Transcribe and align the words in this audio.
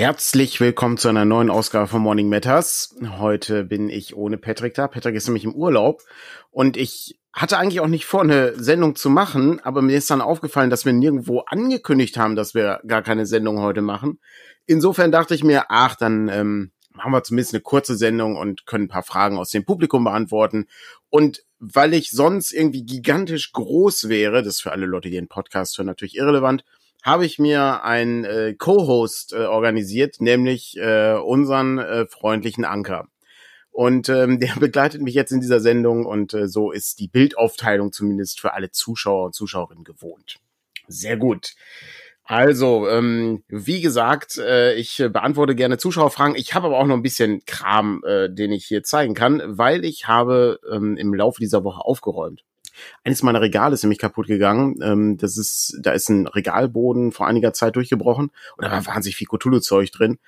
Herzlich 0.00 0.60
willkommen 0.60 0.96
zu 0.96 1.08
einer 1.10 1.26
neuen 1.26 1.50
Ausgabe 1.50 1.86
von 1.86 2.00
Morning 2.00 2.30
Matters. 2.30 2.96
Heute 3.18 3.64
bin 3.64 3.90
ich 3.90 4.16
ohne 4.16 4.38
Patrick 4.38 4.72
da. 4.72 4.88
Patrick 4.88 5.14
ist 5.14 5.26
nämlich 5.26 5.44
im 5.44 5.54
Urlaub 5.54 6.00
und 6.50 6.78
ich 6.78 7.20
hatte 7.34 7.58
eigentlich 7.58 7.80
auch 7.80 7.86
nicht 7.86 8.06
vor, 8.06 8.22
eine 8.22 8.58
Sendung 8.58 8.96
zu 8.96 9.10
machen, 9.10 9.60
aber 9.60 9.82
mir 9.82 9.98
ist 9.98 10.10
dann 10.10 10.22
aufgefallen, 10.22 10.70
dass 10.70 10.86
wir 10.86 10.94
nirgendwo 10.94 11.40
angekündigt 11.40 12.16
haben, 12.16 12.34
dass 12.34 12.54
wir 12.54 12.80
gar 12.86 13.02
keine 13.02 13.26
Sendung 13.26 13.60
heute 13.60 13.82
machen. 13.82 14.20
Insofern 14.64 15.12
dachte 15.12 15.34
ich 15.34 15.44
mir, 15.44 15.64
ach, 15.68 15.96
dann 15.96 16.30
ähm, 16.30 16.72
machen 16.92 17.12
wir 17.12 17.22
zumindest 17.22 17.52
eine 17.52 17.60
kurze 17.60 17.94
Sendung 17.94 18.36
und 18.36 18.64
können 18.64 18.84
ein 18.84 18.88
paar 18.88 19.02
Fragen 19.02 19.36
aus 19.36 19.50
dem 19.50 19.66
Publikum 19.66 20.04
beantworten. 20.04 20.66
Und 21.10 21.44
weil 21.58 21.92
ich 21.92 22.10
sonst 22.10 22.54
irgendwie 22.54 22.86
gigantisch 22.86 23.52
groß 23.52 24.08
wäre, 24.08 24.42
das 24.42 24.54
ist 24.54 24.62
für 24.62 24.72
alle 24.72 24.86
Leute, 24.86 25.10
die 25.10 25.16
den 25.16 25.28
Podcast 25.28 25.76
hören, 25.76 25.88
natürlich 25.88 26.16
irrelevant, 26.16 26.64
habe 27.02 27.26
ich 27.26 27.38
mir 27.38 27.84
einen 27.84 28.24
äh, 28.24 28.54
Co-Host 28.54 29.32
äh, 29.32 29.44
organisiert, 29.44 30.20
nämlich 30.20 30.76
äh, 30.76 31.14
unseren 31.14 31.78
äh, 31.78 32.06
freundlichen 32.06 32.64
Anker. 32.64 33.08
Und 33.70 34.08
ähm, 34.08 34.40
der 34.40 34.54
begleitet 34.58 35.00
mich 35.02 35.14
jetzt 35.14 35.32
in 35.32 35.40
dieser 35.40 35.60
Sendung 35.60 36.06
und 36.06 36.34
äh, 36.34 36.48
so 36.48 36.70
ist 36.72 36.98
die 36.98 37.08
Bildaufteilung 37.08 37.92
zumindest 37.92 38.40
für 38.40 38.54
alle 38.54 38.70
Zuschauer 38.70 39.26
und 39.26 39.34
Zuschauerinnen 39.34 39.84
gewohnt. 39.84 40.36
Sehr 40.88 41.16
gut. 41.16 41.54
Also, 42.24 42.88
ähm, 42.88 43.42
wie 43.48 43.80
gesagt, 43.80 44.38
äh, 44.38 44.74
ich 44.74 44.98
beantworte 44.98 45.56
gerne 45.56 45.78
Zuschauerfragen. 45.78 46.36
Ich 46.36 46.54
habe 46.54 46.68
aber 46.68 46.78
auch 46.78 46.86
noch 46.86 46.94
ein 46.94 47.02
bisschen 47.02 47.44
Kram, 47.44 48.04
äh, 48.06 48.28
den 48.28 48.52
ich 48.52 48.66
hier 48.66 48.84
zeigen 48.84 49.14
kann, 49.14 49.42
weil 49.46 49.84
ich 49.84 50.06
habe 50.06 50.60
ähm, 50.70 50.96
im 50.96 51.12
Laufe 51.12 51.40
dieser 51.40 51.64
Woche 51.64 51.84
aufgeräumt. 51.84 52.44
Eines 53.04 53.22
meiner 53.22 53.40
Regale 53.40 53.74
ist 53.74 53.82
nämlich 53.82 53.98
kaputt 53.98 54.26
gegangen. 54.26 54.76
Ähm, 54.82 55.16
das 55.16 55.36
ist, 55.36 55.78
da 55.82 55.92
ist 55.92 56.08
ein 56.08 56.26
Regalboden 56.26 57.12
vor 57.12 57.26
einiger 57.26 57.52
Zeit 57.52 57.76
durchgebrochen 57.76 58.30
und 58.56 58.64
da 58.64 58.70
war 58.70 58.86
wahnsinnig 58.86 59.16
viel 59.16 59.28
Cthulhu-Zeug 59.28 59.90
drin. 59.92 60.18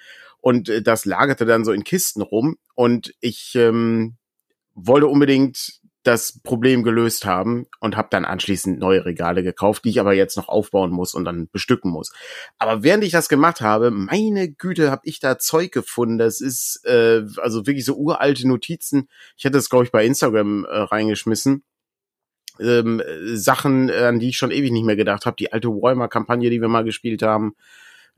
Und 0.40 0.68
äh, 0.68 0.82
das 0.82 1.04
lagerte 1.04 1.46
dann 1.46 1.64
so 1.64 1.72
in 1.72 1.84
Kisten 1.84 2.22
rum 2.22 2.56
und 2.74 3.14
ich 3.20 3.54
ähm, 3.54 4.16
wollte 4.74 5.06
unbedingt 5.06 5.82
das 6.02 6.40
Problem 6.42 6.82
gelöst 6.82 7.26
haben 7.26 7.66
und 7.78 7.96
habe 7.96 8.08
dann 8.10 8.24
anschließend 8.24 8.78
neue 8.78 9.04
Regale 9.04 9.42
gekauft, 9.42 9.84
die 9.84 9.90
ich 9.90 10.00
aber 10.00 10.12
jetzt 10.12 10.36
noch 10.36 10.48
aufbauen 10.48 10.90
muss 10.90 11.14
und 11.14 11.24
dann 11.24 11.48
bestücken 11.50 11.90
muss. 11.90 12.12
Aber 12.58 12.82
während 12.82 13.04
ich 13.04 13.12
das 13.12 13.28
gemacht 13.28 13.60
habe, 13.60 13.90
meine 13.90 14.50
Güte, 14.50 14.90
habe 14.90 15.02
ich 15.04 15.20
da 15.20 15.38
Zeug 15.38 15.70
gefunden. 15.70 16.18
Das 16.18 16.40
ist 16.40 16.84
äh, 16.84 17.22
also 17.40 17.66
wirklich 17.66 17.84
so 17.84 17.96
uralte 17.96 18.48
Notizen. 18.48 19.08
Ich 19.36 19.44
hatte 19.44 19.58
das 19.58 19.70
glaube 19.70 19.84
ich 19.84 19.92
bei 19.92 20.04
Instagram 20.04 20.64
äh, 20.64 20.76
reingeschmissen 20.76 21.62
ähm, 22.60 23.02
Sachen, 23.34 23.90
an 23.90 24.18
die 24.18 24.30
ich 24.30 24.36
schon 24.36 24.50
ewig 24.50 24.72
nicht 24.72 24.84
mehr 24.84 24.96
gedacht 24.96 25.26
habe. 25.26 25.36
Die 25.36 25.52
alte 25.52 25.68
Warhammer-Kampagne, 25.68 26.50
die 26.50 26.60
wir 26.60 26.68
mal 26.68 26.84
gespielt 26.84 27.22
haben. 27.22 27.54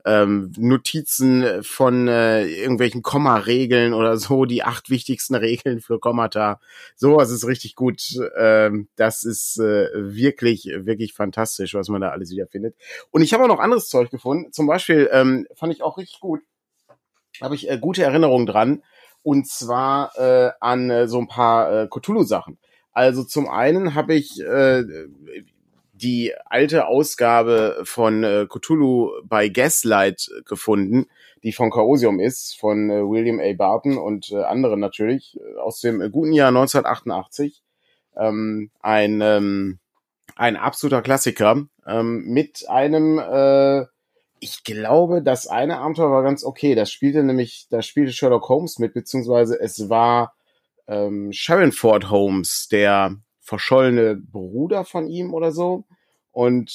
Ähm, 0.07 0.51
Notizen 0.57 1.63
von 1.63 2.07
äh, 2.07 2.45
irgendwelchen 2.45 3.01
Komma-Regeln 3.01 3.93
oder 3.93 4.17
so, 4.17 4.45
die 4.45 4.61
acht 4.61 4.91
wichtigsten 4.91 5.33
Regeln 5.33 5.81
für 5.81 5.99
Kommata. 5.99 6.59
Sowas 6.95 7.31
ist 7.31 7.47
richtig 7.47 7.75
gut. 7.75 8.03
Ähm, 8.37 8.87
das 8.97 9.23
ist 9.23 9.57
äh, 9.59 9.89
wirklich, 9.95 10.69
wirklich 10.71 11.13
fantastisch, 11.13 11.73
was 11.73 11.89
man 11.89 12.01
da 12.01 12.09
alles 12.09 12.29
wieder 12.29 12.45
findet. 12.45 12.75
Und 13.09 13.23
ich 13.23 13.33
habe 13.33 13.45
auch 13.45 13.47
noch 13.47 13.59
anderes 13.59 13.89
Zeug 13.89 14.11
gefunden. 14.11 14.53
Zum 14.53 14.67
Beispiel 14.67 15.09
ähm, 15.11 15.47
fand 15.55 15.73
ich 15.73 15.81
auch 15.81 15.97
richtig 15.97 16.19
gut. 16.19 16.41
Habe 17.41 17.55
ich 17.55 17.67
äh, 17.67 17.79
gute 17.79 18.03
Erinnerungen 18.03 18.45
dran. 18.45 18.83
Und 19.23 19.47
zwar 19.47 20.11
äh, 20.19 20.51
an 20.59 20.91
äh, 20.91 21.07
so 21.07 21.17
ein 21.17 21.27
paar 21.27 21.73
äh, 21.73 21.87
Cthulhu-Sachen. 21.87 22.59
Also 22.95 23.25
zum 23.25 23.49
einen 23.49 23.93
habe 23.93 24.15
ich 24.15 24.41
äh, 24.41 24.83
die 25.91 26.33
alte 26.45 26.87
Ausgabe 26.87 27.81
von 27.83 28.23
äh, 28.23 28.47
Cthulhu 28.47 29.11
bei 29.25 29.49
Gaslight 29.49 30.31
gefunden, 30.45 31.07
die 31.43 31.51
von 31.51 31.71
Chaosium 31.71 32.21
ist, 32.21 32.57
von 32.57 32.89
äh, 32.89 33.01
William 33.01 33.41
A. 33.41 33.53
Barton 33.53 33.97
und 33.97 34.31
äh, 34.31 34.43
anderen 34.43 34.79
natürlich, 34.79 35.37
äh, 35.37 35.59
aus 35.59 35.81
dem 35.81 36.01
äh, 36.01 36.09
guten 36.09 36.31
Jahr 36.31 36.47
1988. 36.47 37.61
Ähm, 38.15 38.71
ein, 38.79 39.19
ähm, 39.19 39.79
ein 40.37 40.55
absoluter 40.55 41.01
Klassiker 41.01 41.65
ähm, 41.85 42.23
mit 42.27 42.63
einem, 42.69 43.19
äh, 43.19 43.87
ich 44.39 44.63
glaube, 44.63 45.21
das 45.21 45.47
eine 45.47 45.79
Abenteuer 45.79 46.11
war 46.11 46.23
ganz 46.23 46.45
okay. 46.45 46.75
Das 46.75 46.91
spielte 46.93 47.23
nämlich, 47.23 47.67
da 47.69 47.81
spielte 47.81 48.13
Sherlock 48.13 48.47
Holmes 48.47 48.79
mit, 48.79 48.93
beziehungsweise 48.93 49.59
es 49.59 49.89
war 49.89 50.33
ähm, 50.87 51.31
Sharon 51.31 51.71
Ford 51.71 52.09
Holmes, 52.09 52.67
der 52.71 53.15
verschollene 53.41 54.15
Bruder 54.15 54.85
von 54.85 55.07
ihm 55.07 55.33
oder 55.33 55.51
so. 55.51 55.85
Und 56.31 56.71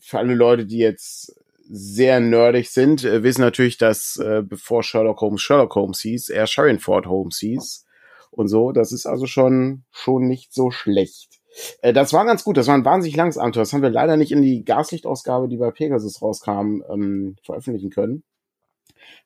für 0.00 0.18
alle 0.18 0.34
Leute, 0.34 0.66
die 0.66 0.78
jetzt 0.78 1.34
sehr 1.70 2.20
nerdig 2.20 2.70
sind, 2.70 3.04
äh, 3.04 3.22
wissen 3.22 3.42
natürlich, 3.42 3.78
dass 3.78 4.16
äh, 4.16 4.42
bevor 4.42 4.82
Sherlock 4.82 5.20
Holmes 5.20 5.42
Sherlock 5.42 5.74
Holmes 5.74 6.00
hieß, 6.00 6.30
er 6.30 6.46
Sharon 6.46 6.78
Ford 6.78 7.06
Holmes 7.06 7.38
hieß. 7.38 7.84
Und 8.30 8.48
so, 8.48 8.72
das 8.72 8.92
ist 8.92 9.06
also 9.06 9.26
schon, 9.26 9.84
schon 9.90 10.28
nicht 10.28 10.52
so 10.52 10.70
schlecht. 10.70 11.40
Äh, 11.82 11.92
das 11.92 12.12
war 12.12 12.24
ganz 12.24 12.44
gut, 12.44 12.56
das 12.56 12.66
war 12.66 12.74
ein 12.74 12.84
wahnsinnig 12.84 13.16
langes 13.16 13.38
Abenteuer. 13.38 13.62
Das 13.62 13.72
haben 13.72 13.82
wir 13.82 13.90
leider 13.90 14.16
nicht 14.16 14.32
in 14.32 14.42
die 14.42 14.64
Gaslichtausgabe, 14.64 15.48
die 15.48 15.56
bei 15.56 15.70
Pegasus 15.70 16.22
rauskam, 16.22 16.82
ähm, 16.90 17.36
veröffentlichen 17.42 17.90
können. 17.90 18.22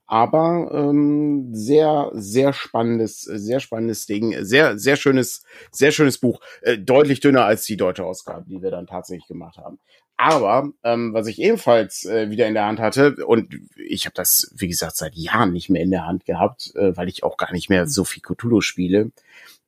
Aber 0.06 0.70
ähm, 0.74 1.54
sehr, 1.54 2.10
sehr 2.12 2.52
spannendes, 2.52 3.22
sehr 3.22 3.60
spannendes 3.60 4.06
Ding. 4.06 4.44
Sehr, 4.44 4.78
sehr 4.78 4.96
schönes, 4.96 5.42
sehr 5.70 5.90
schönes 5.90 6.18
Buch. 6.18 6.40
Äh, 6.60 6.78
deutlich 6.78 7.20
dünner 7.20 7.46
als 7.46 7.64
die 7.64 7.76
deutsche 7.76 8.04
Ausgabe, 8.04 8.44
die 8.46 8.60
wir 8.60 8.70
dann 8.70 8.86
tatsächlich 8.86 9.26
gemacht 9.26 9.56
haben. 9.56 9.78
Aber 10.18 10.70
ähm, 10.84 11.14
was 11.14 11.26
ich 11.26 11.40
ebenfalls 11.40 12.04
äh, 12.04 12.30
wieder 12.30 12.46
in 12.46 12.54
der 12.54 12.66
Hand 12.66 12.78
hatte, 12.78 13.24
und 13.26 13.54
ich 13.76 14.04
habe 14.04 14.14
das, 14.14 14.52
wie 14.54 14.68
gesagt, 14.68 14.96
seit 14.96 15.14
Jahren 15.14 15.52
nicht 15.52 15.70
mehr 15.70 15.82
in 15.82 15.90
der 15.90 16.06
Hand 16.06 16.26
gehabt, 16.26 16.72
äh, 16.76 16.96
weil 16.96 17.08
ich 17.08 17.24
auch 17.24 17.36
gar 17.36 17.52
nicht 17.52 17.70
mehr 17.70 17.86
so 17.86 18.04
viel 18.04 18.22
Cthulhu 18.22 18.60
spiele, 18.60 19.12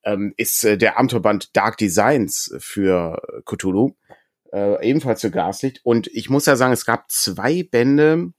ähm, 0.04 0.34
ist 0.36 0.62
äh, 0.64 0.76
der 0.76 0.98
Abenteuerband 0.98 1.56
Dark 1.56 1.78
Designs 1.78 2.54
für 2.58 3.20
Cthulhu. 3.46 3.94
Äh, 4.52 4.88
ebenfalls 4.88 5.22
für 5.22 5.32
Gaslicht. 5.32 5.80
Und 5.82 6.06
ich 6.08 6.30
muss 6.30 6.46
ja 6.46 6.54
sagen, 6.54 6.72
es 6.72 6.86
gab 6.86 7.10
zwei 7.10 7.64
Bände, 7.64 8.32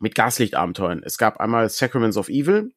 mit 0.00 0.14
Gaslichtabenteuern. 0.14 1.02
Es 1.04 1.18
gab 1.18 1.40
einmal 1.40 1.68
Sacraments 1.68 2.16
of 2.16 2.28
Evil, 2.28 2.72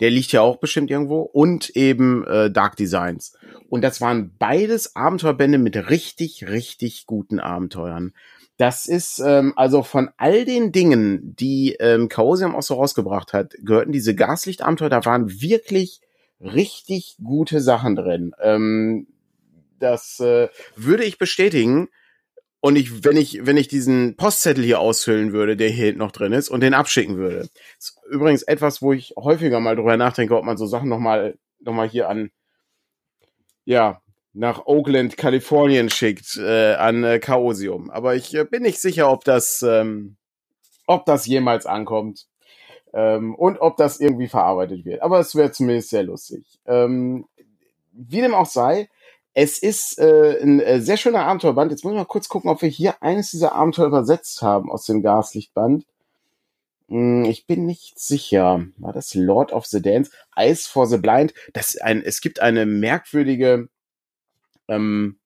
der 0.00 0.10
liegt 0.10 0.32
ja 0.32 0.42
auch 0.42 0.58
bestimmt 0.58 0.90
irgendwo, 0.90 1.22
und 1.22 1.70
eben 1.70 2.24
äh, 2.26 2.50
Dark 2.50 2.76
Designs. 2.76 3.36
Und 3.68 3.82
das 3.82 4.00
waren 4.00 4.36
beides 4.38 4.94
Abenteuerbände 4.94 5.58
mit 5.58 5.76
richtig, 5.90 6.46
richtig 6.48 7.06
guten 7.06 7.40
Abenteuern. 7.40 8.12
Das 8.58 8.86
ist 8.86 9.20
ähm, 9.20 9.52
also 9.56 9.82
von 9.82 10.10
all 10.16 10.44
den 10.44 10.72
Dingen, 10.72 11.36
die 11.36 11.76
ähm, 11.78 12.08
Chaosium 12.08 12.56
auch 12.56 12.62
so 12.62 12.74
rausgebracht 12.74 13.32
hat, 13.32 13.54
gehörten 13.62 13.92
diese 13.92 14.14
Gaslichtabenteuer, 14.14 14.88
da 14.88 15.04
waren 15.04 15.40
wirklich 15.40 16.00
richtig 16.40 17.16
gute 17.22 17.60
Sachen 17.60 17.96
drin. 17.96 18.32
Ähm, 18.40 19.06
das 19.78 20.18
äh, 20.20 20.48
würde 20.74 21.04
ich 21.04 21.18
bestätigen. 21.18 21.88
Und 22.60 22.76
ich, 22.76 23.04
wenn 23.04 23.16
ich, 23.16 23.46
wenn 23.46 23.56
ich 23.56 23.68
diesen 23.68 24.16
Postzettel 24.16 24.64
hier 24.64 24.80
ausfüllen 24.80 25.32
würde, 25.32 25.56
der 25.56 25.68
hier 25.68 25.94
noch 25.94 26.10
drin 26.10 26.32
ist, 26.32 26.48
und 26.48 26.60
den 26.60 26.74
abschicken 26.74 27.16
würde. 27.16 27.48
Das 27.76 27.90
ist 27.90 28.00
übrigens 28.10 28.42
etwas, 28.42 28.82
wo 28.82 28.92
ich 28.92 29.14
häufiger 29.16 29.60
mal 29.60 29.76
drüber 29.76 29.96
nachdenke, 29.96 30.36
ob 30.36 30.44
man 30.44 30.56
so 30.56 30.66
Sachen 30.66 30.88
nochmal, 30.88 31.38
noch 31.60 31.72
mal 31.72 31.88
hier 31.88 32.08
an, 32.08 32.30
ja, 33.64 34.02
nach 34.32 34.66
Oakland, 34.66 35.16
Kalifornien 35.16 35.88
schickt, 35.90 36.36
äh, 36.36 36.74
an 36.74 37.04
äh, 37.04 37.20
Chaosium. 37.20 37.90
Aber 37.90 38.16
ich 38.16 38.34
äh, 38.34 38.44
bin 38.44 38.62
nicht 38.62 38.80
sicher, 38.80 39.10
ob 39.10 39.24
das, 39.24 39.62
ähm, 39.62 40.16
ob 40.86 41.06
das 41.06 41.26
jemals 41.26 41.66
ankommt. 41.66 42.26
Ähm, 42.94 43.34
und 43.34 43.58
ob 43.60 43.76
das 43.76 44.00
irgendwie 44.00 44.28
verarbeitet 44.28 44.84
wird. 44.84 45.02
Aber 45.02 45.20
es 45.20 45.34
wäre 45.34 45.52
zumindest 45.52 45.90
sehr 45.90 46.04
lustig. 46.04 46.58
Ähm, 46.66 47.26
wie 47.92 48.20
dem 48.20 48.34
auch 48.34 48.46
sei, 48.46 48.88
es 49.34 49.58
ist 49.58 49.98
äh, 49.98 50.40
ein 50.42 50.60
äh, 50.60 50.80
sehr 50.80 50.96
schöner 50.96 51.24
Abenteuerband. 51.24 51.70
Jetzt 51.70 51.84
muss 51.84 51.92
ich 51.92 51.98
mal 51.98 52.04
kurz 52.04 52.28
gucken, 52.28 52.50
ob 52.50 52.62
wir 52.62 52.68
hier 52.68 53.02
eines 53.02 53.30
dieser 53.30 53.54
Abenteuer 53.54 53.86
übersetzt 53.86 54.42
haben 54.42 54.70
aus 54.70 54.86
dem 54.86 55.02
Gaslichtband. 55.02 55.84
Hm, 56.88 57.24
ich 57.24 57.46
bin 57.46 57.66
nicht 57.66 57.98
sicher. 57.98 58.64
War 58.78 58.92
das 58.92 59.14
Lord 59.14 59.52
of 59.52 59.66
the 59.66 59.82
Dance? 59.82 60.10
Ice 60.36 60.68
for 60.68 60.86
the 60.86 60.96
Blind? 60.96 61.34
Das 61.52 61.76
ein, 61.76 62.02
es 62.02 62.20
gibt 62.20 62.40
eine 62.40 62.66
merkwürdige, 62.66 63.68
ähm, 64.68 65.18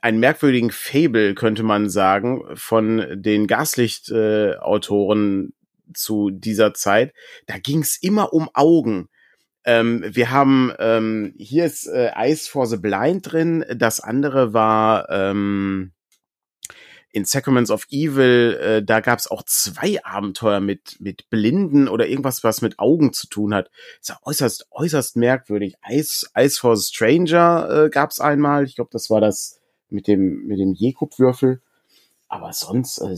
einen 0.00 0.20
merkwürdigen 0.20 0.70
Fable, 0.70 1.34
könnte 1.34 1.64
man 1.64 1.90
sagen, 1.90 2.42
von 2.54 3.04
den 3.14 3.48
Gaslicht-Autoren 3.48 5.48
äh, 5.48 5.52
zu 5.92 6.30
dieser 6.30 6.72
Zeit. 6.72 7.12
Da 7.46 7.58
ging 7.58 7.80
es 7.80 8.00
immer 8.00 8.32
um 8.32 8.48
Augen. 8.54 9.08
Ähm, 9.64 10.04
wir 10.08 10.30
haben, 10.30 10.72
ähm, 10.78 11.34
hier 11.38 11.64
ist 11.64 11.86
äh, 11.86 12.10
Ice 12.16 12.50
for 12.50 12.66
the 12.66 12.76
Blind 12.76 13.32
drin, 13.32 13.64
das 13.76 14.00
andere 14.00 14.52
war 14.52 15.08
ähm, 15.10 15.92
in 17.12 17.24
Sacraments 17.24 17.70
of 17.70 17.86
Evil, 17.90 18.58
äh, 18.60 18.82
da 18.82 19.00
gab 19.00 19.18
es 19.18 19.30
auch 19.30 19.42
zwei 19.44 20.02
Abenteuer 20.04 20.60
mit, 20.60 20.96
mit 20.98 21.28
Blinden 21.30 21.86
oder 21.86 22.08
irgendwas, 22.08 22.42
was 22.42 22.62
mit 22.62 22.78
Augen 22.78 23.12
zu 23.12 23.28
tun 23.28 23.54
hat. 23.54 23.70
ist 24.00 24.08
ja 24.08 24.18
äußerst, 24.22 24.66
äußerst 24.70 25.16
merkwürdig. 25.16 25.76
Ice, 25.88 26.26
Ice 26.36 26.58
for 26.58 26.76
the 26.76 26.84
Stranger 26.84 27.84
äh, 27.84 27.90
gab 27.90 28.10
es 28.10 28.18
einmal, 28.18 28.64
ich 28.64 28.76
glaube, 28.76 28.90
das 28.92 29.10
war 29.10 29.20
das 29.20 29.60
mit 29.90 30.08
dem, 30.08 30.46
mit 30.46 30.58
dem 30.58 30.72
Jekub-Würfel. 30.72 31.60
aber 32.28 32.52
sonst 32.54 32.98
äh, 32.98 33.14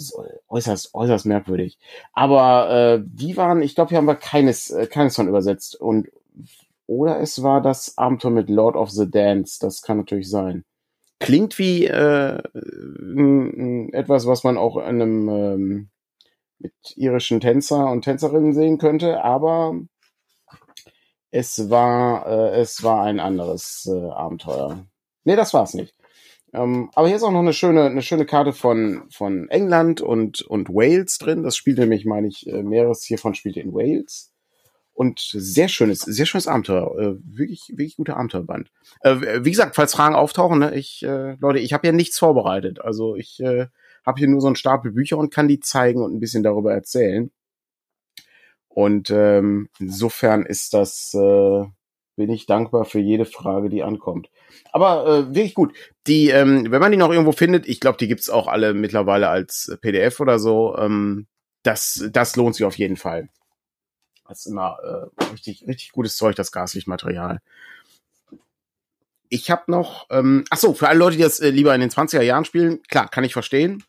äußerst, 0.49 0.93
äußerst 0.93 1.25
merkwürdig. 1.25 1.79
Aber 2.12 2.69
äh, 2.70 3.02
die 3.06 3.37
waren, 3.37 3.62
ich 3.62 3.76
glaube, 3.76 3.91
hier 3.91 3.99
haben 3.99 4.08
wir 4.08 4.17
keines, 4.17 4.70
äh, 4.70 4.88
keines 4.88 5.14
von 5.14 5.29
übersetzt. 5.29 5.76
Und 5.81 6.08
oder 6.87 7.21
es 7.21 7.43
war 7.43 7.61
das 7.61 7.97
Abenteuer 7.97 8.31
mit 8.31 8.51
Lord 8.51 8.77
of 8.77 8.91
the 8.91 9.11
Dance. 9.11 9.59
Das 9.61 9.83
kann 9.83 9.99
natürlich 9.99 10.29
sein. 10.29 10.65
Klingt 11.21 11.59
wie 11.59 11.87
äh, 11.87 12.43
etwas, 13.93 14.27
was 14.27 14.45
man 14.45 14.59
auch 14.59 14.77
in 14.77 14.83
einem 14.85 15.29
ähm, 15.29 15.91
mit 16.59 16.75
irischen 16.97 17.41
Tänzer 17.41 17.91
und 17.91 18.03
Tänzerinnen 18.03 18.53
sehen 18.55 18.79
könnte, 18.79 19.23
aber 19.23 19.81
es 21.31 21.71
war 21.71 22.27
äh, 22.27 22.61
es 22.61 22.83
war 22.83 23.05
ein 23.05 23.21
anderes 23.21 23.89
äh, 23.91 24.11
Abenteuer. 24.11 24.87
Nee, 25.25 25.37
das 25.37 25.55
war's 25.55 25.75
nicht. 25.75 25.95
Ähm, 26.53 26.91
aber 26.95 27.09
hier 27.09 27.17
ist 27.17 27.25
auch 27.25 27.33
noch 27.33 27.41
eine 27.41 27.53
schöne, 27.53 27.85
eine 27.87 28.03
schöne 28.03 28.27
Karte 28.27 28.53
von, 28.53 29.05
von 29.11 29.49
England 29.49 30.01
und, 30.01 30.43
und 30.43 30.69
Wales 30.69 31.19
drin. 31.19 31.43
Das 31.43 31.57
spielt 31.57 31.79
nämlich, 31.79 32.05
meine 32.05 32.29
ich, 32.29 32.47
äh, 32.47 32.63
mehreres 32.63 33.03
hiervon 33.03 33.35
spielt 33.35 33.57
in 33.57 33.75
Wales. 33.75 34.34
Und 34.94 35.19
sehr 35.19 35.67
schönes, 35.67 36.00
sehr 36.00 36.25
schönes 36.25 36.46
Abenteuer. 36.46 36.96
Äh, 36.99 37.17
wirklich, 37.25 37.69
wirklich 37.70 37.96
guter 37.96 38.17
Abenteuerband. 38.17 38.70
Äh, 39.00 39.44
wie 39.44 39.50
gesagt, 39.50 39.75
falls 39.75 39.93
Fragen 39.93 40.14
auftauchen, 40.14 40.61
ne, 40.61 40.75
ich, 40.75 41.02
äh, 41.02 41.35
Leute, 41.41 41.58
ich 41.58 41.73
habe 41.73 41.87
ja 41.87 41.93
nichts 41.93 42.19
vorbereitet. 42.19 42.81
Also 42.81 43.17
ich 43.17 43.41
äh, 43.41 43.67
habe 44.06 44.19
hier 44.19 44.29
nur 44.29 44.41
so 44.41 44.46
einen 44.46 44.56
Stapel 44.56 44.93
Bücher 44.93 45.19
und 45.19 45.32
kann 45.32 45.49
die 45.49 45.58
zeigen 45.58 46.02
und 46.02 46.14
ein 46.14 46.20
bisschen 46.20 46.44
darüber 46.44 46.73
erzählen. 46.73 47.32
Und 48.69 49.11
ähm, 49.11 49.69
insofern 49.79 50.44
ist 50.46 50.75
das, 50.75 51.12
äh, 51.14 51.64
bin 52.17 52.31
ich 52.31 52.46
dankbar 52.46 52.85
für 52.85 52.99
jede 52.99 53.25
Frage, 53.25 53.69
die 53.69 53.82
ankommt. 53.82 54.31
Aber 54.73 55.06
äh, 55.06 55.35
wirklich 55.35 55.55
gut. 55.55 55.75
Die, 56.06 56.29
ähm, 56.29 56.70
wenn 56.70 56.81
man 56.81 56.93
die 56.93 56.99
noch 56.99 57.11
irgendwo 57.11 57.32
findet, 57.32 57.69
ich 57.69 57.81
glaube, 57.81 57.99
die 57.99 58.08
gibt's 58.08 58.31
auch 58.31 58.46
alle 58.46 58.75
mittlerweile 58.75 59.29
als 59.29 59.76
PDF 59.81 60.20
oder 60.20 60.38
so. 60.38 60.76
Ähm, 60.76 61.26
das, 61.62 62.08
das 62.12 62.37
lohnt 62.37 62.56
sich 62.56 62.64
auf 62.64 62.79
jeden 62.79 62.96
Fall. 62.96 63.29
Das 64.29 64.41
ist 64.41 64.47
immer 64.47 64.79
äh, 64.82 65.25
richtig, 65.25 65.67
richtig 65.67 65.93
gutes 65.93 66.17
Zeug, 66.17 66.37
das 66.37 66.53
Gaslichtmaterial. 66.53 67.41
Ich 69.29 69.50
habe 69.50 69.65
noch, 69.67 70.06
ähm, 70.11 70.44
ach 70.50 70.59
so, 70.59 70.75
für 70.75 70.88
alle 70.88 70.99
Leute, 70.99 71.17
die 71.17 71.23
das 71.23 71.41
äh, 71.41 71.50
lieber 71.50 71.75
in 71.75 71.81
den 71.81 71.91
20er 71.91 72.23
Jahren 72.23 72.44
spielen, 72.44 72.82
klar, 72.85 73.09
kann 73.09 73.25
ich 73.25 73.32
verstehen 73.32 73.85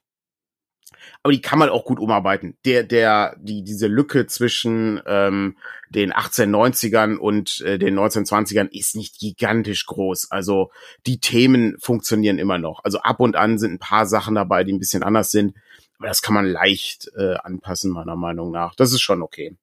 aber 1.25 1.33
die 1.33 1.41
kann 1.41 1.59
man 1.59 1.69
auch 1.69 1.85
gut 1.85 1.99
umarbeiten. 1.99 2.55
Der, 2.65 2.83
der, 2.83 3.35
die, 3.39 3.63
diese 3.63 3.87
Lücke 3.87 4.27
zwischen 4.27 5.01
ähm, 5.07 5.57
den 5.89 6.13
1890ern 6.13 7.17
und 7.17 7.61
äh, 7.61 7.79
den 7.79 7.97
1920ern 7.97 8.69
ist 8.71 8.95
nicht 8.95 9.17
gigantisch 9.19 9.88
groß. 9.88 10.29
Also 10.29 10.71
die 11.07 11.19
Themen 11.19 11.77
funktionieren 11.79 12.38
immer 12.38 12.59
noch. 12.59 12.83
Also 12.83 12.99
ab 12.99 13.19
und 13.19 13.35
an 13.35 13.57
sind 13.57 13.73
ein 13.73 13.79
paar 13.79 14.05
Sachen 14.05 14.35
dabei, 14.35 14.63
die 14.63 14.73
ein 14.73 14.79
bisschen 14.79 15.01
anders 15.01 15.31
sind. 15.31 15.55
Aber 15.97 16.09
das 16.09 16.21
kann 16.21 16.35
man 16.35 16.45
leicht 16.45 17.09
äh, 17.17 17.35
anpassen, 17.35 17.91
meiner 17.91 18.15
Meinung 18.15 18.51
nach. 18.51 18.75
Das 18.75 18.91
ist 18.91 19.01
schon 19.01 19.23
okay. 19.23 19.55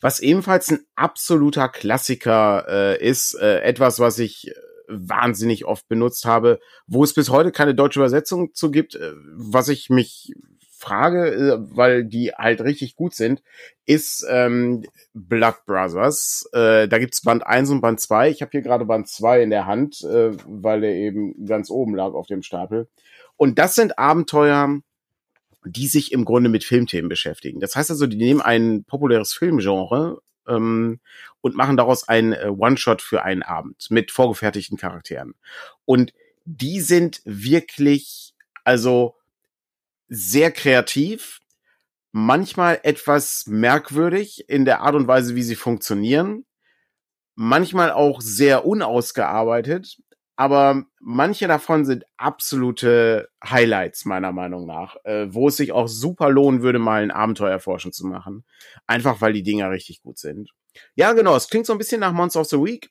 Was 0.00 0.20
ebenfalls 0.20 0.70
ein 0.70 0.80
absoluter 0.94 1.68
Klassiker 1.68 2.66
äh, 2.68 3.04
ist, 3.04 3.34
äh, 3.34 3.60
etwas, 3.60 3.98
was 3.98 4.18
ich 4.18 4.52
wahnsinnig 4.88 5.64
oft 5.64 5.88
benutzt 5.88 6.26
habe, 6.26 6.60
wo 6.86 7.02
es 7.02 7.14
bis 7.14 7.30
heute 7.30 7.52
keine 7.52 7.74
deutsche 7.74 7.98
Übersetzung 7.98 8.54
zu 8.54 8.70
gibt, 8.70 8.94
äh, 8.94 9.12
was 9.34 9.68
ich 9.68 9.90
mich 9.90 10.32
frage, 10.76 11.30
äh, 11.30 11.76
weil 11.76 12.04
die 12.04 12.32
halt 12.32 12.60
richtig 12.60 12.96
gut 12.96 13.14
sind, 13.14 13.42
ist 13.86 14.24
ähm, 14.28 14.84
Blood 15.14 15.64
Brothers. 15.66 16.48
Äh, 16.52 16.86
da 16.88 16.98
gibt's 16.98 17.22
Band 17.22 17.46
1 17.46 17.70
und 17.70 17.80
Band 17.80 18.00
2. 18.00 18.30
Ich 18.30 18.42
habe 18.42 18.50
hier 18.52 18.62
gerade 18.62 18.84
Band 18.84 19.08
2 19.08 19.42
in 19.42 19.50
der 19.50 19.66
Hand, 19.66 20.02
äh, 20.02 20.32
weil 20.46 20.82
der 20.82 20.94
eben 20.94 21.46
ganz 21.46 21.70
oben 21.70 21.94
lag 21.94 22.12
auf 22.12 22.26
dem 22.26 22.42
Stapel. 22.42 22.88
Und 23.36 23.58
das 23.58 23.74
sind 23.74 23.98
Abenteuer, 23.98 24.80
die 25.66 25.88
sich 25.88 26.12
im 26.12 26.24
Grunde 26.24 26.48
mit 26.48 26.64
Filmthemen 26.64 27.08
beschäftigen. 27.08 27.60
Das 27.60 27.74
heißt 27.74 27.90
also, 27.90 28.06
die 28.06 28.16
nehmen 28.16 28.40
ein 28.40 28.84
populäres 28.84 29.34
Filmgenre 29.34 30.22
ähm, 30.46 31.00
und 31.40 31.56
machen 31.56 31.76
daraus 31.76 32.08
ein 32.08 32.32
äh, 32.32 32.48
One-Shot 32.48 33.02
für 33.02 33.22
einen 33.22 33.42
Abend 33.42 33.90
mit 33.90 34.12
vorgefertigten 34.12 34.78
Charakteren. 34.78 35.34
Und 35.84 36.12
die 36.44 36.80
sind 36.80 37.20
wirklich, 37.24 38.34
also 38.64 39.16
sehr 40.08 40.52
kreativ, 40.52 41.40
manchmal 42.12 42.80
etwas 42.84 43.46
merkwürdig 43.46 44.48
in 44.48 44.64
der 44.64 44.80
Art 44.80 44.94
und 44.94 45.08
Weise, 45.08 45.34
wie 45.34 45.42
sie 45.42 45.56
funktionieren, 45.56 46.46
manchmal 47.34 47.90
auch 47.90 48.20
sehr 48.20 48.64
unausgearbeitet, 48.64 49.98
aber 50.36 50.84
manche 51.00 51.48
davon 51.48 51.84
sind 51.84 52.04
absolute 52.16 53.28
Highlights 53.42 54.04
meiner 54.04 54.32
Meinung 54.32 54.66
nach, 54.66 54.96
äh, 55.04 55.32
wo 55.32 55.48
es 55.48 55.56
sich 55.56 55.72
auch 55.72 55.88
super 55.88 56.30
lohnen 56.30 56.62
würde, 56.62 56.78
mal 56.78 57.02
ein 57.02 57.10
Abenteuerforschen 57.10 57.92
zu 57.92 58.06
machen, 58.06 58.44
einfach 58.86 59.20
weil 59.20 59.32
die 59.32 59.42
Dinger 59.42 59.70
richtig 59.70 60.02
gut 60.02 60.18
sind. 60.18 60.50
Ja, 60.94 61.14
genau, 61.14 61.34
es 61.36 61.48
klingt 61.48 61.66
so 61.66 61.72
ein 61.72 61.78
bisschen 61.78 62.00
nach 62.00 62.12
Monster 62.12 62.40
of 62.40 62.48
the 62.48 62.62
Week, 62.62 62.90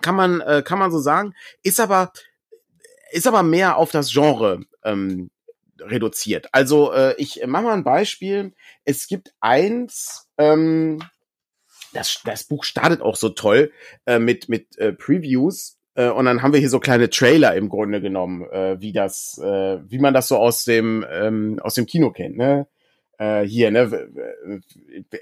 kann 0.00 0.16
man 0.16 0.40
äh, 0.40 0.62
kann 0.64 0.78
man 0.78 0.90
so 0.90 0.98
sagen, 0.98 1.34
ist 1.62 1.78
aber 1.78 2.12
ist 3.12 3.26
aber 3.26 3.42
mehr 3.42 3.76
auf 3.76 3.90
das 3.90 4.10
Genre 4.10 4.60
ähm, 4.82 5.30
reduziert. 5.80 6.48
Also 6.52 6.92
äh, 6.92 7.14
ich 7.18 7.44
mache 7.46 7.64
mal 7.64 7.74
ein 7.74 7.84
Beispiel. 7.84 8.54
Es 8.84 9.06
gibt 9.06 9.34
eins, 9.40 10.28
ähm, 10.38 11.02
das, 11.92 12.20
das 12.24 12.44
Buch 12.44 12.64
startet 12.64 13.00
auch 13.00 13.16
so 13.16 13.30
toll 13.30 13.72
äh, 14.06 14.18
mit, 14.18 14.48
mit 14.48 14.76
äh, 14.78 14.92
Previews. 14.92 15.75
Äh, 15.96 16.10
und 16.10 16.26
dann 16.26 16.42
haben 16.42 16.52
wir 16.52 16.60
hier 16.60 16.70
so 16.70 16.78
kleine 16.78 17.10
Trailer 17.10 17.56
im 17.56 17.68
Grunde 17.68 18.00
genommen, 18.00 18.48
äh, 18.50 18.80
wie 18.80 18.92
das, 18.92 19.38
äh, 19.42 19.78
wie 19.90 19.98
man 19.98 20.14
das 20.14 20.28
so 20.28 20.36
aus 20.36 20.64
dem, 20.64 21.04
ähm, 21.10 21.58
aus 21.62 21.74
dem 21.74 21.86
Kino 21.86 22.10
kennt, 22.12 22.36
ne? 22.36 22.68
Äh, 23.18 23.44
hier, 23.44 23.70
ne, 23.70 23.90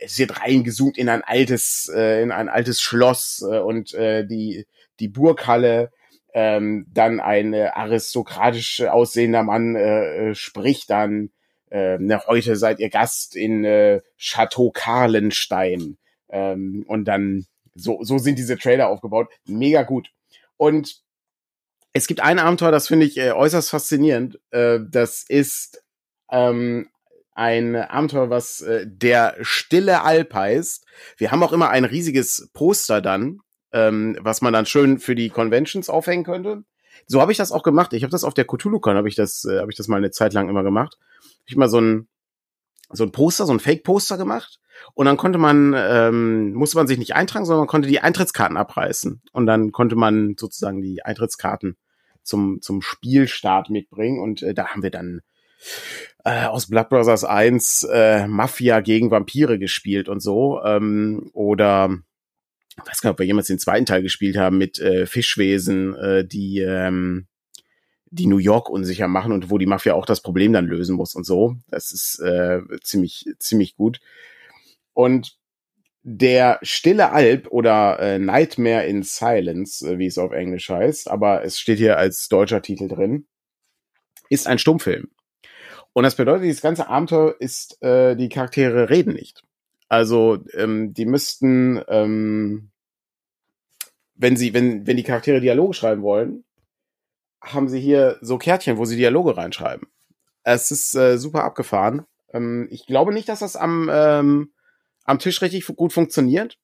es 0.00 0.18
wird 0.18 0.40
reingezoomt 0.42 0.98
in 0.98 1.08
ein 1.08 1.22
altes, 1.22 1.90
äh, 1.94 2.22
in 2.22 2.32
ein 2.32 2.48
altes 2.48 2.80
Schloss 2.80 3.40
und 3.40 3.92
die, 3.92 4.66
die 4.98 5.08
Burghalle 5.08 5.92
ähm, 6.34 6.86
dann 6.92 7.20
ein 7.20 7.54
aristokratisch 7.54 8.82
aussehender 8.82 9.44
Mann 9.44 10.34
spricht 10.34 10.90
dann, 10.90 11.30
ne, 11.70 12.20
heute 12.26 12.56
seid 12.56 12.80
ihr 12.80 12.90
Gast 12.90 13.36
in 13.36 13.64
äh, 13.64 14.00
Chateau 14.18 14.72
Karlenstein. 14.72 15.96
Ähm, 16.30 16.84
und 16.88 17.04
dann, 17.04 17.46
so, 17.76 18.02
so 18.02 18.18
sind 18.18 18.40
diese 18.40 18.58
Trailer 18.58 18.88
aufgebaut. 18.88 19.28
Mega 19.46 19.84
gut. 19.84 20.10
Und 20.56 21.02
es 21.92 22.06
gibt 22.06 22.20
ein 22.20 22.38
Abenteuer, 22.38 22.72
das 22.72 22.88
finde 22.88 23.06
ich 23.06 23.16
äh, 23.18 23.32
äußerst 23.32 23.70
faszinierend. 23.70 24.40
Äh, 24.50 24.80
das 24.88 25.24
ist 25.28 25.82
ähm, 26.30 26.88
ein 27.32 27.76
Abenteuer, 27.76 28.30
was 28.30 28.60
äh, 28.62 28.86
der 28.86 29.36
Stille 29.42 30.02
Alp 30.02 30.34
heißt. 30.34 30.86
Wir 31.16 31.30
haben 31.30 31.42
auch 31.42 31.52
immer 31.52 31.70
ein 31.70 31.84
riesiges 31.84 32.50
Poster 32.52 33.00
dann 33.00 33.40
ähm, 33.74 34.16
was 34.20 34.40
man 34.40 34.52
dann 34.52 34.66
schön 34.66 34.98
für 34.98 35.16
die 35.16 35.28
Conventions 35.28 35.90
aufhängen 35.90 36.24
könnte. 36.24 36.64
So 37.06 37.20
habe 37.20 37.32
ich 37.32 37.38
das 37.38 37.50
auch 37.50 37.64
gemacht. 37.64 37.92
Ich 37.92 38.04
habe 38.04 38.12
das 38.12 38.24
auf 38.24 38.32
der 38.32 38.46
CthulhuCon, 38.46 38.96
habe 38.96 39.08
ich 39.08 39.16
das, 39.16 39.44
äh, 39.44 39.58
habe 39.58 39.70
ich 39.70 39.76
das 39.76 39.88
mal 39.88 39.96
eine 39.96 40.12
Zeit 40.12 40.32
lang 40.32 40.48
immer 40.48 40.62
gemacht. 40.62 40.96
Hab 41.00 41.48
ich 41.48 41.56
mal 41.56 41.68
so 41.68 41.80
ein 41.80 42.08
so 42.90 43.02
ein 43.02 43.10
Poster, 43.10 43.46
so 43.46 43.52
ein 43.52 43.60
Fake-Poster 43.60 44.16
gemacht. 44.16 44.60
Und 44.94 45.06
dann 45.06 45.16
konnte 45.16 45.38
man, 45.38 45.74
ähm, 45.76 46.52
musste 46.52 46.76
man 46.76 46.86
sich 46.86 46.98
nicht 46.98 47.14
eintragen, 47.14 47.44
sondern 47.44 47.62
man 47.62 47.68
konnte 47.68 47.88
die 47.88 48.00
Eintrittskarten 48.00 48.56
abreißen. 48.56 49.22
Und 49.32 49.46
dann 49.46 49.72
konnte 49.72 49.96
man 49.96 50.36
sozusagen 50.38 50.80
die 50.82 51.04
Eintrittskarten 51.04 51.76
zum, 52.22 52.60
zum 52.60 52.82
Spielstart 52.82 53.70
mitbringen. 53.70 54.20
Und 54.20 54.42
äh, 54.42 54.54
da 54.54 54.68
haben 54.68 54.82
wir 54.82 54.90
dann 54.90 55.20
äh, 56.24 56.46
aus 56.46 56.68
Blood 56.68 56.88
Brothers 56.88 57.24
1 57.24 57.84
äh, 57.92 58.26
Mafia 58.26 58.80
gegen 58.80 59.10
Vampire 59.10 59.58
gespielt 59.58 60.08
und 60.08 60.20
so. 60.20 60.62
Ähm, 60.64 61.30
oder 61.32 61.90
ich 62.76 62.90
weiß 62.90 63.00
gar 63.00 63.10
nicht, 63.10 63.14
ob 63.14 63.18
wir 63.20 63.26
jemals 63.26 63.46
den 63.46 63.58
zweiten 63.58 63.86
Teil 63.86 64.02
gespielt 64.02 64.36
haben 64.36 64.58
mit 64.58 64.78
äh, 64.78 65.06
Fischwesen, 65.06 65.94
äh, 65.94 66.26
die 66.26 66.60
ähm, 66.60 67.26
die 68.10 68.26
New 68.26 68.38
York 68.38 68.70
unsicher 68.70 69.08
machen 69.08 69.32
und 69.32 69.50
wo 69.50 69.58
die 69.58 69.66
Mafia 69.66 69.94
auch 69.94 70.06
das 70.06 70.22
Problem 70.22 70.52
dann 70.52 70.66
lösen 70.66 70.94
muss 70.94 71.14
und 71.14 71.24
so. 71.24 71.56
Das 71.68 71.90
ist 71.90 72.20
äh, 72.20 72.60
ziemlich 72.82 73.26
ziemlich 73.38 73.76
gut. 73.76 74.00
Und 74.94 75.38
der 76.02 76.58
Stille 76.62 77.12
Alp 77.12 77.48
oder 77.50 77.98
äh, 77.98 78.18
Nightmare 78.18 78.86
in 78.86 79.02
Silence, 79.02 79.86
äh, 79.86 79.98
wie 79.98 80.06
es 80.06 80.18
auf 80.18 80.32
Englisch 80.32 80.68
heißt, 80.68 81.10
aber 81.10 81.44
es 81.44 81.58
steht 81.58 81.78
hier 81.78 81.98
als 81.98 82.28
deutscher 82.28 82.62
Titel 82.62 82.88
drin, 82.88 83.26
ist 84.28 84.46
ein 84.46 84.58
Stummfilm. 84.58 85.08
Und 85.94 86.02
das 86.02 86.16
bedeutet, 86.16 86.44
dieses 86.44 86.60
ganze 86.60 86.88
Abenteuer 86.88 87.34
ist, 87.38 87.82
äh, 87.82 88.16
die 88.16 88.28
Charaktere 88.28 88.90
reden 88.90 89.14
nicht. 89.14 89.42
Also 89.88 90.44
ähm, 90.52 90.92
die 90.92 91.06
müssten, 91.06 91.82
ähm, 91.88 92.70
wenn 94.14 94.36
sie, 94.36 94.52
wenn, 94.52 94.86
wenn 94.86 94.96
die 94.96 95.04
Charaktere 95.04 95.40
Dialoge 95.40 95.74
schreiben 95.74 96.02
wollen, 96.02 96.44
haben 97.40 97.68
sie 97.68 97.80
hier 97.80 98.18
so 98.20 98.38
Kärtchen, 98.38 98.76
wo 98.76 98.84
sie 98.84 98.96
Dialoge 98.96 99.36
reinschreiben. 99.36 99.88
Es 100.42 100.70
ist 100.70 100.94
äh, 100.94 101.16
super 101.16 101.44
abgefahren. 101.44 102.04
Ähm, 102.32 102.66
ich 102.70 102.86
glaube 102.86 103.14
nicht, 103.14 103.28
dass 103.28 103.38
das 103.38 103.56
am, 103.56 103.88
ähm, 103.92 104.52
am 105.04 105.18
Tisch 105.18 105.42
richtig 105.42 105.66
gut 105.66 105.92
funktioniert. 105.92 106.58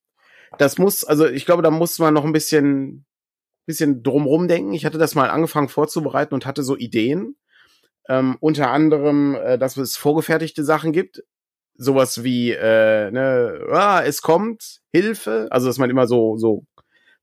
Das 0.59 0.79
muss, 0.79 1.05
also 1.05 1.27
ich 1.27 1.47
glaube, 1.47 1.63
da 1.63 1.71
muss 1.71 1.99
man 1.99 2.15
noch 2.15 2.25
ein 2.25 2.33
bisschen, 2.33 3.05
bisschen 3.67 4.03
drumrum 4.03 4.49
denken. 4.49 4.73
Ich 4.73 4.85
hatte 4.85 4.99
das 4.99 5.15
mal 5.15 5.31
angefangen 5.31 5.69
vorzubereiten 5.69 6.35
und 6.35 6.47
hatte 6.47 6.63
so 6.63 6.77
Ideen. 6.77 7.37
Ähm, 8.09 8.37
unter 8.41 8.71
anderem, 8.71 9.37
äh, 9.37 9.59
dass 9.59 9.77
es 9.77 9.97
vorgefertigte 9.97 10.65
Sachen 10.65 10.93
gibt. 10.93 11.23
Sowas 11.75 12.25
wie, 12.25 12.51
äh, 12.51 13.11
ne, 13.11 13.61
ah, 13.71 14.03
es 14.05 14.23
kommt, 14.23 14.81
Hilfe. 14.93 15.49
Also, 15.51 15.67
dass 15.67 15.79
man 15.79 15.91
immer 15.91 16.07
so, 16.07 16.37
so 16.37 16.65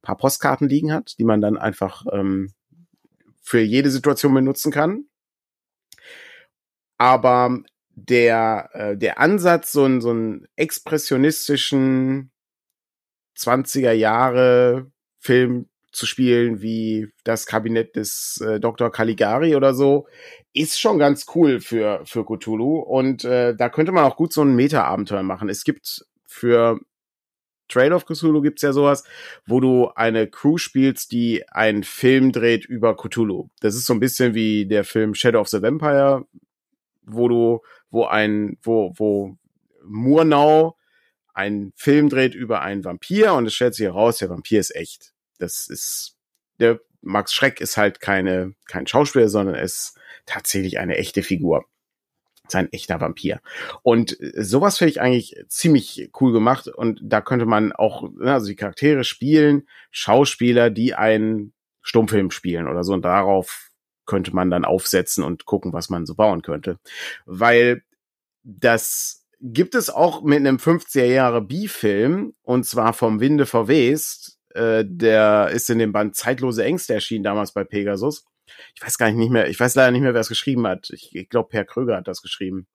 paar 0.02 0.18
Postkarten 0.18 0.70
liegen 0.70 0.94
hat, 0.94 1.16
die 1.20 1.26
man 1.26 1.42
dann 1.42 1.58
einfach 1.58 2.06
ähm, 2.12 2.54
für 3.42 3.60
jede 3.60 3.92
Situation 3.92 4.34
benutzen 4.34 4.72
kann. 4.72 5.06
Aber 6.98 7.60
der, 7.98 8.70
äh, 8.74 8.98
der 8.98 9.20
Ansatz, 9.20 9.72
so 9.72 9.84
ein, 9.84 10.02
so 10.02 10.14
ein 10.14 10.48
expressionistischen 10.56 12.32
20er 13.36 13.92
Jahre 13.92 14.92
Film 15.20 15.68
zu 15.92 16.06
spielen 16.06 16.62
wie 16.62 17.08
das 17.24 17.48
Kabinett 17.48 17.96
des 17.96 18.40
äh, 18.46 18.60
Dr. 18.60 18.92
Caligari 18.92 19.56
oder 19.56 19.74
so, 19.74 20.08
ist 20.54 20.80
schon 20.80 21.00
ganz 21.00 21.26
cool 21.34 21.60
für, 21.60 22.02
für 22.06 22.24
Cthulhu. 22.24 22.80
Und 22.80 23.26
äh, 23.26 23.56
da 23.56 23.70
könnte 23.70 23.92
man 23.92 24.06
auch 24.06 24.16
gut 24.16 24.32
so 24.32 24.44
ein 24.44 24.56
Meta-Abenteuer 24.56 25.24
machen. 25.24 25.50
Es 25.50 25.64
gibt 25.64 26.06
für 26.28 26.80
Trail 27.68 27.94
of 27.94 28.06
Cthulhu 28.06 28.42
gibt's 28.42 28.62
ja 28.62 28.74
sowas, 28.74 29.04
wo 29.48 29.60
du 29.60 29.90
eine 29.96 30.28
Crew 30.28 30.58
spielst, 30.58 31.12
die 31.12 31.44
einen 31.50 31.84
Film 31.84 32.32
dreht 32.32 32.66
über 32.66 32.96
Cthulhu. 32.96 33.50
Das 33.60 33.76
ist 33.76 33.88
so 33.88 33.94
ein 33.94 34.00
bisschen 34.00 34.36
wie 34.36 34.68
der 34.68 34.84
Film 34.84 35.16
Shadow 35.16 35.42
of 35.42 35.48
the 35.48 35.64
Vampire, 35.64 36.26
wo 37.08 37.28
du, 37.28 37.62
wo 37.90 38.06
ein, 38.06 38.58
wo, 38.62 38.94
wo 38.98 39.38
Murnau 39.84 40.78
einen 41.34 41.72
Film 41.76 42.10
dreht 42.10 42.36
über 42.36 42.62
einen 42.62 42.84
Vampir 42.84 43.34
und 43.34 43.46
es 43.46 43.54
stellt 43.54 43.76
sich 43.76 43.86
heraus, 43.86 44.18
der 44.18 44.30
Vampir 44.30 44.60
ist 44.60 44.76
echt. 44.76 45.14
Das 45.40 45.68
ist, 45.68 46.18
der 46.60 46.80
Max 47.02 47.34
Schreck 47.34 47.62
ist 47.62 47.78
halt 47.78 48.00
keine, 48.00 48.56
kein 48.66 48.88
Schauspieler, 48.88 49.30
sondern 49.30 49.56
ist 49.56 49.98
tatsächlich 50.26 50.80
eine 50.80 50.98
echte 50.98 51.24
Figur. 51.24 51.66
Ist 52.48 52.56
ein 52.56 52.72
echter 52.72 53.02
Vampir. 53.02 53.42
Und 53.84 54.18
sowas 54.36 54.78
finde 54.78 54.92
ich 54.92 55.02
eigentlich 55.02 55.36
ziemlich 55.48 56.10
cool 56.20 56.32
gemacht 56.32 56.68
und 56.68 57.00
da 57.04 57.22
könnte 57.22 57.46
man 57.46 57.72
auch, 57.72 58.10
ne, 58.10 58.34
also 58.34 58.48
die 58.48 58.56
Charaktere 58.56 59.04
spielen, 59.04 59.68
Schauspieler, 59.92 60.70
die 60.70 60.96
einen 60.96 61.54
Stummfilm 61.82 62.32
spielen 62.32 62.68
oder 62.68 62.84
so 62.84 62.94
und 62.94 63.06
darauf 63.06 63.67
könnte 64.08 64.34
man 64.34 64.50
dann 64.50 64.66
aufsetzen 64.66 65.24
und 65.24 65.46
gucken, 65.46 65.74
was 65.74 65.90
man 65.90 66.06
so 66.06 66.16
bauen 66.16 66.42
könnte. 66.42 66.80
Weil 67.26 67.84
das 68.44 69.26
gibt 69.40 69.76
es 69.76 69.90
auch 69.90 70.24
mit 70.24 70.40
einem 70.40 70.58
50er 70.58 71.06
Jahre 71.06 71.42
B-Film 71.42 72.34
und 72.42 72.66
zwar 72.66 72.94
vom 72.94 73.20
Winde 73.20 73.46
verwest. 73.46 74.40
Äh, 74.56 74.84
der 74.88 75.50
ist 75.50 75.70
in 75.70 75.80
dem 75.80 75.92
Band 75.92 76.16
Zeitlose 76.16 76.64
Ängste 76.64 76.94
erschienen 76.96 77.24
damals 77.24 77.52
bei 77.52 77.64
Pegasus. 77.64 78.26
Ich 78.76 78.82
weiß 78.82 78.98
gar 78.98 79.12
nicht 79.12 79.32
mehr, 79.32 79.50
ich 79.50 79.60
weiß 79.60 79.76
leider 79.76 79.92
nicht 79.92 80.02
mehr, 80.02 80.14
wer 80.14 80.22
es 80.22 80.30
geschrieben 80.30 80.66
hat. 80.66 80.90
Ich, 80.92 81.14
ich 81.14 81.30
glaube, 81.30 81.50
Per 81.50 81.66
Kröger 81.66 81.98
hat 81.98 82.08
das 82.08 82.22
geschrieben. 82.22 82.68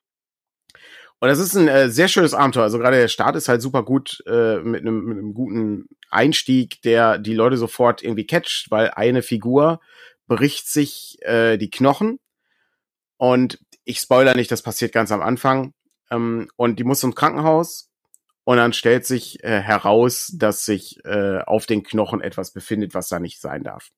Und 1.18 1.28
das 1.28 1.38
ist 1.38 1.54
ein 1.54 1.68
äh, 1.68 1.88
sehr 1.88 2.08
schönes 2.08 2.34
Abenteuer. 2.34 2.64
Also 2.64 2.78
gerade 2.78 2.96
der 2.96 3.06
Start 3.08 3.36
ist 3.36 3.48
halt 3.48 3.62
super 3.62 3.84
gut 3.84 4.22
äh, 4.26 4.58
mit 4.58 4.80
einem 4.80 5.04
mit 5.04 5.18
einem 5.18 5.34
guten 5.34 5.88
Einstieg, 6.10 6.82
der 6.82 7.18
die 7.18 7.34
Leute 7.34 7.56
sofort 7.56 8.02
irgendwie 8.02 8.26
catcht, 8.26 8.70
weil 8.70 8.90
eine 8.90 9.22
Figur 9.22 9.80
bricht 10.26 10.68
sich 10.68 11.18
äh, 11.22 11.56
die 11.56 11.70
Knochen 11.70 12.18
und 13.16 13.58
ich 13.84 13.98
spoiler 13.98 14.34
nicht, 14.34 14.50
das 14.50 14.62
passiert 14.62 14.92
ganz 14.92 15.12
am 15.12 15.22
Anfang 15.22 15.74
ähm, 16.10 16.48
und 16.56 16.78
die 16.78 16.84
muss 16.84 17.02
ins 17.02 17.16
Krankenhaus 17.16 17.90
und 18.44 18.56
dann 18.56 18.72
stellt 18.72 19.06
sich 19.06 19.42
äh, 19.44 19.60
heraus, 19.60 20.32
dass 20.34 20.64
sich 20.64 21.04
äh, 21.04 21.38
auf 21.40 21.66
den 21.66 21.82
Knochen 21.82 22.20
etwas 22.20 22.52
befindet, 22.52 22.94
was 22.94 23.08
da 23.08 23.20
nicht 23.20 23.40
sein 23.40 23.62
darf. 23.62 23.90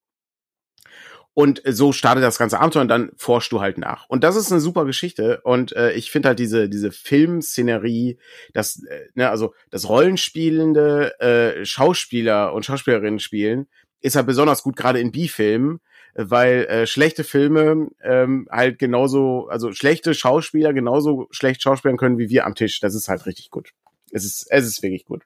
Und 1.37 1.63
so 1.67 1.93
startet 1.93 2.23
das 2.23 2.39
ganze 2.39 2.61
Abenteuer 2.61 2.83
und 2.83 2.89
dann 2.89 3.11
forschst 3.17 3.51
du 3.51 3.61
halt 3.61 3.77
nach. 3.77 4.09
Und 4.09 4.23
das 4.23 4.37
ist 4.37 4.53
eine 4.53 4.61
super 4.61 4.85
Geschichte. 4.85 5.41
Und 5.43 5.75
äh, 5.75 5.93
ich 5.93 6.13
finde 6.13 6.29
halt 6.29 6.39
diese, 6.39 6.69
diese 6.69 6.93
Filmszenerie, 6.93 8.19
das, 8.53 8.85
äh, 8.85 9.09
ne, 9.15 9.29
also 9.31 9.53
das 9.71 9.89
Rollenspielende 9.89 11.19
äh, 11.19 11.65
Schauspieler 11.65 12.53
und 12.53 12.65
Schauspielerinnen 12.65 13.19
spielen, 13.19 13.67
ist 14.01 14.15
halt 14.15 14.27
besonders 14.27 14.63
gut, 14.63 14.77
gerade 14.77 15.01
in 15.01 15.11
B-Filmen, 15.11 15.81
weil 16.15 16.65
äh, 16.67 16.87
schlechte 16.87 17.25
Filme 17.25 17.89
ähm, 18.03 18.49
halt 18.51 18.79
genauso, 18.79 19.49
also 19.49 19.73
schlechte 19.73 20.15
Schauspieler 20.15 20.73
genauso 20.73 21.27
schlecht 21.31 21.63
schauspielen 21.63 21.97
können 21.97 22.19
wie 22.19 22.31
wir 22.31 22.47
am 22.47 22.55
Tisch. 22.55 22.81
Das 22.81 22.95
ist 22.95 23.09
halt 23.09 23.27
richtig 23.27 23.51
gut. 23.51 23.71
Es 24.13 24.25
ist, 24.25 24.47
es 24.51 24.67
ist 24.67 24.83
wirklich 24.83 25.05
gut. 25.05 25.23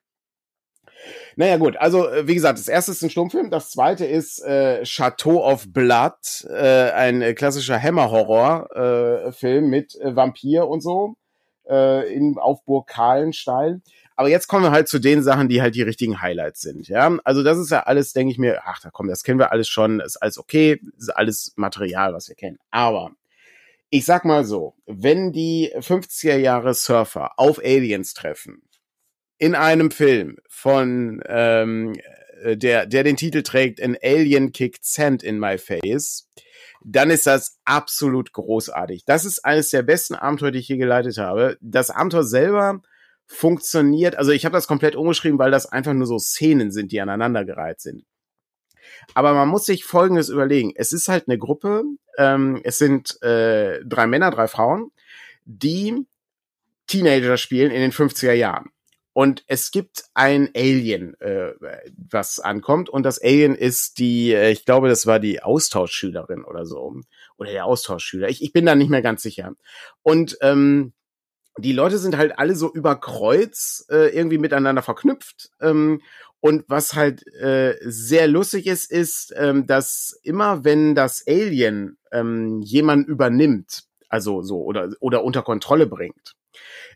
Naja, 1.37 1.57
gut, 1.57 1.77
also 1.77 2.09
äh, 2.09 2.27
wie 2.27 2.35
gesagt, 2.35 2.59
das 2.59 2.69
erste 2.69 2.93
ist 2.93 3.03
ein 3.03 3.11
Stummfilm, 3.11 3.51
das 3.51 3.71
zweite 3.71 4.05
ist 4.05 4.43
äh, 4.43 4.83
Chateau 4.85 5.45
of 5.45 5.73
Blood, 5.73 6.47
äh, 6.49 6.91
ein 6.91 7.23
äh, 7.23 7.35
klassischer 7.35 7.81
Hammer-Horror-Film 7.81 9.65
äh, 9.65 9.69
mit 9.69 9.95
äh, 10.01 10.17
Vampir 10.17 10.67
und 10.67 10.81
so 10.81 11.15
äh, 11.69 12.13
in, 12.13 12.39
auf 12.39 12.65
Burg 12.65 12.89
Kahlenstein. 12.89 13.83
Aber 14.19 14.29
jetzt 14.29 14.49
kommen 14.49 14.65
wir 14.65 14.73
halt 14.73 14.89
zu 14.89 14.99
den 14.99 15.23
Sachen, 15.23 15.49
die 15.49 15.63
halt 15.63 15.77
die 15.77 15.83
richtigen 15.83 16.21
Highlights 16.21 16.61
sind. 16.61 16.89
Ja, 16.89 17.17
also 17.23 17.45
das 17.45 17.57
ist 17.57 17.71
ja 17.71 17.85
alles, 17.85 18.15
denke 18.15 18.33
ich 18.33 18.39
mir, 18.39 18.63
ach, 18.65 18.81
da 18.81 18.91
komm, 18.91 19.07
das 19.07 19.23
kennen 19.23 19.39
wir 19.39 19.53
alles 19.53 19.69
schon, 19.69 20.01
ist 20.01 20.17
alles 20.17 20.39
okay, 20.39 20.81
ist 20.99 21.11
alles 21.11 21.53
Material, 21.55 22.15
was 22.15 22.29
wir 22.29 22.35
kennen. 22.35 22.59
Aber 22.73 23.13
ich 23.91 24.05
sag 24.05 24.25
mal 24.25 24.45
so, 24.45 24.75
wenn 24.87 25.31
die 25.31 25.73
50er 25.73 26.35
Jahre 26.35 26.75
Surfer 26.75 27.39
auf 27.39 27.61
Aliens 27.61 28.13
treffen, 28.13 28.63
in 29.39 29.55
einem 29.55 29.93
Film 29.93 30.39
von 30.49 31.23
ähm, 31.29 31.95
der, 32.43 32.87
der 32.87 33.05
den 33.05 33.17
Titel 33.17 33.45
trägt, 33.45 33.81
An 33.81 33.97
Alien 34.03 34.51
Kicked 34.51 34.85
Sand 34.85 35.23
in 35.23 35.39
My 35.39 35.59
Face, 35.59 36.29
dann 36.85 37.11
ist 37.11 37.29
das 37.29 37.61
absolut 37.65 38.33
großartig. 38.33 39.05
Das 39.05 39.25
ist 39.25 39.45
eines 39.45 39.71
der 39.71 39.83
besten 39.83 40.17
Abenteuer, 40.17 40.51
die 40.51 40.59
ich 40.59 40.67
je 40.67 40.77
geleitet 40.77 41.19
habe. 41.19 41.57
Das 41.61 41.91
Abenteuer 41.91 42.25
selber 42.25 42.83
funktioniert, 43.29 44.17
also 44.17 44.33
ich 44.33 44.45
habe 44.45 44.55
das 44.55 44.67
komplett 44.67 44.97
umgeschrieben, 44.97 45.39
weil 45.39 45.51
das 45.51 45.67
einfach 45.67 45.93
nur 45.93 46.07
so 46.07 46.19
Szenen 46.19 46.73
sind, 46.73 46.91
die 46.91 47.01
aneinandergereiht 47.01 47.81
sind. 47.81 48.05
Aber 49.15 49.35
man 49.35 49.49
muss 49.49 49.67
sich 49.67 49.85
Folgendes 49.85 50.31
überlegen. 50.31 50.73
Es 50.75 50.93
ist 50.93 51.09
halt 51.09 51.29
eine 51.29 51.39
Gruppe, 51.39 51.85
ähm, 52.17 52.61
es 52.65 52.79
sind 52.79 53.23
äh, 53.23 53.85
drei 53.85 54.07
Männer, 54.07 54.31
drei 54.31 54.49
Frauen, 54.49 54.91
die 55.45 56.07
Teenager 56.87 57.37
spielen 57.37 57.71
in 57.71 57.83
den 57.83 57.93
50er 57.93 58.33
Jahren. 58.33 58.71
Und 59.13 59.45
es 59.49 59.73
gibt 59.73 60.05
ein 60.15 60.51
Alien, 60.55 61.21
äh, 61.21 61.53
was 62.11 62.39
ankommt. 62.39 62.89
Und 62.89 63.03
das 63.03 63.21
Alien 63.21 63.57
ist 63.57 63.99
die, 63.99 64.33
äh, 64.33 64.51
ich 64.51 64.65
glaube, 64.65 64.89
das 64.89 65.07
war 65.07 65.19
die 65.19 65.43
Austauschschülerin 65.43 66.45
oder 66.45 66.65
so. 66.65 66.95
Oder 67.37 67.51
der 67.51 67.65
Austauschschüler. 67.67 68.29
Ich, 68.29 68.43
ich 68.43 68.53
bin 68.53 68.65
da 68.65 68.75
nicht 68.75 68.91
mehr 68.91 69.03
ganz 69.03 69.23
sicher. 69.23 69.55
Und 70.03 70.39
ähm, 70.41 70.93
die 71.59 71.73
Leute 71.73 71.99
sind 71.99 72.17
halt 72.17 72.39
alle 72.39 72.55
so 72.55 72.73
über 72.73 72.97
Kreuz 72.97 73.85
äh, 73.91 74.15
irgendwie 74.17 74.39
miteinander 74.39 74.83
verknüpft. 74.83 75.51
Ähm, 75.61 76.01
und 76.41 76.65
was 76.69 76.95
halt 76.95 77.27
äh, 77.35 77.75
sehr 77.81 78.29
lustig 78.29 78.67
ist, 78.67 78.91
ist, 78.91 79.35
ähm, 79.37 79.67
dass 79.67 80.19
immer 80.23 80.65
wenn 80.65 80.95
das 80.95 81.25
Alien 81.27 81.99
ähm, 82.13 82.61
jemand 82.63 83.09
übernimmt, 83.09 83.85
also 84.09 84.43
so 84.43 84.63
oder 84.63 84.91
oder 85.01 85.25
unter 85.25 85.43
Kontrolle 85.43 85.87
bringt, 85.87 86.35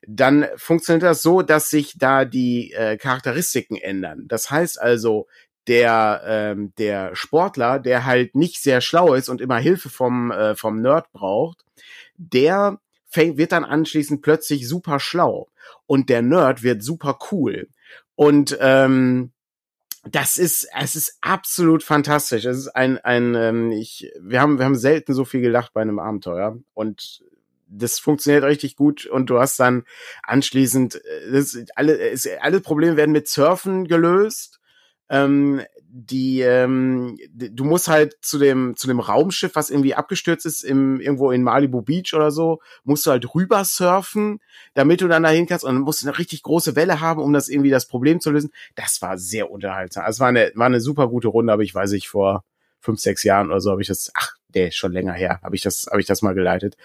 dann 0.07 0.47
funktioniert 0.57 1.03
das 1.03 1.23
so, 1.23 1.43
dass 1.43 1.71
sich 1.71 1.99
da 1.99 2.25
die 2.25 2.73
äh, 2.73 2.97
Charakteristiken 2.97 3.77
ändern. 3.77 4.27
Das 4.29 4.51
heißt 4.51 4.81
also, 4.81 5.27
der 5.67 6.23
ähm, 6.27 6.73
der 6.79 7.15
Sportler, 7.15 7.79
der 7.81 8.05
halt 8.07 8.35
nicht 8.37 8.63
sehr 8.63 8.81
schlau 8.81 9.15
ist 9.15 9.29
und 9.29 9.41
immer 9.41 9.59
Hilfe 9.59 9.91
vom 9.91 10.31
äh, 10.31 10.55
vom 10.55 10.81
Nerd 10.81 11.11
braucht, 11.13 11.65
der 12.17 12.79
wird 13.15 13.53
dann 13.53 13.65
anschließend 13.65 14.23
plötzlich 14.23 14.69
super 14.69 15.01
schlau 15.01 15.49
und 15.87 16.09
der 16.09 16.23
Nerd 16.23 16.63
wird 16.63 16.83
super 16.83 17.19
cool 17.31 17.69
und 18.15 18.57
ähm, 18.61 19.33
das 20.05 20.37
ist, 20.37 20.69
es 20.79 20.97
ist 20.97 21.19
absolut 21.21 21.83
fantastisch. 21.85 22.45
Es 22.45 22.59
ist 22.59 22.69
ein, 22.69 22.99
ein, 22.99 23.35
ähm, 23.35 23.71
ich, 23.71 24.11
wir 24.21 24.41
haben, 24.41 24.59
wir 24.59 24.65
haben 24.65 24.77
selten 24.77 25.15
so 25.15 25.25
viel 25.25 25.41
gelacht 25.41 25.73
bei 25.75 25.81
einem 25.81 26.01
Abenteuer 26.01 26.59
und 26.75 27.23
das 27.69 27.99
funktioniert 27.99 28.45
richtig 28.45 28.77
gut 28.77 29.07
und 29.07 29.31
du 29.31 29.39
hast 29.39 29.59
dann 29.61 29.85
anschließend 30.25 30.97
äh, 30.97 31.33
das, 31.33 31.57
alle, 31.77 31.99
es, 31.99 32.29
alle 32.41 32.61
Probleme 32.61 32.97
werden 32.97 33.13
mit 33.13 33.29
Surfen 33.29 33.87
gelöst. 33.87 34.61
Ähm, 35.09 35.63
die, 35.95 36.41
ähm, 36.41 37.19
du 37.35 37.65
musst 37.65 37.87
halt 37.89 38.17
zu 38.23 38.39
dem 38.39 38.75
zu 38.77 38.87
dem 38.87 38.99
Raumschiff, 38.99 39.55
was 39.55 39.69
irgendwie 39.69 39.95
abgestürzt 39.95 40.47
ist, 40.47 40.65
im 40.65 40.99
irgendwo 41.01 41.31
in 41.31 41.43
Malibu 41.43 41.83
Beach 41.83 42.15
oder 42.15 42.31
so, 42.31 42.61
musst 42.83 43.05
du 43.05 43.11
halt 43.11 43.35
rüber 43.35 43.63
surfen, 43.67 44.41
damit 44.73 45.03
du 45.03 45.09
dann 45.09 45.23
dahin 45.23 45.47
kannst 45.47 45.67
und 45.67 45.81
musst 45.81 46.03
eine 46.03 46.19
richtig 46.19 46.43
große 46.45 46.77
Welle 46.77 47.01
haben, 47.03 47.21
um 47.21 47.35
das 47.35 47.51
irgendwie 47.51 47.69
das 47.69 47.87
Problem 47.87 48.21
zu 48.21 48.31
lösen. 48.31 48.53
Das 48.75 49.03
war 49.03 49.19
sehr 49.19 49.51
unterhaltsam. 49.51 50.05
Also 50.05 50.17
es 50.17 50.21
war 50.21 50.29
eine 50.29 50.51
war 50.55 50.67
eine 50.67 50.81
super 50.81 51.09
gute 51.09 51.29
Runde, 51.29 51.53
aber 51.53 51.63
ich 51.63 51.75
weiß 51.75 51.93
nicht 51.93 52.09
vor 52.09 52.43
fünf 52.81 52.99
sechs 52.99 53.23
Jahren 53.23 53.49
oder 53.49 53.61
so 53.61 53.71
habe 53.71 53.83
ich 53.83 53.89
das. 53.89 54.11
Ach, 54.15 54.33
der 54.49 54.69
ist 54.69 54.77
schon 54.77 54.93
länger 54.93 55.13
her, 55.13 55.41
habe 55.43 55.57
ich 55.57 55.63
das 55.63 55.89
habe 55.91 56.01
ich 56.01 56.07
das 56.07 56.23
mal 56.23 56.35
geleitet. 56.35 56.79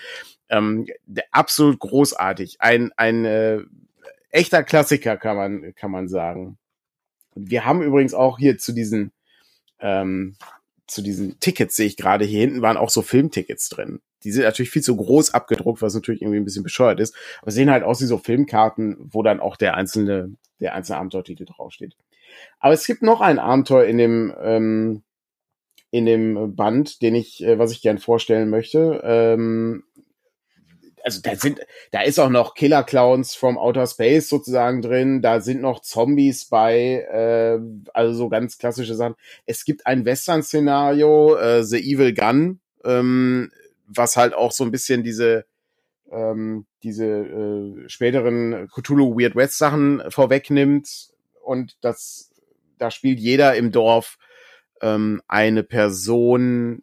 Ähm, 0.49 0.85
absolut 1.31 1.79
großartig. 1.79 2.57
Ein, 2.59 2.91
ein 2.97 3.23
äh, 3.23 3.61
echter 4.31 4.63
Klassiker, 4.63 5.15
kann 5.15 5.37
man, 5.37 5.75
kann 5.75 5.91
man 5.91 6.09
sagen. 6.09 6.57
Wir 7.39 7.65
haben 7.65 7.82
übrigens 7.82 8.13
auch 8.13 8.38
hier 8.38 8.58
zu 8.58 8.74
diesen, 8.74 9.12
ähm, 9.79 10.36
zu 10.88 11.01
diesen 11.01 11.39
Tickets, 11.39 11.75
sehe 11.75 11.88
ich 11.88 11.98
gerade, 11.98 12.25
hier 12.25 12.41
hinten 12.41 12.62
waren 12.62 12.77
auch 12.77 12.89
so 12.89 13.01
Filmtickets 13.01 13.70
drin. 13.70 14.00
die 14.24 14.32
sind 14.32 14.44
natürlich 14.44 14.72
viel 14.72 14.82
zu 14.82 14.96
groß 14.96 15.34
abgedruckt, 15.34 15.82
was 15.82 15.94
natürlich 15.94 16.22
irgendwie 16.22 16.39
ein 16.39 16.46
bisschen 16.46 16.63
bescheuert 16.63 17.00
ist, 17.00 17.15
aber 17.41 17.51
sehen 17.51 17.70
halt 17.70 17.84
aus 17.84 18.01
wie 18.01 18.06
so 18.06 18.17
Filmkarten, 18.17 18.98
wo 19.00 19.22
dann 19.24 19.39
auch 19.39 19.58
der 19.58 19.75
einzelne, 19.75 20.34
der 20.60 20.74
einzelne 20.74 21.00
Abenteuertitel 21.00 21.46
draufsteht. 21.46 21.96
Aber 22.60 22.74
es 22.74 22.86
gibt 22.86 23.01
noch 23.03 23.22
ein 23.22 23.39
Abenteuer 23.39 23.86
in 23.86 23.98
dem, 23.98 24.34
ähm, 24.41 25.03
in 25.91 26.06
dem 26.06 26.56
Band, 26.56 27.01
den 27.01 27.15
ich, 27.15 27.44
äh, 27.44 27.60
was 27.60 27.72
ich 27.72 27.82
gern 27.82 27.98
vorstellen 27.98 28.50
möchte. 28.50 29.01
Ähm, 29.03 29.84
also 31.07 31.21
da 31.21 31.37
sind, 31.37 31.61
da 31.91 32.01
ist 32.01 32.19
auch 32.19 32.29
noch 32.29 32.53
Killer 32.53 32.83
Clowns 32.83 33.33
from 33.33 33.57
Outer 33.57 33.87
Space 33.87 34.27
sozusagen 34.27 34.81
drin, 34.81 35.21
da 35.21 35.39
sind 35.39 35.61
noch 35.61 35.81
Zombies 35.81 36.45
bei, 36.49 37.07
äh, 37.09 37.59
also 37.93 38.13
so 38.13 38.27
ganz 38.27 38.57
klassische 38.57 38.93
Sachen. 38.93 39.15
Es 39.45 39.63
gibt 39.63 39.87
ein 39.87 40.03
Western-Szenario, 40.03 41.37
äh, 41.37 41.63
The 41.63 41.77
Evil 41.77 42.13
Gun, 42.13 42.59
ähm, 42.83 43.53
was 43.87 44.17
halt 44.17 44.33
auch 44.33 44.51
so 44.51 44.65
ein 44.65 44.71
bisschen 44.71 45.01
diese 45.03 45.45
ähm, 46.11 46.65
diese 46.83 47.05
äh, 47.05 47.87
späteren 47.87 48.67
Cthulhu 48.67 49.17
Weird 49.17 49.37
West 49.37 49.57
Sachen 49.57 50.03
vorwegnimmt 50.09 51.13
und 51.41 51.77
das 51.79 52.31
da 52.77 52.91
spielt 52.91 53.19
jeder 53.19 53.55
im 53.55 53.71
Dorf 53.71 54.17
ähm, 54.81 55.21
eine 55.29 55.63
Person, 55.63 56.81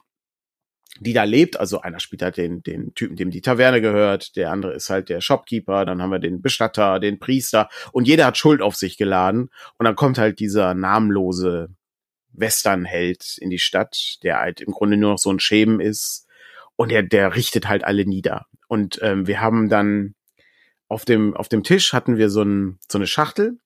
die 1.01 1.13
da 1.13 1.25
lebt. 1.25 1.59
Also 1.59 1.81
einer 1.81 2.01
spielt 2.01 2.23
halt 2.23 2.37
den, 2.37 2.63
den 2.63 2.95
Typen, 2.95 3.17
dem 3.17 3.31
die 3.31 3.41
Taverne 3.41 3.81
gehört, 3.81 4.37
der 4.37 4.51
andere 4.51 4.75
ist 4.75 4.91
halt 4.91 5.09
der 5.09 5.21
Shopkeeper, 5.21 5.85
dann 5.85 6.01
haben 6.01 6.11
wir 6.11 6.19
den 6.19 6.43
Bestatter, 6.43 7.01
den 7.01 7.19
Priester 7.19 7.69
und 7.93 8.07
jeder 8.07 8.27
hat 8.27 8.39
Schuld 8.39 8.63
auf 8.63 8.77
sich 8.77 8.97
geladen. 8.97 9.51
Und 9.79 9.85
dann 9.85 9.97
kommt 9.97 10.19
halt 10.19 10.39
dieser 10.39 10.75
namenlose 10.75 11.71
Westernheld 12.33 13.39
in 13.39 13.51
die 13.51 13.59
Stadt, 13.59 14.19
der 14.23 14.41
halt 14.41 14.61
im 14.61 14.73
Grunde 14.73 14.97
nur 14.97 15.13
noch 15.13 15.19
so 15.19 15.31
ein 15.31 15.41
Schemen 15.41 15.81
ist 15.81 16.27
und 16.77 16.91
der, 16.91 17.03
der 17.03 17.35
richtet 17.35 17.69
halt 17.69 17.85
alle 17.85 18.05
nieder. 18.05 18.47
Und 18.69 18.99
ähm, 19.03 19.27
wir 19.27 19.41
haben 19.41 19.69
dann 19.69 20.15
auf 20.89 21.05
dem, 21.05 21.35
auf 21.35 21.49
dem 21.49 21.63
Tisch 21.63 21.93
hatten 21.93 22.17
wir 22.19 22.31
so, 22.31 22.43
ein, 22.43 22.79
so 22.89 22.99
eine 22.99 23.07
Schachtel 23.07 23.59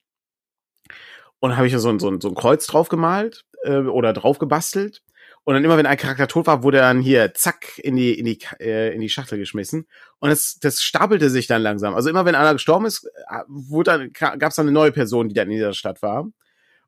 und 1.40 1.56
habe 1.56 1.66
ich 1.66 1.76
so 1.76 1.88
ein, 1.88 1.98
so, 1.98 2.10
ein, 2.10 2.20
so 2.20 2.28
ein 2.28 2.34
Kreuz 2.34 2.66
drauf 2.66 2.88
gemalt 2.88 3.44
äh, 3.64 3.78
oder 3.78 4.12
drauf 4.12 4.38
gebastelt. 4.38 5.02
Und 5.48 5.54
dann 5.54 5.64
immer, 5.64 5.78
wenn 5.78 5.86
ein 5.86 5.96
Charakter 5.96 6.28
tot 6.28 6.46
war, 6.46 6.62
wurde 6.62 6.76
er 6.76 6.82
dann 6.82 7.00
hier 7.00 7.32
zack 7.32 7.78
in 7.78 7.96
die 7.96 8.18
in 8.18 8.26
die 8.26 8.38
äh, 8.60 8.94
in 8.94 9.00
die 9.00 9.08
Schachtel 9.08 9.38
geschmissen. 9.38 9.86
Und 10.18 10.28
das 10.28 10.58
das 10.60 10.82
stapelte 10.82 11.30
sich 11.30 11.46
dann 11.46 11.62
langsam. 11.62 11.94
Also 11.94 12.10
immer, 12.10 12.26
wenn 12.26 12.34
einer 12.34 12.52
gestorben 12.52 12.84
ist, 12.84 13.06
äh, 13.30 13.44
wurde 13.48 13.92
dann 13.92 14.12
gab 14.12 14.50
es 14.50 14.56
dann 14.56 14.66
eine 14.66 14.72
neue 14.72 14.92
Person, 14.92 15.30
die 15.30 15.34
dann 15.34 15.48
in 15.48 15.54
dieser 15.54 15.72
Stadt 15.72 16.02
war. 16.02 16.28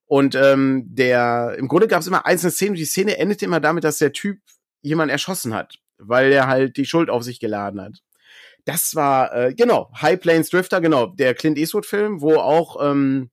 Und 0.05 0.35
ähm, 0.35 0.85
der 0.89 1.57
im 1.57 1.69
Grunde 1.69 1.89
gab 1.89 2.03
es 2.03 2.07
immer 2.07 2.27
einzelne 2.27 2.51
Szenen. 2.51 2.75
Die 2.75 2.85
Szene 2.85 3.17
endete 3.17 3.47
immer 3.47 3.61
damit, 3.61 3.83
dass 3.83 3.97
der 3.97 4.13
Typ 4.13 4.41
jemanden 4.83 5.13
erschossen 5.13 5.55
hat, 5.55 5.77
weil 5.97 6.31
er 6.31 6.47
halt 6.47 6.77
die 6.77 6.85
Schuld 6.85 7.09
auf 7.09 7.23
sich 7.23 7.41
geladen 7.41 7.81
hat. 7.81 8.03
Das 8.67 8.95
war 8.95 9.35
äh, 9.35 9.55
genau 9.55 9.91
High 10.03 10.21
Plains 10.21 10.51
Drifter, 10.51 10.83
genau 10.83 11.07
der 11.07 11.33
Clint 11.33 11.57
Eastwood 11.57 11.87
Film, 11.87 12.21
wo 12.21 12.35
auch 12.35 12.77
ähm, 12.91 13.31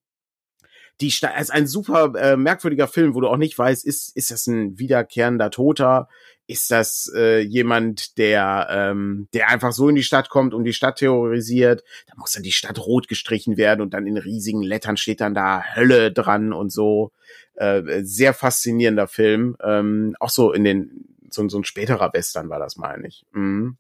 die 1.01 1.11
Sta 1.11 1.29
ist 1.29 1.51
ein 1.51 1.67
super 1.67 2.13
äh, 2.15 2.37
merkwürdiger 2.37 2.87
Film, 2.87 3.13
wo 3.13 3.21
du 3.21 3.27
auch 3.27 3.37
nicht 3.37 3.57
weißt, 3.57 3.85
ist 3.85 4.15
ist 4.15 4.31
das 4.31 4.47
ein 4.47 4.79
wiederkehrender 4.79 5.51
Toter, 5.51 6.07
ist 6.47 6.71
das 6.71 7.11
äh, 7.15 7.39
jemand, 7.39 8.17
der 8.17 8.67
ähm, 8.71 9.27
der 9.33 9.49
einfach 9.49 9.73
so 9.73 9.89
in 9.89 9.95
die 9.95 10.03
Stadt 10.03 10.29
kommt 10.29 10.53
und 10.53 10.63
die 10.63 10.73
Stadt 10.73 10.97
terrorisiert, 10.97 11.83
da 12.07 12.13
muss 12.17 12.31
dann 12.31 12.43
die 12.43 12.51
Stadt 12.51 12.79
rot 12.79 13.07
gestrichen 13.07 13.57
werden 13.57 13.81
und 13.81 13.93
dann 13.93 14.07
in 14.07 14.17
riesigen 14.17 14.63
Lettern 14.63 14.97
steht 14.97 15.21
dann 15.21 15.33
da 15.33 15.63
Hölle 15.75 16.11
dran 16.11 16.53
und 16.53 16.71
so. 16.71 17.11
Äh, 17.55 18.03
sehr 18.03 18.35
faszinierender 18.35 19.07
Film, 19.07 19.57
ähm, 19.63 20.15
auch 20.19 20.29
so 20.29 20.51
in 20.51 20.63
den 20.63 21.07
so, 21.31 21.47
so 21.49 21.57
ein 21.57 21.63
späterer 21.63 22.13
Western 22.13 22.49
war 22.49 22.59
das, 22.59 22.77
meine 22.77 23.07
ich. 23.07 23.25
Mhm. 23.31 23.77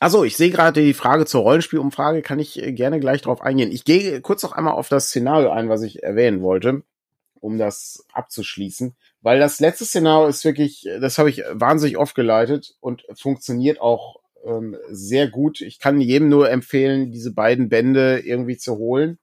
Also, 0.00 0.24
ich 0.24 0.36
sehe 0.36 0.50
gerade 0.50 0.82
die 0.82 0.94
Frage 0.94 1.26
zur 1.26 1.42
Rollenspielumfrage, 1.42 2.22
kann 2.22 2.38
ich 2.38 2.60
äh, 2.60 2.72
gerne 2.72 3.00
gleich 3.00 3.20
drauf 3.20 3.42
eingehen. 3.42 3.70
Ich 3.70 3.84
gehe 3.84 4.20
kurz 4.22 4.42
noch 4.42 4.52
einmal 4.52 4.72
auf 4.72 4.88
das 4.88 5.08
Szenario 5.08 5.50
ein, 5.50 5.68
was 5.68 5.82
ich 5.82 6.02
erwähnen 6.02 6.40
wollte, 6.40 6.82
um 7.34 7.58
das 7.58 8.06
abzuschließen. 8.14 8.96
Weil 9.20 9.38
das 9.38 9.60
letzte 9.60 9.84
Szenario 9.84 10.26
ist 10.26 10.44
wirklich, 10.44 10.88
das 11.00 11.18
habe 11.18 11.28
ich 11.28 11.44
wahnsinnig 11.52 11.98
oft 11.98 12.14
geleitet 12.14 12.76
und 12.80 13.04
funktioniert 13.14 13.80
auch 13.82 14.16
ähm, 14.44 14.74
sehr 14.88 15.28
gut. 15.28 15.60
Ich 15.60 15.78
kann 15.78 16.00
jedem 16.00 16.30
nur 16.30 16.50
empfehlen, 16.50 17.12
diese 17.12 17.34
beiden 17.34 17.68
Bände 17.68 18.20
irgendwie 18.20 18.56
zu 18.56 18.78
holen 18.78 19.18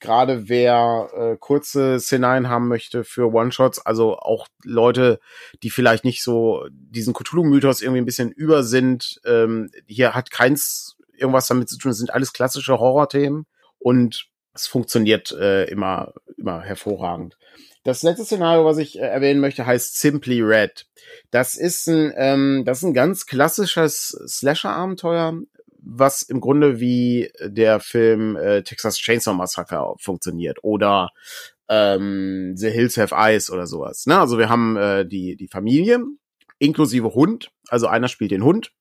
gerade 0.00 0.48
wer 0.48 1.08
äh, 1.16 1.36
kurze 1.38 2.00
Szenarien 2.00 2.48
haben 2.48 2.68
möchte 2.68 3.04
für 3.04 3.32
One-Shots, 3.32 3.84
also 3.84 4.16
auch 4.18 4.46
Leute, 4.64 5.20
die 5.62 5.70
vielleicht 5.70 6.04
nicht 6.04 6.22
so 6.22 6.66
diesen 6.70 7.14
Cthulhu-Mythos 7.14 7.82
irgendwie 7.82 8.00
ein 8.00 8.06
bisschen 8.06 8.30
über 8.30 8.62
sind, 8.62 9.20
ähm, 9.24 9.70
hier 9.86 10.14
hat 10.14 10.30
keins 10.30 10.96
irgendwas 11.16 11.46
damit 11.46 11.68
zu 11.68 11.78
tun, 11.78 11.92
es 11.92 11.98
sind 11.98 12.12
alles 12.12 12.32
klassische 12.32 12.78
Horrorthemen 12.78 13.46
und 13.78 14.28
es 14.54 14.66
funktioniert 14.66 15.32
äh, 15.32 15.64
immer, 15.64 16.14
immer 16.36 16.60
hervorragend. 16.60 17.36
Das 17.82 18.02
letzte 18.02 18.24
Szenario, 18.24 18.64
was 18.64 18.78
ich 18.78 18.98
äh, 18.98 19.02
erwähnen 19.02 19.40
möchte, 19.40 19.66
heißt 19.66 20.00
Simply 20.00 20.40
Red. 20.40 20.86
Das 21.30 21.54
ist 21.54 21.86
ein, 21.86 22.12
ähm, 22.16 22.62
das 22.64 22.78
ist 22.78 22.84
ein 22.84 22.94
ganz 22.94 23.26
klassisches 23.26 24.08
Slasher-Abenteuer 24.26 25.40
was 25.84 26.22
im 26.22 26.40
Grunde 26.40 26.80
wie 26.80 27.30
der 27.44 27.80
Film 27.80 28.36
äh, 28.36 28.62
Texas 28.62 28.98
Chainsaw 28.98 29.36
Massacre 29.36 29.94
funktioniert 29.98 30.58
oder 30.62 31.10
ähm, 31.68 32.54
The 32.56 32.70
Hills 32.70 32.96
Have 32.96 33.14
Eyes 33.14 33.50
oder 33.50 33.66
sowas. 33.66 34.06
Ne? 34.06 34.18
Also 34.18 34.38
wir 34.38 34.48
haben 34.48 34.76
äh, 34.76 35.06
die, 35.06 35.36
die 35.36 35.48
Familie 35.48 36.00
inklusive 36.58 37.14
Hund. 37.14 37.50
Also 37.68 37.86
einer 37.86 38.08
spielt 38.08 38.30
den 38.30 38.44
Hund. 38.44 38.72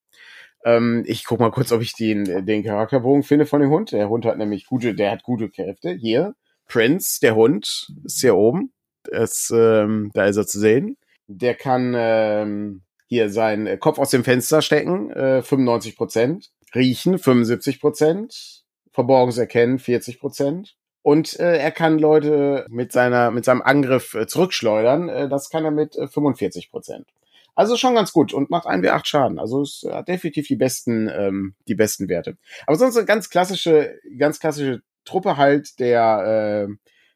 Ähm, 0.66 1.04
ich 1.06 1.26
guck 1.26 1.40
mal 1.40 1.52
kurz, 1.52 1.72
ob 1.72 1.82
ich 1.82 1.94
den, 1.94 2.46
den 2.46 2.64
Charakterbogen 2.64 3.24
finde 3.24 3.46
von 3.46 3.62
dem 3.62 3.70
Hund. 3.70 3.92
Der 3.92 4.10
Hund 4.10 4.26
hat 4.26 4.38
nämlich 4.38 4.66
gute, 4.66 4.96
der 4.96 5.12
hat 5.12 5.24
gute 5.24 5.50
Kräfte. 5.50 5.92
Hier, 5.92 6.36
Prince, 6.68 7.20
der 7.22 7.36
Hund, 7.36 7.92
ist 8.04 8.22
hier 8.22 8.36
oben. 8.36 8.72
Das, 9.04 9.52
ähm, 9.54 10.12
da 10.14 10.26
ist 10.26 10.38
er 10.38 10.48
zu 10.48 10.60
sehen. 10.60 10.98
Der 11.28 11.56
kann 11.56 11.94
ähm, 11.96 12.84
hier 13.08 13.30
seinen 13.30 13.80
Kopf 13.80 14.00
aus 14.00 14.12
dem 14.12 14.24
Fenster 14.24 14.62
stecken, 14.62 15.12
äh, 15.12 15.42
95 15.42 15.98
Prozent. 15.98 16.52
Riechen 16.76 17.18
75 17.18 17.80
Prozent, 17.80 18.64
Verborgenes 18.92 19.38
erkennen 19.38 19.80
40 19.80 20.20
Prozent. 20.20 20.76
Und 21.02 21.38
äh, 21.38 21.58
er 21.58 21.72
kann 21.72 22.00
Leute 22.00 22.66
mit 22.70 22.94
seiner 22.94 23.30
mit 23.30 23.44
seinem 23.44 23.62
Angriff 23.62 24.14
äh, 24.14 24.26
zurückschleudern. 24.26 25.10
Äh, 25.10 25.30
das 25.30 25.50
kann 25.50 25.66
er 25.66 25.72
mit 25.72 25.98
äh, 25.98 26.08
45 26.08 26.72
Prozent. 26.72 27.08
Also 27.56 27.76
schon 27.76 27.94
ganz 27.94 28.14
gut 28.14 28.34
und 28.34 28.50
macht 28.50 28.66
1 28.66 28.86
W8 28.86 29.06
Schaden. 29.06 29.38
Also 29.38 29.62
es 29.62 29.86
hat 29.90 30.08
definitiv 30.08 30.48
die 30.48 30.56
besten 30.56 31.10
ähm, 31.10 31.56
die 31.68 31.76
besten 31.76 32.08
Werte. 32.08 32.38
Aber 32.66 32.78
sonst 32.78 32.96
eine 32.96 33.06
ganz 33.06 33.30
klassische 33.30 34.00
ganz 34.18 34.40
klassische 34.40 34.82
Truppe 35.04 35.36
halt 35.36 35.78
der 35.80 36.68
äh, 36.70 36.74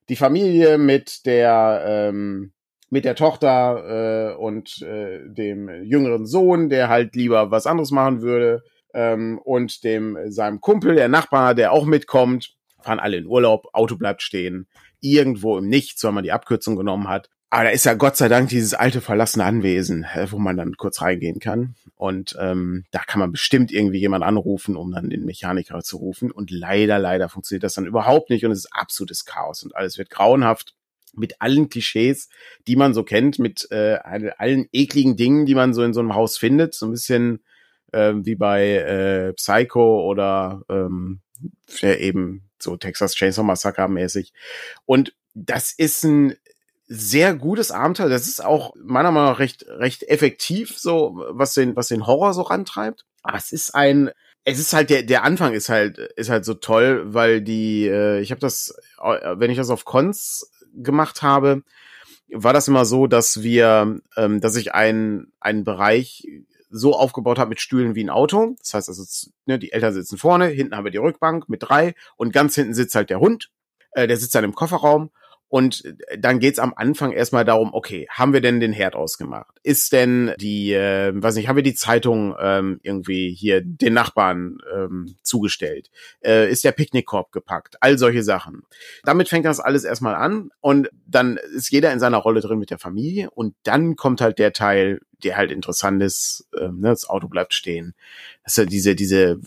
die 0.10 0.18
Familie 0.18 0.78
mit 0.78 1.26
der 1.26 1.84
ähm, 1.88 2.52
mit 2.90 3.06
der 3.06 3.16
Tochter 3.16 4.34
äh, 4.34 4.36
und 4.36 4.82
äh, 4.82 5.20
dem 5.28 5.70
jüngeren 5.84 6.26
Sohn, 6.26 6.68
der 6.68 6.90
halt 6.90 7.16
lieber 7.16 7.52
was 7.52 7.68
anderes 7.68 7.92
machen 7.92 8.22
würde 8.22 8.64
ähm, 8.98 9.38
und 9.38 9.84
dem 9.84 10.18
seinem 10.26 10.60
Kumpel, 10.60 10.96
der 10.96 11.08
Nachbar, 11.08 11.54
der 11.54 11.72
auch 11.72 11.86
mitkommt, 11.86 12.56
fahren 12.82 13.00
alle 13.00 13.18
in 13.18 13.28
Urlaub, 13.28 13.68
Auto 13.74 13.96
bleibt 13.96 14.24
stehen, 14.24 14.68
irgendwo 15.00 15.58
im 15.58 15.70
Nichts, 15.70 16.04
weil 16.04 16.12
man 16.12 16.24
die 16.24 16.32
Abkürzung 16.32 16.76
genommen 16.76 17.08
hat. 17.08 17.30
Aber 17.52 17.66
da 17.66 17.70
ist 17.70 17.86
ja 17.86 17.94
Gott 17.94 18.18
sei 18.18 18.28
Dank 18.28 18.50
dieses 18.50 18.74
alte 18.74 19.00
verlassene 19.00 19.46
Anwesen, 19.46 20.04
äh, 20.04 20.30
wo 20.32 20.40
man 20.40 20.58
dann 20.58 20.76
kurz 20.76 21.02
reingehen 21.02 21.40
kann. 21.40 21.76
Und 21.96 22.36
ähm, 22.42 22.86
da 22.92 23.00
kann 23.00 23.20
man 23.20 23.32
bestimmt 23.32 23.72
irgendwie 23.72 24.00
jemand 24.00 24.24
anrufen, 24.24 24.76
um 24.76 24.92
dann 24.92 25.12
den 25.12 25.26
Mechaniker 25.26 25.80
zu 25.82 25.98
rufen. 25.98 26.32
Und 26.32 26.50
leider, 26.50 26.98
leider 26.98 27.30
funktioniert 27.30 27.64
das 27.64 27.76
dann 27.76 27.86
überhaupt 27.86 28.32
nicht 28.32 28.46
und 28.46 28.52
es 28.52 28.66
ist 28.66 28.74
absolutes 28.74 29.26
Chaos 29.26 29.64
und 29.64 29.76
alles 29.76 29.98
wird 29.98 30.10
grauenhaft 30.10 30.74
mit 31.14 31.40
allen 31.40 31.70
Klischees, 31.70 32.30
die 32.68 32.76
man 32.76 32.94
so 32.94 33.04
kennt, 33.04 33.40
mit 33.40 33.68
äh, 33.72 33.96
allen 34.04 34.68
ekligen 34.72 35.16
Dingen, 35.16 35.46
die 35.46 35.56
man 35.56 35.74
so 35.74 35.84
in 35.84 35.94
so 35.94 36.00
einem 36.00 36.16
Haus 36.16 36.38
findet. 36.38 36.74
So 36.74 36.88
ein 36.88 36.92
bisschen 36.92 37.44
äh, 37.92 38.14
wie 38.16 38.36
bei 38.36 38.68
äh, 38.68 39.34
Psycho 39.34 40.04
oder 40.04 40.62
ähm, 40.70 41.22
eben 41.82 42.50
so 42.60 42.78
Texas 42.78 43.14
Chainsaw 43.16 43.44
Massacre 43.44 43.88
mäßig. 43.88 44.34
Und 44.86 45.14
das 45.34 45.72
ist 45.72 46.04
ein 46.04 46.36
sehr 46.88 47.36
gutes 47.36 47.72
Abenteuer. 47.72 48.10
Das 48.10 48.28
ist 48.28 48.44
auch 48.44 48.74
meiner 48.76 49.12
Meinung 49.12 49.32
nach 49.32 49.40
recht, 49.40 49.66
recht 49.68 50.04
effektiv, 50.04 50.78
so 50.78 51.24
was 51.30 51.54
den, 51.54 51.76
was 51.76 51.90
den 51.90 52.08
Horror 52.08 52.34
so 52.34 52.44
rantreibt. 52.44 53.06
Aber 53.24 53.38
es 53.38 53.52
ist 53.52 53.76
ein, 53.76 54.10
es 54.46 54.60
ist 54.60 54.74
halt 54.74 54.90
der, 54.90 55.04
der 55.04 55.24
Anfang 55.24 55.54
ist 55.54 55.70
halt, 55.70 55.98
ist 55.98 56.30
halt 56.30 56.46
so 56.46 56.54
toll, 56.54 57.14
weil 57.14 57.42
die, 57.42 57.88
äh, 57.88 58.22
ich 58.22 58.32
habe 58.32 58.40
das, 58.40 58.76
wenn 59.00 59.52
ich 59.52 59.58
das 59.58 59.70
auf 59.70 59.84
Cons 59.84 60.50
gemacht 60.74 61.22
habe, 61.22 61.64
war 62.30 62.54
das 62.54 62.68
immer 62.68 62.86
so, 62.86 63.08
dass 63.08 63.44
wir, 63.44 64.00
ähm, 64.16 64.42
dass 64.42 64.56
ich 64.56 64.74
einen, 64.74 65.32
einen 65.40 65.64
Bereich 65.64 66.26
so 66.70 66.96
aufgebaut 66.96 67.40
habe 67.40 67.50
mit 67.50 67.62
Stühlen 67.62 67.96
wie 67.96 68.04
ein 68.04 68.10
Auto. 68.10 68.56
Das 68.60 68.74
heißt 68.74 68.90
also, 68.90 69.04
ne, 69.46 69.60
die 69.60 69.72
Eltern 69.72 69.94
sitzen 69.94 70.18
vorne, 70.18 70.48
hinten 70.48 70.76
haben 70.76 70.84
wir 70.84 70.92
die 70.92 70.98
Rückbank 70.98 71.50
mit 71.50 71.64
drei 71.64 71.96
und 72.16 72.34
ganz 72.34 72.56
hinten 72.56 72.74
sitzt 72.74 72.96
halt 72.96 73.10
der 73.10 73.20
Hund. 73.20 73.50
Äh, 73.92 74.08
der 74.08 74.18
sitzt 74.18 74.36
dann 74.36 74.44
im 74.44 74.56
Kofferraum 74.56 75.12
Und 75.50 75.86
äh, 75.86 76.18
dann 76.18 76.40
geht's 76.40 76.60
am 76.60 76.74
Anfang 76.76 77.12
erstmal 77.12 77.46
darum, 77.46 77.74
okay, 77.74 78.08
haben 78.10 78.34
wir 78.34 78.42
denn 78.42 78.60
den 78.60 78.74
Herd 78.74 78.96
ausgemacht? 78.96 79.60
Ist 79.64 79.94
denn 79.94 80.34
die, 80.40 80.74
äh, 80.74 81.12
weiß 81.14 81.36
nicht, 81.36 81.48
haben 81.48 81.56
wir 81.56 81.64
die 81.64 81.76
Zeitung 81.76 82.36
ähm, 82.40 82.80
irgendwie 82.84 83.34
hier 83.34 83.62
den 83.62 83.94
Nachbarn 83.94 84.58
ähm, 84.76 85.16
zugestellt? 85.24 85.90
Äh, 86.22 86.52
ist 86.52 86.64
der 86.64 86.74
Picknickkorb 86.74 87.32
gepackt? 87.32 87.78
All 87.82 87.98
solche 87.98 88.24
Sachen. 88.24 88.64
Damit 89.04 89.30
fängt 89.30 89.46
das 89.46 89.60
alles 89.60 89.84
erstmal 89.84 90.16
an 90.16 90.50
und 90.60 90.90
dann 91.06 91.38
ist 91.38 91.72
jeder 91.72 91.94
in 91.94 92.00
seiner 92.00 92.18
Rolle 92.18 92.42
drin 92.42 92.60
mit 92.60 92.70
der 92.70 92.80
Familie 92.80 93.30
und 93.32 93.56
dann 93.64 93.96
kommt 93.96 94.22
halt 94.22 94.40
der 94.40 94.54
Teil, 94.54 95.00
der 95.24 95.38
halt 95.38 95.52
interessant 95.52 96.04
ist, 96.04 96.48
ähm, 96.60 96.82
ne, 96.82 96.90
das 96.90 97.10
Auto 97.10 97.28
bleibt 97.28 97.54
stehen. 97.54 97.96
Das 98.44 98.54
ist 98.54 98.58
ja 98.58 98.66
diese, 98.66 98.96
diese 98.96 99.40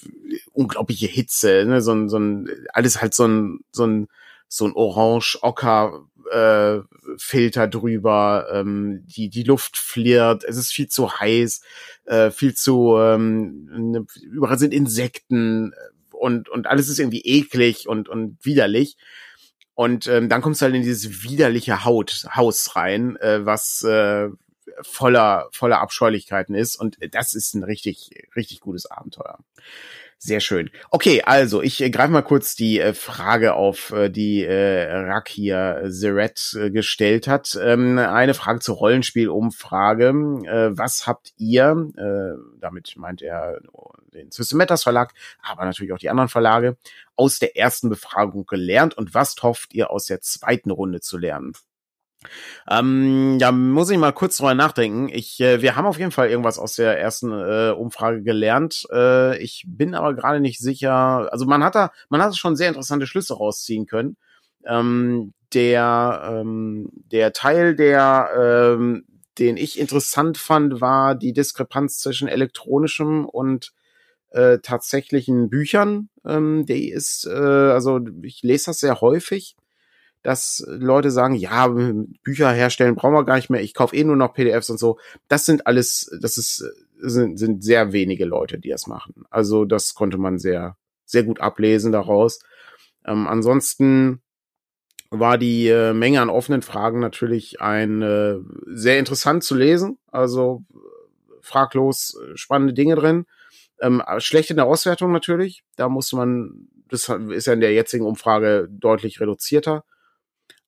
unglaubliche 0.52 1.06
Hitze, 1.06 1.64
ne, 1.66 1.80
so 1.80 1.92
ein, 1.92 2.08
so 2.08 2.18
ein, 2.18 2.48
alles 2.72 3.00
halt 3.00 3.14
so 3.14 3.26
ein, 3.26 3.60
so 3.70 3.86
ein 3.86 4.08
so 4.52 4.66
ein 4.66 4.72
orange-ocker 4.74 6.06
äh, 6.30 6.80
drüber, 7.68 8.46
ähm, 8.52 9.04
die 9.06 9.30
die 9.30 9.44
Luft 9.44 9.76
flirrt, 9.76 10.42
es 10.44 10.56
ist 10.56 10.72
viel 10.72 10.88
zu 10.88 11.12
heiß, 11.12 11.62
äh, 12.06 12.30
viel 12.32 12.54
zu 12.54 12.96
ähm, 12.98 13.68
ne, 13.72 14.06
überall 14.20 14.58
sind 14.58 14.74
Insekten 14.74 15.72
äh, 15.72 15.76
und 16.16 16.48
und 16.48 16.66
alles 16.66 16.88
ist 16.88 16.98
irgendwie 16.98 17.22
eklig 17.22 17.88
und 17.88 18.08
und 18.08 18.44
widerlich. 18.44 18.96
Und 19.74 20.08
ähm, 20.08 20.28
dann 20.28 20.42
kommst 20.42 20.60
du 20.60 20.64
halt 20.64 20.74
in 20.74 20.82
dieses 20.82 21.22
widerliche 21.22 21.84
Haut 21.84 22.26
Haus 22.34 22.74
rein, 22.74 23.16
äh, 23.16 23.46
was 23.46 23.84
äh, 23.84 24.28
voller 24.82 25.48
voller 25.52 25.80
Abscheulichkeiten 25.80 26.56
ist 26.56 26.74
und 26.74 26.98
das 27.12 27.34
ist 27.34 27.54
ein 27.54 27.62
richtig 27.62 28.10
richtig 28.34 28.60
gutes 28.60 28.86
Abenteuer. 28.86 29.38
Sehr 30.22 30.40
schön. 30.40 30.70
Okay, 30.90 31.22
also 31.22 31.62
ich 31.62 31.80
äh, 31.80 31.88
greife 31.88 32.12
mal 32.12 32.20
kurz 32.20 32.54
die 32.54 32.78
äh, 32.78 32.92
Frage 32.92 33.54
auf, 33.54 33.90
äh, 33.92 34.10
die 34.10 34.44
äh, 34.44 34.92
Rakia 34.92 35.88
Zeret 35.88 36.54
äh, 36.60 36.70
gestellt 36.70 37.26
hat. 37.26 37.58
Ähm, 37.58 37.96
eine 37.96 38.34
Frage 38.34 38.60
zur 38.60 38.76
Rollenspielumfrage. 38.76 40.08
Äh, 40.44 40.76
was 40.76 41.06
habt 41.06 41.32
ihr, 41.38 41.88
äh, 41.96 42.38
damit 42.60 42.92
meint 42.98 43.22
er 43.22 43.60
den 44.12 44.30
System 44.30 44.58
Matters 44.58 44.82
Verlag, 44.82 45.14
aber 45.40 45.64
natürlich 45.64 45.94
auch 45.94 45.98
die 45.98 46.10
anderen 46.10 46.28
Verlage, 46.28 46.76
aus 47.16 47.38
der 47.38 47.56
ersten 47.56 47.88
Befragung 47.88 48.44
gelernt 48.44 48.98
und 48.98 49.14
was 49.14 49.34
hofft 49.42 49.72
ihr 49.72 49.90
aus 49.90 50.04
der 50.04 50.20
zweiten 50.20 50.70
Runde 50.70 51.00
zu 51.00 51.16
lernen? 51.16 51.54
Ähm, 52.68 53.38
ja, 53.40 53.52
muss 53.52 53.90
ich 53.90 53.98
mal 53.98 54.12
kurz 54.12 54.36
drüber 54.36 54.54
nachdenken. 54.54 55.08
Ich, 55.08 55.40
äh, 55.40 55.62
wir 55.62 55.76
haben 55.76 55.86
auf 55.86 55.98
jeden 55.98 56.10
Fall 56.10 56.28
irgendwas 56.28 56.58
aus 56.58 56.76
der 56.76 56.98
ersten 57.00 57.32
äh, 57.32 57.70
Umfrage 57.76 58.22
gelernt. 58.22 58.86
Äh, 58.92 59.38
ich 59.42 59.64
bin 59.66 59.94
aber 59.94 60.14
gerade 60.14 60.40
nicht 60.40 60.58
sicher. 60.58 61.28
Also 61.32 61.46
man 61.46 61.64
hat 61.64 61.74
da, 61.74 61.90
man 62.08 62.22
hat 62.22 62.36
schon 62.36 62.56
sehr 62.56 62.68
interessante 62.68 63.06
Schlüsse 63.06 63.34
rausziehen 63.34 63.86
können. 63.86 64.16
Ähm, 64.66 65.32
der, 65.54 66.40
ähm, 66.40 66.90
der 67.10 67.32
Teil, 67.32 67.74
der, 67.74 68.76
ähm, 68.76 69.04
den 69.38 69.56
ich 69.56 69.78
interessant 69.78 70.38
fand, 70.38 70.80
war 70.80 71.14
die 71.14 71.32
Diskrepanz 71.32 71.98
zwischen 71.98 72.28
elektronischem 72.28 73.24
und 73.24 73.72
äh, 74.30 74.58
tatsächlichen 74.58 75.48
Büchern. 75.48 76.08
Ähm, 76.24 76.66
die 76.66 76.90
ist, 76.90 77.26
äh, 77.26 77.30
also 77.30 78.00
ich 78.22 78.42
lese 78.42 78.66
das 78.66 78.80
sehr 78.80 79.00
häufig 79.00 79.56
dass 80.22 80.64
Leute 80.68 81.10
sagen, 81.10 81.34
ja, 81.34 81.68
Bücher 82.22 82.52
herstellen 82.52 82.94
brauchen 82.94 83.14
wir 83.14 83.24
gar 83.24 83.36
nicht 83.36 83.50
mehr, 83.50 83.62
ich 83.62 83.74
kaufe 83.74 83.96
eh 83.96 84.04
nur 84.04 84.16
noch 84.16 84.34
PDFs 84.34 84.70
und 84.70 84.78
so. 84.78 84.98
Das 85.28 85.46
sind 85.46 85.66
alles, 85.66 86.10
das 86.20 86.36
ist, 86.36 86.64
sind, 86.98 87.38
sind 87.38 87.64
sehr 87.64 87.92
wenige 87.92 88.26
Leute, 88.26 88.58
die 88.58 88.68
das 88.68 88.86
machen. 88.86 89.24
Also 89.30 89.64
das 89.64 89.94
konnte 89.94 90.18
man 90.18 90.38
sehr, 90.38 90.76
sehr 91.06 91.22
gut 91.22 91.40
ablesen 91.40 91.92
daraus. 91.92 92.40
Ähm, 93.06 93.26
ansonsten 93.26 94.20
war 95.10 95.38
die 95.38 95.68
äh, 95.68 95.92
Menge 95.92 96.20
an 96.20 96.30
offenen 96.30 96.62
Fragen 96.62 97.00
natürlich 97.00 97.60
ein 97.60 98.02
äh, 98.02 98.36
sehr 98.66 98.98
interessant 98.98 99.42
zu 99.42 99.56
lesen. 99.56 99.98
Also 100.06 100.62
fraglos 101.40 102.16
äh, 102.22 102.36
spannende 102.36 102.74
Dinge 102.74 102.94
drin. 102.94 103.26
Ähm, 103.80 104.02
schlecht 104.18 104.50
in 104.50 104.56
der 104.56 104.66
Auswertung 104.66 105.10
natürlich. 105.10 105.64
Da 105.76 105.88
musste 105.88 106.16
man, 106.16 106.68
das 106.88 107.08
ist 107.08 107.46
ja 107.46 107.54
in 107.54 107.60
der 107.60 107.72
jetzigen 107.72 108.04
Umfrage 108.04 108.68
deutlich 108.70 109.20
reduzierter. 109.20 109.84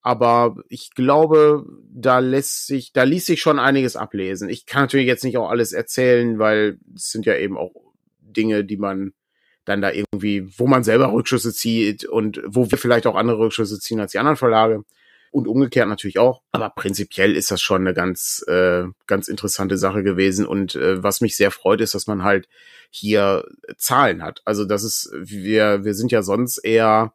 Aber 0.02 0.56
ich 0.68 0.90
glaube, 0.90 1.64
da 1.94 2.18
lässt 2.18 2.66
sich, 2.66 2.92
da 2.92 3.04
ließ 3.04 3.24
sich 3.24 3.40
schon 3.40 3.60
einiges 3.60 3.94
ablesen. 3.94 4.48
Ich 4.48 4.66
kann 4.66 4.82
natürlich 4.82 5.06
jetzt 5.06 5.22
nicht 5.22 5.38
auch 5.38 5.48
alles 5.48 5.72
erzählen, 5.72 6.40
weil 6.40 6.78
es 6.94 7.10
sind 7.10 7.24
ja 7.24 7.36
eben 7.36 7.56
auch 7.56 7.72
Dinge, 8.20 8.64
die 8.64 8.76
man 8.76 9.12
dann 9.64 9.80
da 9.80 9.92
irgendwie, 9.92 10.48
wo 10.58 10.66
man 10.66 10.82
selber 10.82 11.12
Rückschlüsse 11.12 11.52
zieht 11.52 12.04
und 12.04 12.42
wo 12.44 12.68
wir 12.68 12.78
vielleicht 12.78 13.06
auch 13.06 13.14
andere 13.14 13.38
Rückschlüsse 13.38 13.78
ziehen 13.78 14.00
als 14.00 14.12
die 14.12 14.18
anderen 14.18 14.36
Verlage. 14.36 14.84
Und 15.30 15.48
umgekehrt 15.48 15.88
natürlich 15.88 16.18
auch. 16.18 16.42
Aber 16.50 16.68
prinzipiell 16.68 17.36
ist 17.36 17.50
das 17.50 17.62
schon 17.62 17.80
eine 17.80 17.94
ganz, 17.94 18.44
äh, 18.48 18.84
ganz 19.06 19.28
interessante 19.28 19.78
Sache 19.78 20.02
gewesen. 20.02 20.44
Und 20.44 20.74
äh, 20.74 21.02
was 21.02 21.22
mich 21.22 21.38
sehr 21.38 21.50
freut, 21.50 21.80
ist, 21.80 21.94
dass 21.94 22.06
man 22.06 22.22
halt 22.22 22.48
hier 22.90 23.46
Zahlen 23.78 24.22
hat. 24.22 24.42
Also 24.44 24.66
das 24.66 24.84
ist, 24.84 25.10
wir, 25.14 25.86
wir 25.86 25.94
sind 25.94 26.12
ja 26.12 26.22
sonst 26.22 26.58
eher 26.58 27.14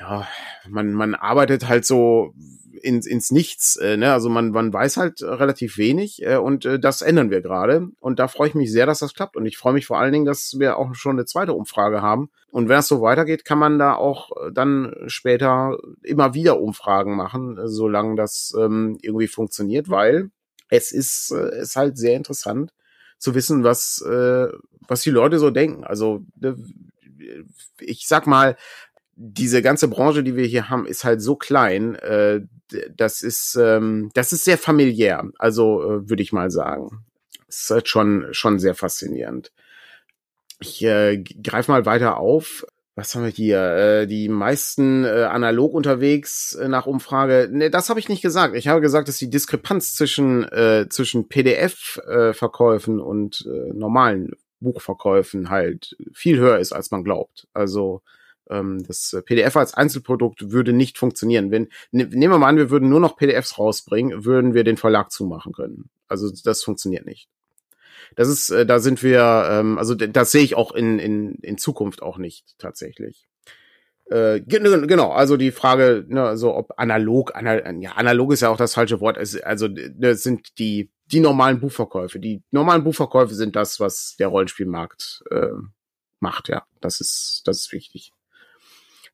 ja, 0.00 0.26
man, 0.68 0.92
man 0.92 1.14
arbeitet 1.14 1.68
halt 1.68 1.84
so 1.84 2.34
ins, 2.82 3.06
ins 3.06 3.30
Nichts. 3.30 3.76
Äh, 3.76 3.96
ne? 3.96 4.12
Also 4.12 4.28
man, 4.28 4.50
man 4.50 4.72
weiß 4.72 4.96
halt 4.96 5.22
relativ 5.22 5.78
wenig 5.78 6.22
äh, 6.24 6.36
und 6.36 6.64
äh, 6.64 6.78
das 6.78 7.02
ändern 7.02 7.30
wir 7.30 7.40
gerade. 7.40 7.88
Und 8.00 8.18
da 8.18 8.28
freue 8.28 8.48
ich 8.48 8.54
mich 8.54 8.72
sehr, 8.72 8.86
dass 8.86 9.00
das 9.00 9.14
klappt. 9.14 9.36
Und 9.36 9.46
ich 9.46 9.58
freue 9.58 9.72
mich 9.72 9.86
vor 9.86 9.98
allen 9.98 10.12
Dingen, 10.12 10.24
dass 10.24 10.58
wir 10.58 10.76
auch 10.76 10.94
schon 10.94 11.16
eine 11.16 11.26
zweite 11.26 11.52
Umfrage 11.52 12.02
haben. 12.02 12.30
Und 12.50 12.68
wenn 12.68 12.76
das 12.76 12.88
so 12.88 13.02
weitergeht, 13.02 13.44
kann 13.44 13.58
man 13.58 13.78
da 13.78 13.94
auch 13.94 14.30
dann 14.52 14.94
später 15.06 15.76
immer 16.02 16.34
wieder 16.34 16.60
Umfragen 16.60 17.16
machen, 17.16 17.58
solange 17.64 18.16
das 18.16 18.54
ähm, 18.58 18.98
irgendwie 19.02 19.28
funktioniert, 19.28 19.90
weil 19.90 20.30
es 20.70 20.92
ist, 20.92 21.32
äh, 21.32 21.62
ist 21.62 21.76
halt 21.76 21.98
sehr 21.98 22.16
interessant 22.16 22.72
zu 23.18 23.34
wissen, 23.34 23.64
was, 23.64 24.00
äh, 24.02 24.48
was 24.86 25.02
die 25.02 25.10
Leute 25.10 25.38
so 25.38 25.50
denken. 25.50 25.84
Also 25.84 26.22
ne, 26.36 26.56
ich 27.80 28.06
sag 28.06 28.26
mal, 28.26 28.56
diese 29.20 29.62
ganze 29.62 29.88
Branche, 29.88 30.22
die 30.22 30.36
wir 30.36 30.46
hier 30.46 30.70
haben, 30.70 30.86
ist 30.86 31.02
halt 31.02 31.20
so 31.20 31.34
klein. 31.34 31.96
Äh, 31.96 32.42
das 32.96 33.22
ist, 33.22 33.58
ähm, 33.60 34.10
das 34.14 34.32
ist 34.32 34.44
sehr 34.44 34.58
familiär. 34.58 35.28
Also 35.38 35.82
äh, 35.82 36.08
würde 36.08 36.22
ich 36.22 36.32
mal 36.32 36.50
sagen. 36.50 37.04
Ist 37.48 37.70
halt 37.70 37.88
schon, 37.88 38.28
schon 38.30 38.60
sehr 38.60 38.74
faszinierend. 38.74 39.50
Ich 40.60 40.84
äh, 40.84 41.18
greife 41.18 41.72
mal 41.72 41.84
weiter 41.84 42.18
auf. 42.18 42.64
Was 42.94 43.14
haben 43.14 43.24
wir 43.24 43.30
hier? 43.30 43.60
Äh, 43.60 44.06
die 44.06 44.28
meisten 44.28 45.04
äh, 45.04 45.24
analog 45.24 45.74
unterwegs 45.74 46.54
äh, 46.54 46.68
nach 46.68 46.86
Umfrage. 46.86 47.48
Ne, 47.50 47.70
das 47.70 47.90
habe 47.90 47.98
ich 47.98 48.08
nicht 48.08 48.22
gesagt. 48.22 48.54
Ich 48.54 48.68
habe 48.68 48.80
gesagt, 48.80 49.08
dass 49.08 49.18
die 49.18 49.30
Diskrepanz 49.30 49.94
zwischen 49.94 50.44
äh, 50.44 50.86
zwischen 50.88 51.28
PDF-Verkäufen 51.28 52.98
äh, 52.98 53.02
und 53.02 53.48
äh, 53.48 53.72
normalen 53.72 54.32
Buchverkäufen 54.60 55.50
halt 55.50 55.96
viel 56.12 56.38
höher 56.38 56.58
ist, 56.58 56.72
als 56.72 56.92
man 56.92 57.02
glaubt. 57.02 57.48
Also 57.52 58.02
ähm, 58.50 58.82
das 58.86 59.16
PDF 59.24 59.56
als 59.56 59.74
Einzelprodukt 59.74 60.50
würde 60.50 60.72
nicht 60.72 60.98
funktionieren. 60.98 61.50
Wenn, 61.50 61.68
ne, 61.90 62.04
nehmen 62.04 62.34
wir 62.34 62.38
mal 62.38 62.48
an, 62.48 62.56
wir 62.56 62.70
würden 62.70 62.88
nur 62.88 63.00
noch 63.00 63.16
PDFs 63.16 63.58
rausbringen, 63.58 64.24
würden 64.24 64.54
wir 64.54 64.64
den 64.64 64.76
Verlag 64.76 65.10
zumachen 65.10 65.52
können. 65.52 65.90
Also 66.08 66.30
das 66.44 66.62
funktioniert 66.62 67.06
nicht. 67.06 67.28
Das 68.16 68.28
ist, 68.28 68.50
äh, 68.50 68.66
da 68.66 68.78
sind 68.80 69.02
wir, 69.02 69.48
ähm, 69.50 69.78
also 69.78 69.94
das 69.94 70.32
sehe 70.32 70.42
ich 70.42 70.56
auch 70.56 70.72
in, 70.72 70.98
in, 70.98 71.34
in 71.36 71.58
Zukunft 71.58 72.02
auch 72.02 72.18
nicht 72.18 72.58
tatsächlich. 72.58 73.28
Äh, 74.10 74.40
genau, 74.40 75.10
also 75.10 75.36
die 75.36 75.50
Frage, 75.50 76.06
ne, 76.08 76.22
also 76.22 76.54
ob 76.54 76.72
analog, 76.78 77.36
anal 77.36 77.62
ja, 77.80 77.92
analog 77.92 78.32
ist 78.32 78.40
ja 78.40 78.48
auch 78.48 78.56
das 78.56 78.72
falsche 78.72 79.00
Wort, 79.00 79.18
es, 79.18 79.38
also 79.38 79.68
das 79.68 80.22
sind 80.22 80.58
die, 80.58 80.90
die 81.12 81.20
normalen 81.20 81.60
Buchverkäufe. 81.60 82.18
Die 82.18 82.42
normalen 82.50 82.84
Buchverkäufe 82.84 83.34
sind 83.34 83.54
das, 83.54 83.80
was 83.80 84.16
der 84.18 84.28
Rollenspielmarkt 84.28 85.24
äh, 85.30 85.48
macht, 86.20 86.48
ja. 86.48 86.64
Das 86.80 87.00
ist, 87.00 87.42
das 87.44 87.58
ist 87.58 87.72
wichtig. 87.72 88.12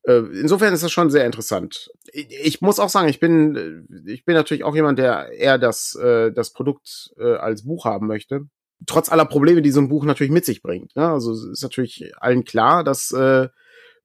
Äh, 0.05 0.19
insofern 0.39 0.73
ist 0.73 0.83
das 0.83 0.91
schon 0.91 1.09
sehr 1.09 1.25
interessant. 1.25 1.91
Ich 2.13 2.61
muss 2.61 2.79
auch 2.79 2.89
sagen, 2.89 3.09
ich 3.09 3.19
bin, 3.19 3.87
ich 4.05 4.23
bin 4.23 4.35
natürlich 4.35 4.63
auch 4.63 4.75
jemand, 4.75 4.99
der 4.99 5.31
eher 5.31 5.57
das, 5.57 5.95
äh, 5.95 6.31
das 6.31 6.53
Produkt 6.53 7.13
äh, 7.17 7.35
als 7.35 7.65
Buch 7.65 7.85
haben 7.85 8.07
möchte. 8.07 8.41
Trotz 8.85 9.09
aller 9.09 9.25
Probleme, 9.25 9.61
die 9.61 9.71
so 9.71 9.81
ein 9.81 9.89
Buch 9.89 10.05
natürlich 10.05 10.31
mit 10.31 10.45
sich 10.45 10.61
bringt. 10.61 10.95
Ne? 10.95 11.09
Also 11.09 11.31
ist 11.33 11.63
natürlich 11.63 12.11
allen 12.17 12.43
klar, 12.43 12.83
dass 12.83 13.11
äh, 13.11 13.49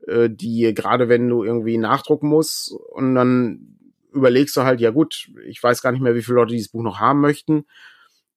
die, 0.08 0.72
gerade 0.74 1.10
wenn 1.10 1.28
du 1.28 1.44
irgendwie 1.44 1.76
nachdrucken 1.76 2.28
musst 2.28 2.72
und 2.72 3.14
dann 3.14 3.76
überlegst 4.12 4.56
du 4.56 4.62
halt, 4.62 4.80
ja 4.80 4.90
gut, 4.90 5.30
ich 5.46 5.62
weiß 5.62 5.82
gar 5.82 5.92
nicht 5.92 6.00
mehr, 6.00 6.14
wie 6.14 6.22
viele 6.22 6.36
Leute 6.36 6.52
dieses 6.54 6.70
Buch 6.70 6.82
noch 6.82 6.98
haben 6.98 7.20
möchten. 7.20 7.66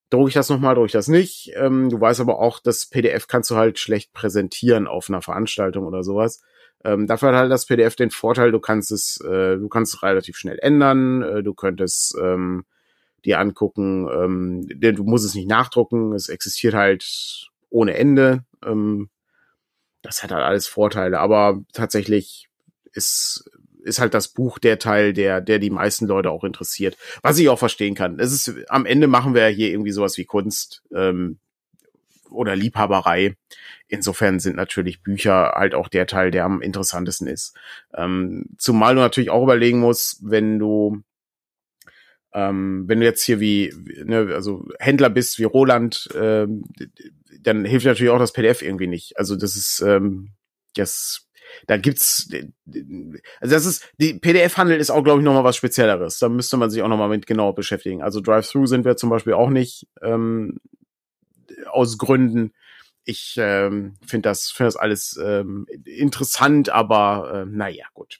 Drucke 0.10 0.28
ich 0.28 0.34
das 0.34 0.49
nochmal, 0.49 0.76
drucke 0.76 0.88
ich 0.88 0.91
das 0.91 1.08
nicht. 1.08 1.52
Ähm, 1.56 1.89
du 1.89 1.99
weißt 1.99 2.19
aber 2.19 2.39
auch, 2.39 2.60
das 2.60 2.88
PDF 2.88 3.28
kannst 3.28 3.49
du 3.49 3.56
halt 3.56 3.80
schlecht 3.80 4.12
präsentieren 4.12 4.88
auf 4.88 5.10
einer 5.10 5.21
Veranstaltung 5.21 5.86
oder 5.86 6.04
sowas. 6.04 6.41
Ähm, 6.84 7.08
dafür 7.08 7.30
hat 7.30 7.36
halt 7.36 7.52
das 7.52 7.65
PDF 7.65 7.96
den 7.96 8.12
Vorteil, 8.12 8.52
du 8.52 8.60
kannst 8.60 8.91
es, 8.91 9.22
äh, 9.22 9.58
du 9.58 9.69
kannst 9.69 9.93
es 9.93 10.04
relativ 10.04 10.38
schnell 10.38 10.60
ändern, 10.62 11.22
äh, 11.22 11.43
du 11.43 11.54
könntest 11.54 12.15
ähm, 12.22 12.65
dir 13.24 13.39
angucken, 13.39 14.10
ähm, 14.10 14.67
du 14.67 15.04
musst 15.04 15.26
es 15.26 15.36
nicht 15.36 15.48
nachdrucken, 15.48 16.13
es 16.13 16.30
existiert 16.30 16.74
halt 16.74 17.50
ohne 17.69 17.96
Ende. 17.96 18.43
Ähm, 18.65 19.10
das 20.02 20.22
hat 20.22 20.32
halt 20.32 20.43
alles 20.43 20.67
Vorteile, 20.67 21.19
aber 21.19 21.63
tatsächlich 21.72 22.50
ist, 22.91 23.50
ist 23.84 24.00
halt 24.00 24.13
das 24.13 24.28
Buch 24.28 24.60
der 24.60 24.78
Teil, 24.78 25.13
der, 25.13 25.39
der 25.39 25.60
die 25.60 25.69
meisten 25.69 26.06
Leute 26.06 26.32
auch 26.32 26.43
interessiert. 26.43 26.98
Was 27.22 27.38
ich 27.38 27.48
auch 27.48 27.60
verstehen 27.60 27.96
kann. 27.96 28.19
Es 28.19 28.34
ist, 28.34 28.54
am 28.67 28.86
Ende 28.86 29.08
machen 29.08 29.34
wir 29.34 29.48
hier 29.48 29.72
irgendwie 29.72 29.91
sowas 29.91 30.17
wie 30.17 30.26
Kunst 30.26 30.84
ähm, 30.93 31.39
oder 32.34 32.56
Liebhaberei. 32.56 33.36
Insofern 33.88 34.39
sind 34.39 34.56
natürlich 34.56 35.04
Bücher 35.04 35.54
halt 35.56 35.76
auch 35.76 35.88
der 35.88 36.08
Teil, 36.08 36.32
der 36.32 36.46
am 36.46 36.62
interessantesten 36.62 37.28
ist. 37.28 37.56
Ähm, 37.93 38.46
zumal 38.58 38.96
du 38.96 39.02
natürlich 39.02 39.30
auch 39.30 39.43
überlegen 39.43 39.80
musst, 39.80 40.19
wenn 40.22 40.60
du 40.60 41.04
ähm, 42.34 42.86
wenn 42.88 43.00
du 43.00 43.06
jetzt 43.06 43.24
hier 43.24 43.39
wie, 43.39 43.74
ne, 44.04 44.32
also 44.34 44.65
Händler 44.80 45.10
bist 45.10 45.38
wie 45.39 45.43
Roland, 45.43 46.10
ähm, 46.15 46.63
dann 47.41 47.65
hilft 47.65 47.86
natürlich 47.86 48.12
auch 48.12 48.19
das 48.19 48.34
PDF 48.34 48.62
irgendwie 48.62 48.88
nicht. 48.88 49.17
Also 49.17 49.36
das 49.36 49.56
ist, 49.56 49.82
ähm, 49.82 50.30
das, 50.76 51.28
da 51.67 51.78
gibt's, 51.78 52.30
also 53.39 53.54
das 53.56 53.65
ist, 53.65 53.86
die 54.00 54.15
PDF-Handel 54.15 54.80
ist 54.80 54.89
auch, 54.89 55.04
glaube 55.04 55.19
ich, 55.19 55.26
nochmal 55.26 55.43
was 55.43 55.58
Spezielleres. 55.58 56.17
Da 56.17 56.30
müsste 56.30 56.58
man 56.58 56.72
sich 56.72 56.82
auch 56.82 56.88
nochmal 56.88 57.10
mit 57.10 57.28
genau 57.28 57.54
beschäftigen. 57.54 58.02
Also 58.02 58.19
Drive-Thru 58.19 58.65
sind 58.65 58.86
wir 58.86 58.98
zum 58.98 59.10
Beispiel 59.10 59.34
auch 59.34 59.50
nicht, 59.50 59.88
ähm, 60.02 60.58
aus 61.67 61.97
Gründen. 61.97 62.54
Ich 63.06 63.36
ähm, 63.38 63.95
finde 64.06 64.30
das, 64.30 64.49
finde 64.52 64.67
das 64.69 64.76
alles 64.78 65.19
ähm, 65.21 65.67
interessant, 65.86 66.69
aber 66.69 67.43
äh, 67.43 67.45
naja, 67.45 67.86
gut. 67.93 68.19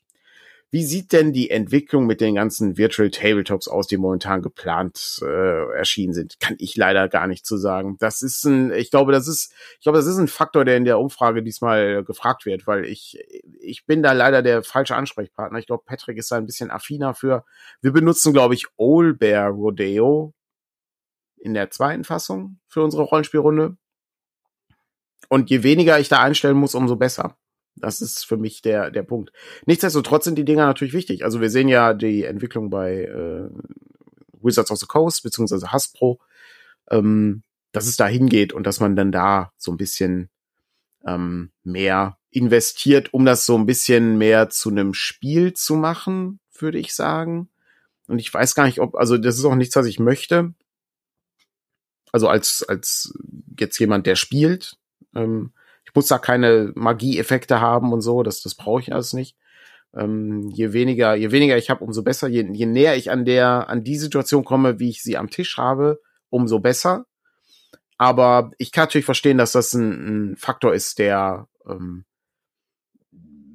Wie 0.74 0.84
sieht 0.84 1.12
denn 1.12 1.34
die 1.34 1.52
Entwicklung 1.52 2.08
mit 2.08 2.20
den 2.20 2.34
ganzen 2.34 2.80
Virtual 2.80 3.12
Tabletops 3.12 3.68
aus, 3.68 3.86
die 3.86 3.98
momentan 3.98 4.42
geplant 4.42 5.20
äh, 5.22 5.72
erschienen 5.78 6.16
sind? 6.16 6.40
Kann 6.40 6.56
ich 6.58 6.76
leider 6.76 7.08
gar 7.10 7.28
nicht 7.28 7.46
zu 7.46 7.58
sagen. 7.58 7.96
Das 8.00 8.24
ist 8.24 8.44
ein, 8.46 8.74
ich 8.74 8.90
glaube, 8.90 9.12
das 9.12 9.28
ist, 9.28 9.54
ich 9.76 9.84
glaube, 9.84 10.00
das 10.00 10.08
ist 10.08 10.18
ein 10.18 10.28
Faktor, 10.28 10.66
der 10.66 10.78
in 10.78 10.86
der 10.86 10.98
Umfrage 10.98 11.44
diesmal 11.44 12.04
gefragt 12.04 12.48
wird, 12.48 12.66
weil 12.66 12.86
ich, 12.86 13.24
ich 13.62 13.86
bin 13.86 14.02
da 14.02 14.14
leider 14.14 14.42
der 14.42 14.64
falsche 14.64 14.96
Ansprechpartner. 14.96 15.60
Ich 15.60 15.68
glaube, 15.68 15.84
Patrick 15.86 16.18
ist 16.18 16.32
da 16.32 16.38
ein 16.38 16.48
bisschen 16.48 16.72
affiner 16.72 17.14
für. 17.14 17.46
Wir 17.82 17.92
benutzen, 17.92 18.34
glaube 18.34 18.56
ich, 18.56 18.66
Old 18.76 19.20
Bear 19.20 19.50
Rodeo 19.52 20.34
in 21.44 21.54
der 21.54 21.70
zweiten 21.70 22.06
Fassung 22.06 22.58
für 22.68 22.82
unsere 22.82 23.04
Rollenspielrunde. 23.04 23.76
Und 25.28 25.50
je 25.50 25.64
weniger 25.64 26.00
ich 26.00 26.08
da 26.08 26.22
einstellen 26.22 26.56
muss, 26.56 26.74
umso 26.74 26.96
besser. 26.96 27.38
Das 27.76 28.02
ist 28.02 28.26
für 28.26 28.38
mich 28.38 28.62
der, 28.62 28.92
der 28.92 29.04
Punkt. 29.04 29.34
Nichtsdestotrotz 29.66 30.24
sind 30.24 30.38
die 30.38 30.46
Dinger 30.46 30.66
natürlich 30.66 30.94
wichtig. 30.94 31.26
Also 31.26 31.42
wir 31.42 31.50
sehen 31.50 31.68
ja 31.68 31.94
die 31.94 32.24
Entwicklung 32.24 32.70
bei 32.70 33.04
äh, 33.04 33.50
Wizards 34.42 34.72
of 34.72 34.78
the 34.78 34.86
Coast 34.86 35.24
beziehungsweise 35.24 35.74
Hasbro, 35.74 36.20
ähm, 36.90 37.44
dass 37.74 37.88
es 37.88 37.98
da 37.98 38.08
hingeht 38.08 38.54
und 38.54 38.66
dass 38.66 38.80
man 38.80 38.96
dann 38.96 39.12
da 39.12 39.52
so 39.58 39.72
ein 39.72 39.78
bisschen 39.78 40.30
ähm, 41.06 41.52
mehr 41.64 42.18
investiert, 42.30 43.14
um 43.14 43.26
das 43.26 43.46
so 43.46 43.58
ein 43.58 43.66
bisschen 43.66 44.18
mehr 44.18 44.50
zu 44.50 44.70
einem 44.70 44.94
Spiel 44.94 45.54
zu 45.54 45.76
machen, 45.76 46.40
würde 46.58 46.78
ich 46.78 46.96
sagen. 46.96 47.50
Und 48.08 48.20
ich 48.20 48.34
weiß 48.34 48.56
gar 48.56 48.66
nicht, 48.66 48.80
ob, 48.80 48.96
also 48.96 49.18
das 49.18 49.38
ist 49.38 49.46
auch 49.46 49.56
nichts, 49.56 49.76
was 49.76 49.88
ich 49.88 50.00
möchte. 50.00 50.54
Also 52.14 52.30
als, 52.30 52.64
als 52.64 53.14
jetzt 53.60 53.78
jemand, 53.80 54.08
der 54.08 54.16
spielt. 54.16 54.78
Ähm, 55.14 55.52
ich 55.84 55.94
muss 55.94 56.08
da 56.08 56.20
keine 56.20 56.72
Magieeffekte 56.76 57.60
haben 57.60 57.92
und 57.92 58.02
so, 58.02 58.24
das, 58.24 58.42
das 58.42 58.56
brauche 58.56 58.82
ich 58.82 58.94
alles 58.94 59.12
nicht. 59.12 59.36
Ähm, 59.96 60.50
je 60.54 60.74
weniger, 60.74 61.16
je 61.16 61.32
weniger 61.32 61.58
ich 61.58 61.70
habe, 61.70 61.84
umso 61.84 62.04
besser. 62.04 62.28
Je, 62.28 62.48
je 62.52 62.66
näher 62.66 62.96
ich 62.96 63.12
an 63.12 63.26
der, 63.26 63.68
an 63.70 63.84
die 63.84 63.98
Situation 63.98 64.46
komme, 64.46 64.80
wie 64.80 64.90
ich 64.90 65.04
sie 65.04 65.18
am 65.18 65.30
Tisch 65.30 65.58
habe, 65.58 66.00
umso 66.30 66.60
besser. 66.60 67.06
Aber 67.98 68.52
ich 68.58 68.72
kann 68.72 68.84
natürlich 68.84 69.06
verstehen, 69.06 69.38
dass 69.38 69.52
das 69.52 69.74
ein, 69.74 70.32
ein 70.32 70.36
Faktor 70.36 70.74
ist, 70.74 71.00
der, 71.00 71.48
ähm, 71.68 72.06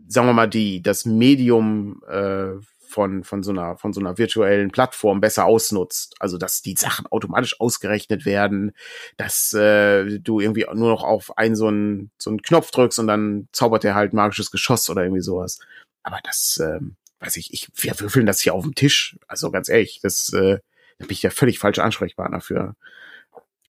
sagen 0.09 0.27
wir 0.27 0.33
mal, 0.33 0.49
die, 0.49 0.83
das 0.83 1.05
Medium 1.05 2.03
äh, 2.09 2.55
von, 2.89 3.25
von 3.25 3.43
so 3.43 3.51
einer, 3.51 3.77
von 3.77 3.93
so 3.93 4.01
einer 4.01 4.19
virtuellen 4.19 4.71
Plattform 4.71 5.21
besser 5.21 5.45
ausnutzt. 5.45 6.15
Also, 6.19 6.39
dass 6.39 6.63
die 6.63 6.75
Sachen 6.77 7.07
automatisch 7.07 7.61
ausgerechnet 7.61 8.25
werden, 8.25 8.73
dass 9.17 9.53
äh, 9.55 10.19
du 10.19 10.41
irgendwie 10.41 10.67
nur 10.73 10.91
noch 10.91 11.05
auf 11.05 11.37
einen 11.39 11.57
so 11.57 11.69
einen, 11.69 12.11
so 12.19 12.31
einen 12.31 12.43
Knopf 12.43 12.71
drückst 12.71 12.99
und 12.99 13.07
dann 13.07 13.49
zaubert 13.53 13.85
er 13.85 13.95
halt 13.95 14.13
magisches 14.13 14.51
Geschoss 14.51 14.89
oder 14.91 15.03
irgendwie 15.03 15.23
sowas. 15.23 15.59
Aber 16.03 16.19
das, 16.25 16.59
äh, 16.59 16.81
weiß 17.21 17.37
ich, 17.37 17.53
ich, 17.53 17.69
wir 17.75 17.99
würfeln 18.01 18.27
das 18.27 18.41
hier 18.41 18.55
auf 18.55 18.65
dem 18.65 18.75
Tisch. 18.75 19.19
Also 19.27 19.51
ganz 19.51 19.69
ehrlich, 19.69 20.01
das, 20.03 20.33
äh, 20.33 20.59
da 20.99 21.07
bin 21.07 21.11
ich 21.13 21.21
der 21.21 21.31
völlig 21.31 21.59
falsche 21.59 21.83
Ansprechpartner 21.83 22.41
für. 22.41 22.75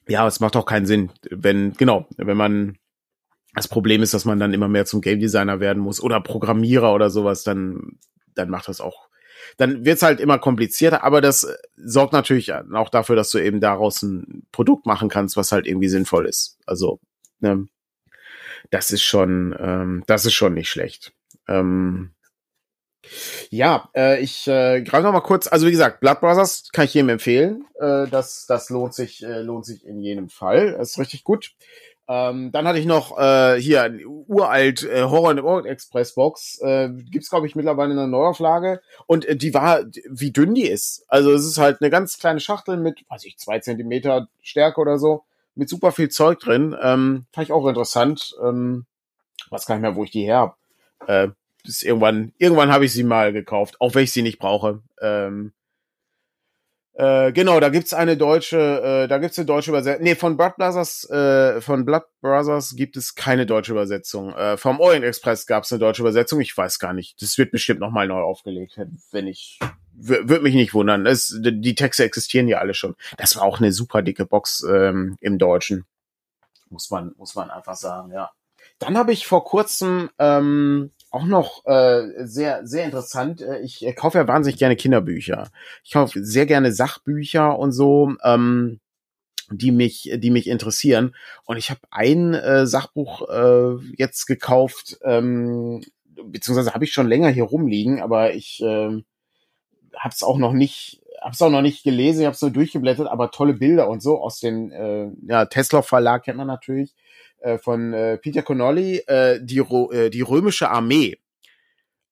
Ja, 0.08 0.26
es 0.28 0.40
macht 0.40 0.56
auch 0.56 0.66
keinen 0.66 0.86
Sinn, 0.86 1.12
wenn, 1.30 1.74
genau, 1.74 2.08
wenn 2.18 2.38
man 2.38 2.78
das 3.54 3.68
Problem 3.68 4.02
ist, 4.02 4.14
dass 4.14 4.26
man 4.26 4.40
dann 4.40 4.54
immer 4.54 4.68
mehr 4.68 4.86
zum 4.86 5.02
Game 5.02 5.20
Designer 5.20 5.60
werden 5.60 5.82
muss 5.82 6.02
oder 6.02 6.22
Programmierer 6.22 6.94
oder 6.94 7.10
sowas, 7.10 7.44
dann, 7.44 8.00
dann 8.36 8.50
macht 8.50 8.68
das 8.68 8.82
auch 8.82 9.09
dann 9.58 9.86
wird's 9.86 10.04
halt 10.04 10.20
immer 10.20 10.40
komplizierter, 10.40 11.04
aber 11.04 11.22
das 11.22 11.44
äh, 11.44 11.56
sorgt 11.78 12.14
natürlich 12.14 12.54
auch 12.54 12.90
dafür, 12.90 13.16
dass 13.16 13.32
du 13.32 13.40
eben 13.40 13.60
daraus 13.60 14.02
ein 14.02 14.48
Produkt 14.52 14.86
machen 14.86 15.10
kannst, 15.10 15.38
was 15.38 15.52
halt 15.52 15.68
irgendwie 15.68 15.90
sinnvoll 15.90 16.26
ist. 16.26 16.58
Also, 16.66 17.00
ne, 17.40 17.68
das 18.70 18.92
ist 18.92 19.04
schon, 19.04 19.56
ähm, 19.60 20.04
das 20.08 20.26
ist 20.26 20.34
schon 20.34 20.54
nicht 20.54 20.70
schlecht. 20.70 21.14
Ähm, 21.48 22.12
ja, 23.50 23.90
äh, 23.96 24.22
ich 24.22 24.48
äh, 24.48 24.82
greife 24.82 25.04
noch 25.04 25.14
mal 25.14 25.22
kurz. 25.22 25.48
Also 25.48 25.66
wie 25.68 25.72
gesagt, 25.72 26.00
Blood 26.00 26.20
Brothers 26.20 26.70
kann 26.72 26.86
ich 26.86 26.94
jedem 26.94 27.10
empfehlen. 27.10 27.66
Äh, 27.80 28.08
das, 28.08 28.46
das 28.46 28.70
lohnt 28.70 28.94
sich, 28.94 29.24
äh, 29.24 29.42
lohnt 29.42 29.66
sich 29.66 29.86
in 29.86 30.02
jedem 30.02 30.30
Fall. 30.30 30.74
Das 30.74 30.92
ist 30.92 31.00
richtig 31.00 31.24
gut. 31.24 31.52
Ähm, 32.12 32.52
dann 32.52 32.68
hatte 32.68 32.80
ich 32.80 32.88
noch 32.88 33.20
äh, 33.20 33.62
hier 33.62 34.00
uralt 34.28 34.82
äh, 34.82 35.04
Horror 35.04 35.32
in 35.32 35.40
Orient 35.40 35.68
Express 35.68 36.16
Box. 36.16 36.60
Äh, 36.60 36.90
gibt's 37.12 37.30
glaube 37.30 37.46
ich 37.46 37.56
mittlerweile 37.56 37.94
in 37.94 38.00
einer 38.00 38.08
Neuauflage 38.08 38.82
und 39.06 39.26
äh, 39.26 39.36
die 39.36 39.54
war, 39.54 39.84
wie 40.10 40.32
dünn 40.32 40.56
die 40.56 40.68
ist. 40.68 41.06
Also 41.08 41.32
es 41.32 41.46
ist 41.46 41.60
halt 41.60 41.82
eine 41.82 41.92
ganz 41.92 42.18
kleine 42.18 42.40
Schachtel 42.40 42.78
mit, 42.78 43.06
weiß 43.10 43.26
ich, 43.26 43.38
zwei 43.38 43.60
Zentimeter 43.60 44.28
Stärke 44.42 44.82
oder 44.82 44.98
so, 44.98 45.24
mit 45.54 45.70
super 45.70 45.92
viel 45.92 46.10
Zeug 46.10 46.40
drin. 46.40 46.76
Ähm, 46.82 47.28
fand 47.32 47.48
ich 47.48 47.54
auch 47.54 47.68
interessant. 47.68 48.36
Ähm, 48.44 48.88
weiß 49.52 49.68
gar 49.68 49.76
nicht 49.76 49.84
mehr, 49.84 49.96
wo 49.96 50.04
ich 50.04 50.12
die 50.12 50.24
her 50.24 50.40
hab. 50.40 50.58
Äh, 51.08 51.28
ist 51.64 51.84
irgendwann, 51.84 52.34
irgendwann 52.40 52.72
habe 52.72 52.86
ich 52.86 52.94
sie 52.94 53.04
mal 53.04 53.34
gekauft, 53.34 53.80
auch 53.80 53.94
wenn 53.94 54.06
ich 54.06 54.12
sie 54.12 54.24
nicht 54.24 54.40
brauche. 54.40 54.82
Ähm, 55.00 55.54
äh, 57.00 57.32
genau, 57.32 57.62
da 57.62 57.70
gibt's 57.70 57.94
eine 57.94 58.18
deutsche, 58.18 58.58
äh, 58.60 59.08
da 59.08 59.20
gibt's 59.20 59.38
eine 59.40 59.46
deutsche 59.46 59.72
Übersetzung. 59.72 60.04
Nee, 60.04 60.16
von 60.16 60.36
Blood 60.36 60.58
Brothers, 60.58 61.10
äh, 61.10 61.62
von 61.62 61.86
Blood 61.86 62.04
Brothers 62.20 62.76
gibt 62.76 62.98
es 62.98 63.16
keine 63.16 63.46
deutsche 63.46 63.72
Übersetzung. 63.72 64.34
Äh, 64.34 64.58
vom 64.58 64.82
Orient 64.82 65.06
Express 65.06 65.46
gab's 65.46 65.72
eine 65.72 65.80
deutsche 65.80 66.02
Übersetzung. 66.02 66.42
Ich 66.42 66.58
weiß 66.58 66.78
gar 66.78 66.92
nicht. 66.92 67.22
Das 67.22 67.38
wird 67.38 67.52
bestimmt 67.52 67.80
nochmal 67.80 68.10
neu 68.10 68.20
aufgelegt, 68.20 68.78
wenn 69.12 69.28
ich 69.28 69.60
würde 69.94 70.42
mich 70.42 70.56
nicht 70.56 70.74
wundern. 70.74 71.06
Es, 71.06 71.40
die 71.42 71.76
Texte 71.76 72.04
existieren 72.04 72.50
ja 72.50 72.58
alle 72.58 72.74
schon. 72.74 72.96
Das 73.18 73.38
war 73.38 73.44
auch 73.44 73.60
eine 73.60 73.72
super 73.72 74.02
dicke 74.02 74.26
Box 74.26 74.66
ähm, 74.70 75.16
im 75.22 75.38
Deutschen. 75.38 75.86
Muss 76.70 76.90
man, 76.90 77.14
muss 77.18 77.34
man 77.34 77.50
einfach 77.50 77.76
sagen, 77.76 78.12
ja. 78.12 78.30
Dann 78.78 78.98
habe 78.98 79.14
ich 79.14 79.26
vor 79.26 79.46
kurzem 79.46 80.10
ähm, 80.20 80.92
auch 81.12 81.26
noch 81.26 81.66
äh, 81.66 82.26
sehr, 82.26 82.66
sehr 82.66 82.86
interessant. 82.86 83.42
Äh, 83.42 83.60
ich 83.62 83.86
äh, 83.86 83.94
kaufe 83.94 84.18
ja 84.18 84.28
wahnsinnig 84.28 84.60
gerne 84.60 84.76
Kinderbücher. 84.76 85.50
Ich 85.84 85.92
kaufe 85.92 86.24
sehr 86.24 86.46
gerne 86.46 86.72
Sachbücher 86.72 87.58
und 87.58 87.72
so, 87.72 88.14
ähm, 88.24 88.80
die 89.52 89.72
mich, 89.72 90.12
die 90.16 90.30
mich 90.30 90.48
interessieren. 90.48 91.16
Und 91.46 91.58
ich 91.58 91.70
habe 91.70 91.82
ein 91.92 92.34
äh, 92.34 92.68
Sachbuch 92.68 93.28
äh, 93.30 93.76
jetzt 93.98 94.26
gekauft, 94.26 95.00
ähm, 95.04 95.82
beziehungsweise 96.24 96.74
habe 96.74 96.84
ich 96.84 96.94
schon 96.94 97.08
länger 97.08 97.30
hier 97.30 97.46
rumliegen, 97.46 98.02
aber 98.02 98.34
ich 98.34 98.62
äh, 98.62 99.02
habe 99.96 100.14
es 100.14 100.22
auch 100.22 100.38
noch 100.38 100.54
nicht, 100.54 101.02
habe 101.22 101.34
es 101.34 101.42
auch 101.42 101.50
noch 101.50 101.62
nicht 101.62 101.84
gelesen. 101.84 102.22
Ich 102.22 102.26
habe 102.26 102.36
es 102.36 102.42
nur 102.42 102.52
durchgeblättert, 102.52 103.08
aber 103.08 103.32
tolle 103.32 103.54
Bilder 103.54 103.90
und 103.90 104.04
so 104.04 104.22
aus 104.22 104.40
dem 104.40 104.72
äh, 104.72 105.10
ja, 105.26 105.46
Tesla 105.46 105.82
Verlag 105.82 106.26
kennt 106.26 106.38
man 106.38 106.48
natürlich 106.48 106.94
äh, 107.42 107.58
von 107.58 107.94
äh, 107.94 108.18
Peter 108.18 108.42
Connolly, 108.42 108.98
äh, 109.08 109.40
die, 109.42 109.60
äh, 109.60 110.10
die 110.10 110.22
römische 110.22 110.70
Armee. 110.70 111.18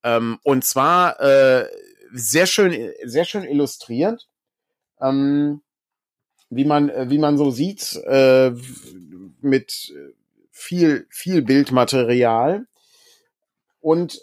Ähm, 0.03 0.39
und 0.43 0.63
zwar 0.63 1.19
äh, 1.19 1.67
sehr 2.13 2.45
schön, 2.45 2.91
sehr 3.03 3.25
schön 3.25 3.43
illustriert. 3.43 4.27
Ähm, 5.01 5.61
wie 6.49 6.65
man, 6.65 6.89
äh, 6.89 7.09
wie 7.09 7.17
man 7.17 7.37
so 7.37 7.51
sieht, 7.51 7.95
äh, 8.05 8.51
mit 9.41 9.93
viel, 10.51 11.07
viel 11.09 11.41
Bildmaterial. 11.41 12.65
Und 13.79 14.21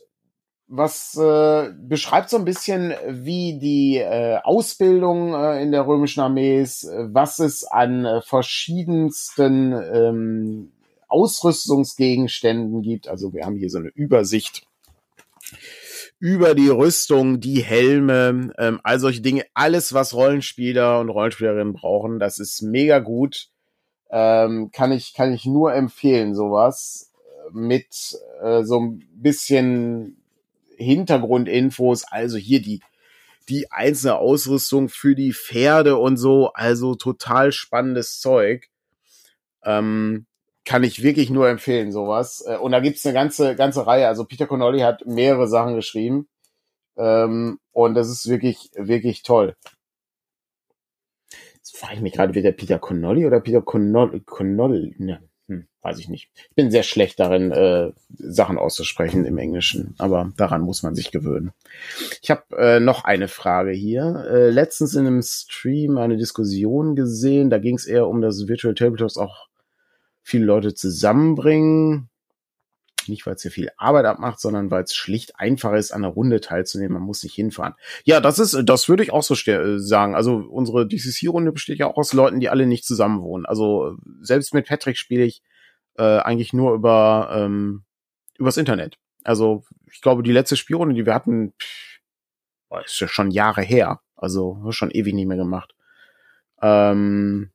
was 0.66 1.16
äh, 1.16 1.70
beschreibt 1.78 2.30
so 2.30 2.38
ein 2.38 2.44
bisschen, 2.44 2.94
wie 3.06 3.58
die 3.58 3.98
äh, 3.98 4.38
Ausbildung 4.42 5.34
äh, 5.34 5.62
in 5.62 5.72
der 5.72 5.86
römischen 5.86 6.20
Armee 6.20 6.60
ist, 6.60 6.84
was 6.84 7.38
es 7.38 7.64
an 7.64 8.04
äh, 8.04 8.22
verschiedensten 8.22 9.72
ähm, 9.72 10.72
Ausrüstungsgegenständen 11.14 12.82
gibt. 12.82 13.06
Also 13.06 13.32
wir 13.32 13.44
haben 13.44 13.56
hier 13.56 13.70
so 13.70 13.78
eine 13.78 13.90
Übersicht 13.94 14.66
über 16.18 16.54
die 16.54 16.68
Rüstung, 16.68 17.38
die 17.38 17.62
Helme, 17.62 18.52
ähm, 18.58 18.80
all 18.82 18.98
solche 18.98 19.20
Dinge, 19.20 19.44
alles, 19.54 19.94
was 19.94 20.14
Rollenspieler 20.14 20.98
und 20.98 21.08
Rollenspielerinnen 21.08 21.74
brauchen, 21.74 22.18
das 22.18 22.38
ist 22.38 22.62
mega 22.62 22.98
gut. 22.98 23.48
Ähm, 24.10 24.70
kann 24.72 24.90
ich 24.92 25.14
kann 25.14 25.32
ich 25.32 25.44
nur 25.44 25.74
empfehlen, 25.74 26.34
sowas 26.34 27.12
mit 27.52 28.18
äh, 28.42 28.64
so 28.64 28.80
ein 28.80 29.04
bisschen 29.14 30.16
Hintergrundinfos, 30.76 32.04
also 32.04 32.36
hier 32.36 32.60
die, 32.60 32.80
die 33.48 33.70
einzelne 33.70 34.16
Ausrüstung 34.16 34.88
für 34.88 35.14
die 35.14 35.32
Pferde 35.32 35.96
und 35.96 36.16
so, 36.16 36.52
also 36.54 36.94
total 36.94 37.52
spannendes 37.52 38.20
Zeug. 38.20 38.68
Ähm, 39.64 40.26
kann 40.64 40.84
ich 40.84 41.02
wirklich 41.02 41.30
nur 41.30 41.48
empfehlen, 41.48 41.92
sowas. 41.92 42.44
Äh, 42.46 42.56
und 42.56 42.72
da 42.72 42.80
gibt's 42.80 43.04
eine 43.04 43.14
ganze, 43.14 43.54
ganze 43.56 43.86
Reihe. 43.86 44.08
Also 44.08 44.24
Peter 44.24 44.46
Connolly 44.46 44.80
hat 44.80 45.06
mehrere 45.06 45.46
Sachen 45.46 45.74
geschrieben. 45.74 46.28
Ähm, 46.96 47.58
und 47.72 47.94
das 47.94 48.08
ist 48.08 48.28
wirklich, 48.28 48.70
wirklich 48.74 49.22
toll. 49.22 49.56
Jetzt 51.54 51.76
frage 51.76 51.94
ich 51.96 52.00
mich 52.00 52.12
gerade, 52.12 52.34
wird 52.34 52.44
der 52.44 52.52
Peter 52.52 52.78
Connolly 52.78 53.26
oder 53.26 53.40
Peter 53.40 53.62
Connolly? 53.62 54.20
Connolly? 54.20 54.94
Ne, 54.98 55.20
hm, 55.48 55.66
weiß 55.82 55.98
ich 55.98 56.08
nicht. 56.08 56.30
Ich 56.50 56.54
bin 56.54 56.70
sehr 56.70 56.82
schlecht 56.82 57.18
darin, 57.18 57.50
äh, 57.52 57.92
Sachen 58.16 58.58
auszusprechen 58.58 59.24
im 59.24 59.38
Englischen, 59.38 59.94
aber 59.98 60.32
daran 60.36 60.62
muss 60.62 60.82
man 60.82 60.94
sich 60.94 61.10
gewöhnen. 61.10 61.52
Ich 62.22 62.30
habe 62.30 62.42
äh, 62.56 62.80
noch 62.80 63.04
eine 63.04 63.28
Frage 63.28 63.72
hier. 63.72 64.26
Äh, 64.30 64.50
letztens 64.50 64.94
in 64.94 65.06
einem 65.06 65.22
Stream 65.22 65.98
eine 65.98 66.16
Diskussion 66.16 66.94
gesehen, 66.94 67.50
da 67.50 67.58
ging 67.58 67.76
es 67.76 67.86
eher 67.86 68.08
um 68.08 68.20
das 68.20 68.46
Virtual 68.46 68.74
Tabletops 68.74 69.16
auch 69.16 69.48
viele 70.24 70.46
Leute 70.46 70.74
zusammenbringen. 70.74 72.10
Nicht, 73.06 73.26
weil 73.26 73.34
es 73.34 73.42
hier 73.42 73.50
viel 73.50 73.70
Arbeit 73.76 74.06
abmacht, 74.06 74.40
sondern 74.40 74.70
weil 74.70 74.84
es 74.84 74.94
schlicht 74.94 75.38
einfacher 75.38 75.76
ist, 75.76 75.92
an 75.92 76.02
der 76.02 76.10
Runde 76.10 76.40
teilzunehmen. 76.40 76.94
Man 76.94 77.02
muss 77.02 77.22
nicht 77.22 77.34
hinfahren. 77.34 77.74
Ja, 78.04 78.20
das 78.20 78.38
ist, 78.38 78.58
das 78.64 78.88
würde 78.88 79.02
ich 79.02 79.12
auch 79.12 79.22
so 79.22 79.34
äh, 79.34 79.78
sagen. 79.78 80.14
Also 80.14 80.36
unsere 80.36 80.88
DCC-Runde 80.88 81.52
besteht 81.52 81.78
ja 81.78 81.86
auch 81.86 81.98
aus 81.98 82.14
Leuten, 82.14 82.40
die 82.40 82.48
alle 82.48 82.66
nicht 82.66 82.86
zusammen 82.86 83.20
wohnen. 83.20 83.44
Also 83.44 83.96
selbst 84.22 84.54
mit 84.54 84.66
Patrick 84.66 84.96
spiele 84.96 85.24
ich 85.24 85.42
äh, 85.98 86.02
eigentlich 86.18 86.54
nur 86.54 86.72
über 86.72 87.30
ähm, 87.32 87.84
übers 88.38 88.56
Internet. 88.56 88.96
Also 89.22 89.64
ich 89.92 90.00
glaube, 90.00 90.22
die 90.22 90.32
letzte 90.32 90.56
Spielrunde, 90.56 90.94
die 90.94 91.04
wir 91.04 91.14
hatten, 91.14 91.52
pff, 91.60 92.00
ist 92.84 93.00
ja 93.00 93.08
schon 93.08 93.30
Jahre 93.30 93.62
her. 93.62 94.00
Also 94.16 94.70
schon 94.70 94.90
ewig 94.90 95.14
nicht 95.14 95.26
mehr 95.26 95.36
gemacht. 95.36 95.74
Ähm, 96.62 97.50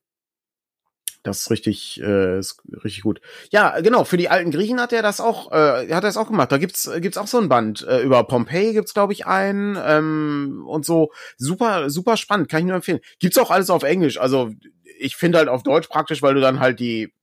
das 1.24 1.42
ist 1.42 1.52
richtig, 1.52 2.02
äh, 2.02 2.40
ist 2.40 2.62
richtig 2.84 3.02
gut. 3.04 3.20
Ja, 3.52 3.82
genau. 3.82 4.04
Für 4.06 4.18
die 4.18 4.30
alten 4.30 4.52
Griechen 4.52 4.80
hat 4.80 4.94
er 4.94 5.02
das 5.02 5.20
auch, 5.20 5.52
äh, 5.52 5.82
hat 5.82 5.90
er 5.90 6.02
das 6.02 6.18
auch 6.18 6.28
gemacht. 6.28 6.52
Da 6.52 6.58
gibt's 6.58 6.90
gibt's 7.00 7.18
auch 7.18 7.28
so 7.28 7.40
ein 7.40 7.50
Band 7.50 7.86
äh, 7.88 8.02
über 8.02 8.24
Pompeii 8.24 8.74
gibt's 8.74 8.94
glaube 8.94 9.14
ich 9.14 9.26
einen 9.26 9.78
ähm, 9.84 10.64
und 10.68 10.86
so 10.86 11.12
super 11.38 11.90
super 11.90 12.16
spannend. 12.16 12.50
Kann 12.50 12.62
ich 12.62 12.66
nur 12.68 12.76
empfehlen. 12.76 13.02
Gibt's 13.20 13.38
auch 13.38 13.52
alles 13.52 13.70
auf 13.70 13.84
Englisch. 13.84 14.20
Also 14.20 14.52
ich 14.98 15.18
finde 15.18 15.40
halt 15.40 15.50
auf 15.50 15.64
Deutsch 15.64 15.90
praktisch, 15.90 16.22
weil 16.22 16.36
du 16.36 16.42
dann 16.42 16.60
halt 16.60 16.80
die 16.80 17.14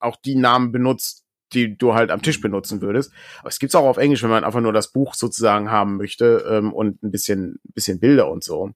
auch 0.00 0.16
die 0.16 0.36
Namen 0.36 0.72
benutzt, 0.72 1.24
die 1.52 1.76
du 1.76 1.94
halt 1.94 2.10
am 2.10 2.22
Tisch 2.22 2.40
benutzen 2.40 2.80
würdest. 2.80 3.12
Aber 3.40 3.48
es 3.48 3.58
gibt's 3.58 3.74
auch 3.74 3.84
auf 3.84 3.98
Englisch, 3.98 4.22
wenn 4.22 4.30
man 4.30 4.44
einfach 4.44 4.60
nur 4.60 4.72
das 4.72 4.92
Buch 4.92 5.14
sozusagen 5.14 5.70
haben 5.70 5.98
möchte 5.98 6.46
ähm, 6.48 6.72
und 6.72 7.02
ein 7.02 7.10
bisschen 7.10 7.60
bisschen 7.74 8.00
Bilder 8.00 8.30
und 8.30 8.42
so. 8.42 8.70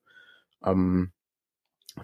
Ähm, 0.64 1.12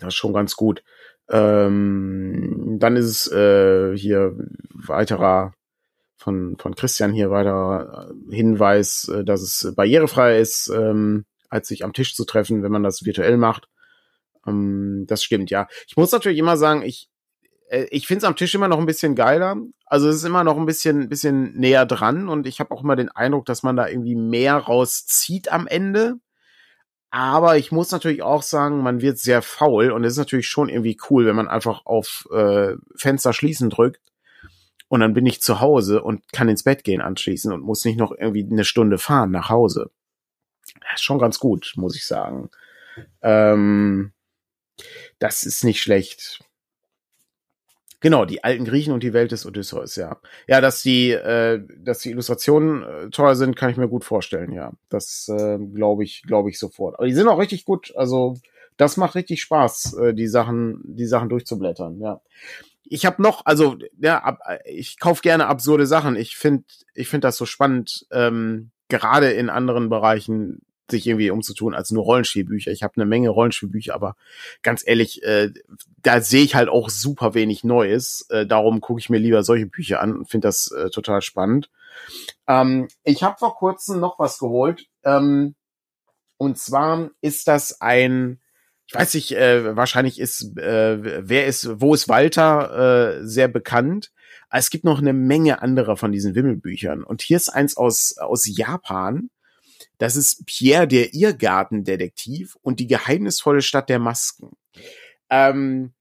das 0.00 0.08
ist 0.08 0.14
schon 0.14 0.32
ganz 0.32 0.56
gut. 0.56 0.82
Ähm, 1.28 2.76
dann 2.78 2.96
ist 2.96 3.06
es 3.06 3.32
äh, 3.32 3.96
hier 3.96 4.36
weiterer 4.74 5.54
von, 6.16 6.56
von 6.58 6.74
Christian 6.74 7.12
hier 7.12 7.30
weiterer 7.30 8.12
Hinweis, 8.30 9.08
äh, 9.08 9.24
dass 9.24 9.42
es 9.42 9.74
barrierefrei 9.74 10.38
ist, 10.38 10.68
ähm, 10.68 11.24
als 11.48 11.68
sich 11.68 11.84
am 11.84 11.92
Tisch 11.92 12.14
zu 12.14 12.24
treffen, 12.24 12.62
wenn 12.62 12.72
man 12.72 12.82
das 12.82 13.04
virtuell 13.04 13.36
macht. 13.36 13.68
Ähm, 14.46 15.04
das 15.08 15.22
stimmt, 15.22 15.50
ja. 15.50 15.66
Ich 15.86 15.96
muss 15.96 16.12
natürlich 16.12 16.38
immer 16.38 16.56
sagen, 16.56 16.82
ich, 16.82 17.08
äh, 17.68 17.86
ich 17.90 18.06
finde 18.06 18.18
es 18.18 18.24
am 18.24 18.36
Tisch 18.36 18.54
immer 18.54 18.68
noch 18.68 18.78
ein 18.78 18.86
bisschen 18.86 19.14
geiler. 19.14 19.56
Also 19.84 20.08
es 20.08 20.16
ist 20.16 20.24
immer 20.24 20.44
noch 20.44 20.56
ein 20.56 20.66
bisschen, 20.66 21.08
bisschen 21.08 21.54
näher 21.54 21.86
dran 21.86 22.28
und 22.28 22.46
ich 22.46 22.60
habe 22.60 22.72
auch 22.72 22.82
immer 22.82 22.96
den 22.96 23.08
Eindruck, 23.08 23.46
dass 23.46 23.62
man 23.62 23.76
da 23.76 23.88
irgendwie 23.88 24.16
mehr 24.16 24.56
rauszieht 24.56 25.50
am 25.52 25.66
Ende. 25.66 26.14
Aber 27.10 27.56
ich 27.56 27.72
muss 27.72 27.92
natürlich 27.92 28.22
auch 28.22 28.42
sagen, 28.42 28.82
man 28.82 29.00
wird 29.00 29.18
sehr 29.18 29.40
faul 29.40 29.90
und 29.90 30.04
es 30.04 30.14
ist 30.14 30.18
natürlich 30.18 30.48
schon 30.48 30.68
irgendwie 30.68 30.98
cool, 31.08 31.26
wenn 31.26 31.36
man 31.36 31.48
einfach 31.48 31.86
auf 31.86 32.26
äh, 32.32 32.74
Fenster 32.96 33.32
schließen 33.32 33.70
drückt 33.70 34.00
und 34.88 35.00
dann 35.00 35.14
bin 35.14 35.26
ich 35.26 35.40
zu 35.40 35.60
Hause 35.60 36.02
und 36.02 36.30
kann 36.32 36.48
ins 36.48 36.62
Bett 36.62 36.84
gehen 36.84 37.00
anschließend 37.00 37.54
und 37.54 37.62
muss 37.62 37.84
nicht 37.84 37.98
noch 37.98 38.12
irgendwie 38.12 38.46
eine 38.50 38.64
Stunde 38.64 38.98
fahren 38.98 39.30
nach 39.30 39.48
Hause. 39.48 39.90
Das 40.80 40.94
ist 40.96 41.04
schon 41.04 41.18
ganz 41.18 41.38
gut, 41.38 41.72
muss 41.76 41.96
ich 41.96 42.06
sagen. 42.06 42.50
Ähm, 43.22 44.12
das 45.18 45.44
ist 45.44 45.64
nicht 45.64 45.80
schlecht. 45.80 46.44
Genau, 48.00 48.24
die 48.24 48.44
alten 48.44 48.64
Griechen 48.64 48.92
und 48.92 49.02
die 49.02 49.12
Welt 49.12 49.32
des 49.32 49.46
Odysseus, 49.46 49.96
ja. 49.96 50.18
Ja, 50.46 50.60
dass 50.60 50.82
die, 50.82 51.10
äh, 51.10 51.62
dass 51.78 52.00
die 52.00 52.10
Illustrationen 52.10 52.82
äh, 52.82 53.10
teuer 53.10 53.34
sind, 53.36 53.56
kann 53.56 53.70
ich 53.70 53.76
mir 53.76 53.88
gut 53.88 54.04
vorstellen, 54.04 54.52
ja. 54.52 54.72
Das 54.88 55.28
äh, 55.28 55.58
glaube 55.58 56.04
ich, 56.04 56.22
glaube 56.22 56.50
ich 56.50 56.58
sofort. 56.58 56.96
Aber 56.98 57.06
die 57.06 57.14
sind 57.14 57.28
auch 57.28 57.38
richtig 57.38 57.64
gut. 57.64 57.92
Also 57.96 58.34
das 58.76 58.96
macht 58.96 59.14
richtig 59.14 59.40
Spaß, 59.40 59.94
äh, 59.94 60.14
die 60.14 60.28
Sachen, 60.28 60.80
die 60.84 61.06
Sachen 61.06 61.28
durchzublättern, 61.28 61.98
ja. 62.00 62.20
Ich 62.88 63.04
habe 63.04 63.20
noch, 63.20 63.44
also 63.46 63.76
ja, 63.98 64.22
ab, 64.22 64.40
ich 64.64 65.00
kauf 65.00 65.20
gerne 65.22 65.48
absurde 65.48 65.86
Sachen. 65.86 66.14
Ich 66.14 66.36
finde, 66.36 66.64
ich 66.94 67.08
finde 67.08 67.26
das 67.26 67.36
so 67.36 67.44
spannend, 67.44 68.06
ähm, 68.12 68.70
gerade 68.88 69.32
in 69.32 69.50
anderen 69.50 69.88
Bereichen 69.88 70.60
sich 70.90 71.06
irgendwie 71.06 71.30
umzutun 71.30 71.74
als 71.74 71.90
nur 71.90 72.04
Rollenspielbücher. 72.04 72.70
Ich 72.70 72.82
habe 72.82 72.94
eine 72.96 73.06
Menge 73.06 73.30
Rollenspielbücher, 73.30 73.94
aber 73.94 74.16
ganz 74.62 74.82
ehrlich, 74.86 75.22
äh, 75.22 75.50
da 76.02 76.20
sehe 76.20 76.44
ich 76.44 76.54
halt 76.54 76.68
auch 76.68 76.88
super 76.90 77.34
wenig 77.34 77.64
Neues. 77.64 78.26
Äh, 78.30 78.46
darum 78.46 78.80
gucke 78.80 79.00
ich 79.00 79.10
mir 79.10 79.18
lieber 79.18 79.42
solche 79.42 79.66
Bücher 79.66 80.00
an 80.00 80.16
und 80.16 80.30
finde 80.30 80.48
das 80.48 80.70
äh, 80.70 80.90
total 80.90 81.22
spannend. 81.22 81.70
Ähm, 82.46 82.88
ich 83.04 83.22
habe 83.22 83.38
vor 83.38 83.56
kurzem 83.56 84.00
noch 84.00 84.18
was 84.18 84.38
geholt. 84.38 84.86
Ähm, 85.04 85.54
und 86.36 86.58
zwar 86.58 87.10
ist 87.20 87.48
das 87.48 87.80
ein, 87.80 88.40
ich 88.86 88.94
weiß 88.94 89.14
nicht, 89.14 89.32
äh, 89.32 89.76
wahrscheinlich 89.76 90.20
ist, 90.20 90.56
äh, 90.58 91.28
wer 91.28 91.46
ist, 91.46 91.80
wo 91.80 91.94
ist 91.94 92.08
Walter 92.08 93.18
äh, 93.18 93.26
sehr 93.26 93.48
bekannt. 93.48 94.12
Es 94.50 94.70
gibt 94.70 94.84
noch 94.84 95.00
eine 95.00 95.12
Menge 95.12 95.60
anderer 95.60 95.96
von 95.96 96.12
diesen 96.12 96.34
Wimmelbüchern. 96.34 97.02
Und 97.02 97.22
hier 97.22 97.36
ist 97.36 97.48
eins 97.48 97.76
aus, 97.76 98.16
aus 98.18 98.46
Japan. 98.46 99.30
Das 99.98 100.16
ist 100.16 100.44
Pierre, 100.46 100.86
der 100.86 101.14
Irrgartendetektiv 101.14 102.56
und 102.62 102.80
die 102.80 102.86
geheimnisvolle 102.86 103.62
Stadt 103.62 103.88
der 103.88 103.98
Masken. 103.98 104.56
Ähm, 105.30 105.92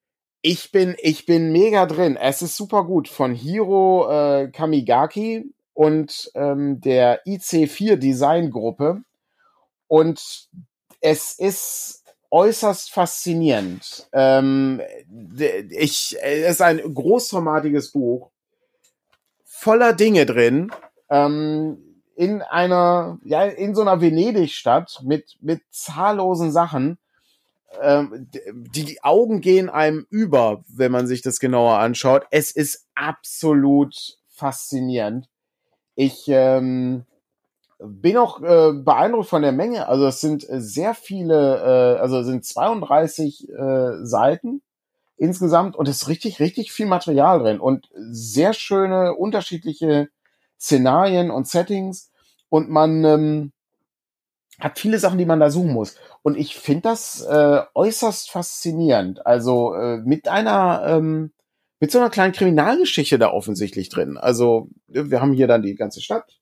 ich 0.42 0.72
bin, 0.72 0.96
ich 1.00 1.26
bin 1.26 1.52
mega 1.52 1.86
drin. 1.86 2.18
Es 2.18 2.42
ist 2.42 2.56
super 2.58 2.84
gut 2.84 3.08
von 3.08 3.34
Hiro 3.34 4.08
äh, 4.10 4.50
Kamigaki 4.52 5.52
und 5.74 6.32
ähm, 6.36 6.82
der 6.82 7.26
IC4 7.26 7.96
Design 7.96 8.52
Gruppe. 8.52 9.02
Und 9.88 10.50
es 11.00 11.34
ist 11.34 12.04
äußerst 12.32 12.92
faszinierend. 12.92 14.10
Ähm, 14.12 14.82
ich, 15.70 16.18
es 16.22 16.52
ist 16.52 16.62
ein 16.62 16.82
großformatiges 16.94 17.92
Buch 17.92 18.32
voller 19.44 19.94
Dinge 19.94 20.26
drin. 20.26 20.72
Ähm, 21.10 21.85
in 22.16 22.42
einer, 22.42 23.20
ja, 23.24 23.44
in 23.44 23.76
so 23.76 23.82
einer 23.82 24.02
Venedig-Stadt 24.02 25.02
mit, 25.04 25.38
mit 25.42 25.62
zahllosen 25.70 26.52
Sachen. 26.52 26.98
Ähm, 27.82 28.30
die 28.54 29.04
Augen 29.04 29.42
gehen 29.42 29.70
einem 29.70 30.08
über, 30.10 30.64
wenn 30.68 30.92
man 30.92 31.08
sich 31.08 31.22
das 31.22 31.40
genauer 31.40 31.78
anschaut. 31.80 32.26
Es 32.32 32.52
ist 32.52 32.88
absolut 32.96 34.18
faszinierend. 34.30 35.28
Ich 35.96 36.26
ähm, 36.28 37.06
bin 37.80 38.18
auch 38.18 38.42
äh, 38.42 38.72
beeindruckt 38.74 39.28
von 39.28 39.42
der 39.42 39.52
Menge. 39.52 39.88
Also 39.88 40.08
es 40.08 40.22
sind 40.22 40.46
sehr 40.50 40.94
viele, 40.94 41.98
äh, 41.98 42.00
also 42.00 42.20
es 42.20 42.28
sind 42.28 42.46
32 42.46 43.50
äh, 43.50 44.06
Seiten 44.06 44.62
insgesamt 45.18 45.76
und 45.76 45.88
es 45.88 46.04
ist 46.04 46.08
richtig, 46.08 46.40
richtig 46.40 46.72
viel 46.72 46.86
Material 46.86 47.40
drin 47.40 47.60
und 47.60 47.90
sehr 47.94 48.54
schöne 48.54 49.14
unterschiedliche 49.14 50.10
Szenarien 50.60 51.32
und 51.32 51.48
Settings 51.48 52.12
und 52.50 52.70
man 52.70 53.04
ähm, 53.04 53.52
hat 54.60 54.80
viele 54.80 55.00
Sachen, 55.00 55.18
die 55.18 55.26
man 55.26 55.40
da 55.40 55.50
suchen 55.50 55.74
muss. 55.74 55.96
Und 56.22 56.38
ich 56.38 56.56
finde 56.56 56.84
das 56.84 57.22
äh, 57.22 57.62
äußerst 57.74 58.32
faszinierend. 58.32 59.26
Also 59.26 59.74
äh, 59.74 59.98
mit 59.98 60.28
einer, 60.28 60.84
ähm, 60.88 61.34
mit 61.80 61.92
so 61.92 62.00
einer 62.00 62.10
kleinen 62.10 62.34
Kriminalgeschichte 62.34 63.20
da 63.20 63.32
offensichtlich 63.32 63.90
drin. 63.90 64.18
Also 64.18 64.70
wir 64.88 65.22
haben 65.22 65.34
hier 65.34 65.48
dann 65.48 65.62
die 65.62 65.76
ganze 65.76 66.02
Stadt. 66.02 66.40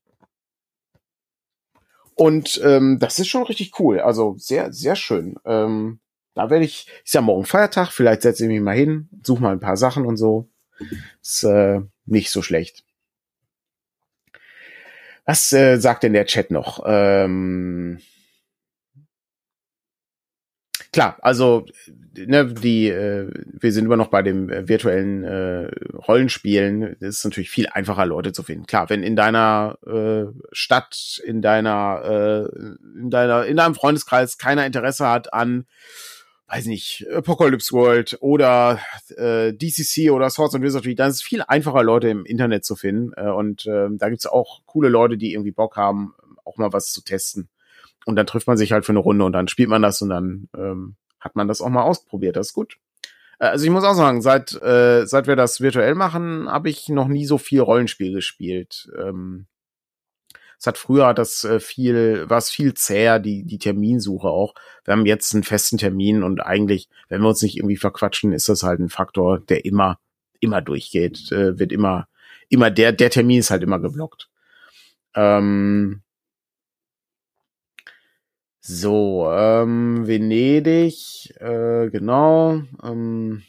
Und 2.15 2.61
ähm, 2.63 2.99
das 2.99 3.17
ist 3.17 3.27
schon 3.27 3.43
richtig 3.43 3.79
cool. 3.79 3.99
Also 3.99 4.35
sehr, 4.37 4.71
sehr 4.71 4.95
schön. 4.95 5.35
Ähm, 5.45 5.99
da 6.35 6.49
werde 6.49 6.65
ich, 6.65 6.87
ist 7.03 7.13
ja 7.13 7.21
morgen 7.21 7.45
Feiertag, 7.45 7.91
vielleicht 7.91 8.21
setze 8.21 8.43
ich 8.43 8.49
mich 8.49 8.61
mal 8.61 8.75
hin, 8.75 9.09
suche 9.23 9.41
mal 9.41 9.53
ein 9.53 9.59
paar 9.59 9.77
Sachen 9.77 10.05
und 10.05 10.17
so. 10.17 10.49
Ist 11.21 11.43
äh, 11.43 11.81
nicht 12.05 12.31
so 12.31 12.41
schlecht. 12.41 12.83
Was 15.25 15.53
äh, 15.53 15.77
sagt 15.77 16.03
denn 16.03 16.13
der 16.13 16.25
Chat 16.25 16.51
noch? 16.51 16.83
Ähm 16.85 17.99
klar, 20.91 21.17
also 21.21 21.65
ne, 22.15 22.45
die, 22.45 22.87
äh, 22.87 23.29
wir 23.43 23.71
sind 23.71 23.85
immer 23.85 23.97
noch 23.97 24.07
bei 24.07 24.21
dem 24.21 24.49
äh, 24.49 24.67
virtuellen 24.67 25.23
äh, 25.23 25.71
Rollenspielen. 26.07 26.95
Es 26.99 27.17
ist 27.17 27.25
natürlich 27.25 27.49
viel 27.49 27.67
einfacher, 27.67 28.05
Leute 28.05 28.31
zu 28.31 28.43
finden. 28.43 28.65
Klar, 28.65 28.89
wenn 28.89 29.03
in 29.03 29.15
deiner 29.15 29.77
äh, 29.85 30.25
Stadt, 30.51 31.21
in 31.25 31.41
deiner, 31.41 32.01
äh, 32.05 32.99
in 32.99 33.09
deiner, 33.09 33.45
in 33.45 33.57
deinem 33.57 33.75
Freundeskreis 33.75 34.37
keiner 34.37 34.65
Interesse 34.65 35.07
hat 35.07 35.33
an 35.33 35.65
weiß 36.53 36.67
nicht, 36.67 37.07
Apocalypse 37.11 37.71
World 37.71 38.17
oder 38.21 38.79
äh, 39.17 39.53
DCC 39.53 40.11
oder 40.11 40.29
Swords 40.29 40.53
and 40.53 40.63
Wizardry, 40.63 40.93
dann 40.93 41.09
ist 41.09 41.15
es 41.15 41.21
viel 41.23 41.41
einfacher, 41.41 41.81
Leute 41.81 42.09
im 42.09 42.25
Internet 42.25 42.63
zu 42.63 42.75
finden. 42.75 43.11
Äh, 43.15 43.31
und 43.31 43.65
äh, 43.65 43.87
da 43.91 44.09
gibt's 44.09 44.27
auch 44.27 44.61
coole 44.65 44.89
Leute, 44.89 45.17
die 45.17 45.33
irgendwie 45.33 45.51
Bock 45.51 45.77
haben, 45.77 46.13
auch 46.45 46.57
mal 46.57 46.71
was 46.71 46.91
zu 46.91 47.03
testen. 47.03 47.49
Und 48.05 48.17
dann 48.17 48.27
trifft 48.27 48.45
man 48.45 48.57
sich 48.57 48.71
halt 48.71 48.85
für 48.85 48.91
eine 48.91 48.99
Runde 48.99 49.25
und 49.25 49.33
dann 49.33 49.47
spielt 49.47 49.69
man 49.69 49.81
das 49.81 50.01
und 50.01 50.09
dann 50.09 50.49
ähm, 50.55 50.95
hat 51.19 51.35
man 51.35 51.47
das 51.47 51.61
auch 51.61 51.69
mal 51.69 51.83
ausprobiert. 51.83 52.35
Das 52.35 52.49
ist 52.49 52.53
gut. 52.53 52.77
Äh, 53.39 53.45
also 53.45 53.65
ich 53.65 53.71
muss 53.71 53.83
auch 53.83 53.95
sagen, 53.95 54.21
seit, 54.21 54.53
äh, 54.61 55.07
seit 55.07 55.25
wir 55.25 55.35
das 55.35 55.59
virtuell 55.59 55.95
machen, 55.95 56.47
habe 56.47 56.69
ich 56.69 56.87
noch 56.87 57.07
nie 57.07 57.25
so 57.25 57.39
viel 57.39 57.61
Rollenspiel 57.61 58.13
gespielt. 58.13 58.91
Ähm, 58.95 59.47
es 60.63 60.67
hat 60.67 60.77
früher 60.77 61.13
das 61.13 61.43
äh, 61.43 61.59
viel, 61.59 62.29
war 62.29 62.37
es 62.37 62.49
viel 62.49 62.73
zäher, 62.73 63.19
die, 63.19 63.43
die 63.43 63.57
Terminsuche 63.57 64.29
auch. 64.29 64.53
Wir 64.85 64.93
haben 64.93 65.05
jetzt 65.05 65.33
einen 65.33 65.43
festen 65.43 65.77
Termin 65.77 66.23
und 66.23 66.39
eigentlich, 66.39 66.87
wenn 67.09 67.21
wir 67.21 67.27
uns 67.27 67.41
nicht 67.41 67.57
irgendwie 67.57 67.75
verquatschen, 67.75 68.31
ist 68.31 68.47
das 68.47 68.63
halt 68.63 68.79
ein 68.79 68.87
Faktor, 68.87 69.41
der 69.41 69.65
immer, 69.65 69.99
immer 70.39 70.61
durchgeht, 70.61 71.33
äh, 71.33 71.59
wird 71.59 71.73
immer, 71.73 72.07
immer 72.47 72.71
der, 72.71 72.93
der 72.93 73.09
Termin 73.09 73.39
ist 73.39 73.51
halt 73.51 73.61
immer 73.61 73.79
geblockt. 73.79 74.29
Ähm, 75.15 76.01
so, 78.61 79.29
ähm, 79.33 80.07
Venedig, 80.07 81.29
äh, 81.41 81.89
genau. 81.89 82.61
Ähm, 82.81 83.43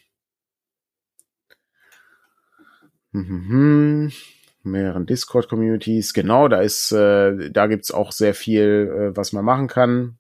hm, 3.13 3.29
hm, 3.29 3.49
hm 3.49 4.13
mehreren 4.65 5.07
Discord-Communities. 5.07 6.15
Genau, 6.15 6.49
da 6.49 6.61
ist, 6.61 6.93
äh, 6.93 7.51
da 7.51 7.67
gibt's 7.67 7.91
auch 7.91 8.13
sehr 8.13 8.35
viel, 8.35 9.13
äh, 9.13 9.17
was 9.17 9.33
man 9.33 9.45
machen 9.45 9.69
kann. 9.69 10.19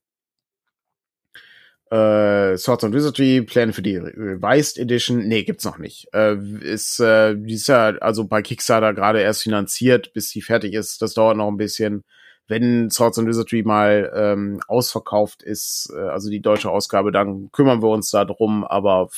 Äh, 1.91 2.57
Swords 2.57 2.83
and 2.83 2.95
Wizardry, 2.95 3.43
Pläne 3.43 3.73
für 3.73 3.83
die 3.83 3.97
Revised 3.97 4.79
Edition, 4.79 5.29
nee, 5.29 5.45
gibt's 5.45 5.65
noch 5.65 5.79
nicht. 5.79 6.09
Äh, 6.13 6.37
ist, 6.61 6.99
äh, 6.99 7.37
die 7.37 7.55
ist 7.55 7.69
ja 7.69 7.97
also 8.01 8.27
bei 8.27 8.43
Kickstarter 8.43 8.95
gerade 8.95 9.21
erst 9.21 9.43
finanziert, 9.43 10.13
bis 10.13 10.31
sie 10.31 10.43
fertig 10.43 10.75
ist. 10.75 11.03
Das 11.03 11.15
dauert 11.15 11.37
noch 11.37 11.49
ein 11.49 11.57
bisschen. 11.57 12.03
Wenn 12.49 12.91
Swords 12.91 13.19
and 13.19 13.29
Wizardry 13.29 13.63
mal 13.63 14.13
ähm, 14.15 14.61
ausverkauft 14.67 15.43
ist, 15.43 15.93
äh, 15.95 16.01
also 16.01 16.31
die 16.31 16.41
deutsche 16.41 16.71
Ausgabe, 16.71 17.13
dann 17.13 17.51
kümmern 17.53 17.83
wir 17.83 17.91
uns 17.91 18.11
da 18.11 18.25
drum. 18.25 18.65
Aber 18.65 19.09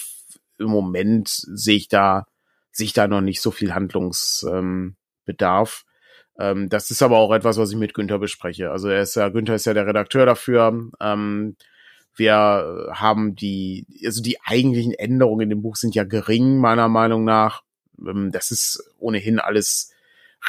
im 0.59 0.69
Moment 0.69 1.29
sehe 1.29 1.77
ich 1.77 1.89
da, 1.89 2.27
sehe 2.73 2.87
ich 2.87 2.93
da 2.93 3.09
noch 3.09 3.21
nicht 3.23 3.41
so 3.41 3.51
viel 3.51 3.75
Handlungs, 3.75 4.47
ähm, 4.51 4.97
Bedarf. 5.27 5.85
Ähm, 6.39 6.69
das 6.69 6.91
ist 6.91 7.03
aber 7.03 7.19
auch 7.19 7.33
etwas, 7.33 7.59
was 7.59 7.71
ich 7.71 7.77
mit 7.77 7.95
Günther 7.95 8.19
bespreche. 8.19 8.71
Also 8.71 8.89
er 8.89 9.03
ist 9.03 9.17
ja, 9.17 9.29
Günther 9.29 9.55
ist 9.55 9.67
ja 9.67 9.75
der 9.75 9.87
Redakteur 9.87 10.27
dafür. 10.27 10.91
Ähm, 11.01 11.57
wir 12.15 12.89
haben 12.93 13.37
die, 13.37 13.87
also 14.05 14.23
die 14.23 14.39
eigentlichen 14.43 14.95
Änderungen 14.95 15.43
in 15.43 15.51
dem 15.51 15.63
Buch 15.63 15.77
sind 15.77 15.95
ja 15.95 16.05
gering, 16.05 16.59
meiner 16.59 16.89
Meinung 16.89 17.25
nach. 17.25 17.63
Ähm, 18.01 18.33
das 18.33 18.51
ist 18.51 18.83
ohnehin 18.99 19.39
alles 19.39 19.93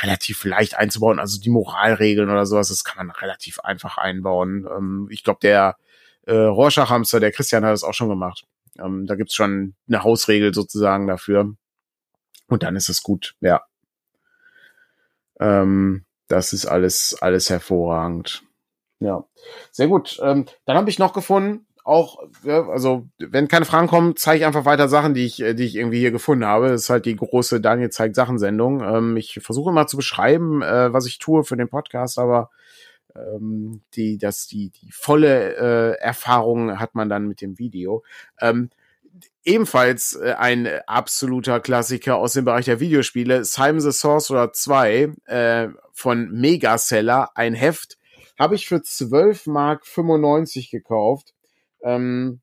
relativ 0.02 0.44
leicht 0.46 0.76
einzubauen. 0.78 1.20
Also 1.20 1.40
die 1.40 1.50
Moralregeln 1.50 2.30
oder 2.30 2.46
sowas, 2.46 2.70
das 2.70 2.84
kann 2.84 3.08
man 3.08 3.16
relativ 3.16 3.60
einfach 3.60 3.98
einbauen. 3.98 4.68
Ähm, 4.76 5.08
ich 5.12 5.24
glaube, 5.24 5.40
der 5.42 5.78
äh, 6.26 6.34
Rorschach-Hamster, 6.34 7.20
der 7.20 7.32
Christian 7.32 7.66
hat 7.66 7.74
das 7.74 7.84
auch 7.84 7.94
schon 7.94 8.10
gemacht. 8.10 8.46
Ähm, 8.80 9.06
da 9.08 9.16
gibt's 9.16 9.36
schon 9.36 9.76
eine 9.88 10.04
Hausregel 10.04 10.54
sozusagen 10.54 11.08
dafür. 11.08 11.56
Und 12.48 12.64
dann 12.64 12.76
ist 12.76 12.90
es 12.90 13.04
gut, 13.04 13.36
ja. 13.42 13.62
Ähm, 15.40 16.06
das 16.28 16.54
ist 16.54 16.66
alles, 16.66 17.18
alles 17.20 17.50
hervorragend. 17.50 18.44
Ja, 19.00 19.26
sehr 19.72 19.88
gut. 19.88 20.20
Ähm, 20.22 20.46
dann 20.66 20.78
habe 20.78 20.90
ich 20.90 21.00
noch 21.00 21.14
gefunden, 21.14 21.68
auch, 21.88 22.22
ja, 22.44 22.68
also 22.68 23.08
wenn 23.18 23.48
keine 23.48 23.64
Fragen 23.64 23.88
kommen, 23.88 24.18
zeige 24.18 24.40
ich 24.40 24.46
einfach 24.46 24.66
weiter 24.66 24.90
Sachen, 24.90 25.14
die 25.14 25.26
ich, 25.26 25.38
die 25.38 25.64
ich 25.64 25.76
irgendwie 25.76 26.00
hier 26.00 26.12
gefunden 26.12 26.46
habe. 26.46 26.68
Das 26.68 26.84
ist 26.84 26.90
halt 26.90 27.06
die 27.06 27.16
große 27.16 27.62
Daniel 27.62 27.90
zeigt 27.90 28.16
Sachen-Sendung. 28.16 28.82
Ähm, 28.82 29.16
ich 29.16 29.40
versuche 29.42 29.72
mal 29.72 29.88
zu 29.88 29.96
beschreiben, 29.96 30.62
äh, 30.62 30.92
was 30.92 31.06
ich 31.06 31.18
tue 31.18 31.46
für 31.46 31.56
den 31.56 31.70
Podcast, 31.70 32.20
aber 32.20 32.50
ähm, 33.16 33.82
die, 33.94 34.18
das, 34.18 34.48
die, 34.48 34.70
die 34.72 34.92
volle 34.92 35.56
äh, 35.56 36.02
Erfahrung 36.02 36.78
hat 36.78 36.94
man 36.94 37.08
dann 37.08 37.26
mit 37.26 37.40
dem 37.40 37.58
Video. 37.58 38.04
Ähm, 38.42 38.70
ebenfalls 39.44 40.16
äh, 40.16 40.34
ein 40.38 40.68
absoluter 40.88 41.60
Klassiker 41.60 42.18
aus 42.18 42.34
dem 42.34 42.46
Bereich 42.46 42.66
der 42.66 42.80
Videospiele, 42.80 43.44
Simon 43.46 43.80
the 43.80 43.92
Sorcerer 43.92 44.52
2 44.52 45.14
äh, 45.26 45.68
von 45.94 46.30
Megaseller, 46.32 47.32
ein 47.36 47.54
Heft, 47.54 47.98
habe 48.38 48.56
ich 48.56 48.68
für 48.68 48.82
12 48.82 49.48
Mark 49.48 49.86
95 49.86 50.70
gekauft. 50.70 51.34
Ähm, 51.84 52.42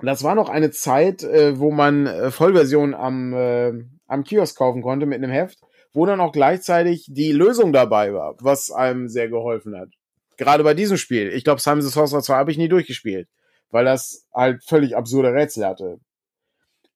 das 0.00 0.22
war 0.22 0.34
noch 0.34 0.48
eine 0.48 0.70
Zeit, 0.70 1.22
äh, 1.22 1.58
wo 1.58 1.70
man 1.70 2.06
äh, 2.06 2.30
Vollversion 2.30 2.94
am, 2.94 3.32
äh, 3.32 3.72
am 4.06 4.24
Kiosk 4.24 4.58
kaufen 4.58 4.82
konnte 4.82 5.06
mit 5.06 5.22
einem 5.22 5.30
Heft, 5.30 5.58
wo 5.92 6.04
dann 6.04 6.20
auch 6.20 6.32
gleichzeitig 6.32 7.06
die 7.08 7.32
Lösung 7.32 7.72
dabei 7.72 8.12
war, 8.12 8.36
was 8.40 8.70
einem 8.70 9.08
sehr 9.08 9.28
geholfen 9.28 9.76
hat. 9.76 9.88
Gerade 10.36 10.64
bei 10.64 10.74
diesem 10.74 10.98
Spiel. 10.98 11.28
Ich 11.32 11.44
glaube, 11.44 11.62
Simon 11.62 11.80
the 11.80 11.88
Sorcerer 11.88 12.20
2 12.20 12.34
habe 12.34 12.50
ich 12.50 12.58
nie 12.58 12.68
durchgespielt, 12.68 13.28
weil 13.70 13.84
das 13.84 14.26
halt 14.34 14.64
völlig 14.64 14.96
absurde 14.96 15.32
Rätsel 15.32 15.66
hatte. 15.66 16.00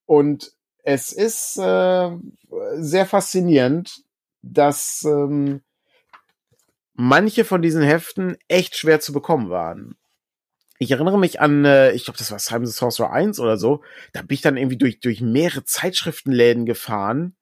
Und 0.05 0.51
es 0.83 1.11
ist 1.11 1.57
äh, 1.57 2.09
sehr 2.75 3.05
faszinierend, 3.05 4.03
dass 4.41 5.03
ähm, 5.05 5.61
manche 6.93 7.45
von 7.45 7.61
diesen 7.61 7.83
Heften 7.83 8.37
echt 8.47 8.75
schwer 8.75 8.99
zu 8.99 9.13
bekommen 9.13 9.49
waren. 9.49 9.95
Ich 10.79 10.89
erinnere 10.89 11.19
mich 11.19 11.39
an, 11.39 11.63
äh, 11.63 11.91
ich 11.91 12.05
glaube, 12.05 12.17
das 12.17 12.31
war 12.31 12.39
Simon 12.39 12.65
the 12.65 12.71
Sorcerer 12.71 13.11
1 13.11 13.39
oder 13.39 13.57
so. 13.57 13.83
Da 14.13 14.21
bin 14.21 14.33
ich 14.33 14.41
dann 14.41 14.57
irgendwie 14.57 14.77
durch, 14.77 14.99
durch 14.99 15.21
mehrere 15.21 15.63
Zeitschriftenläden 15.63 16.65
gefahren, 16.65 17.35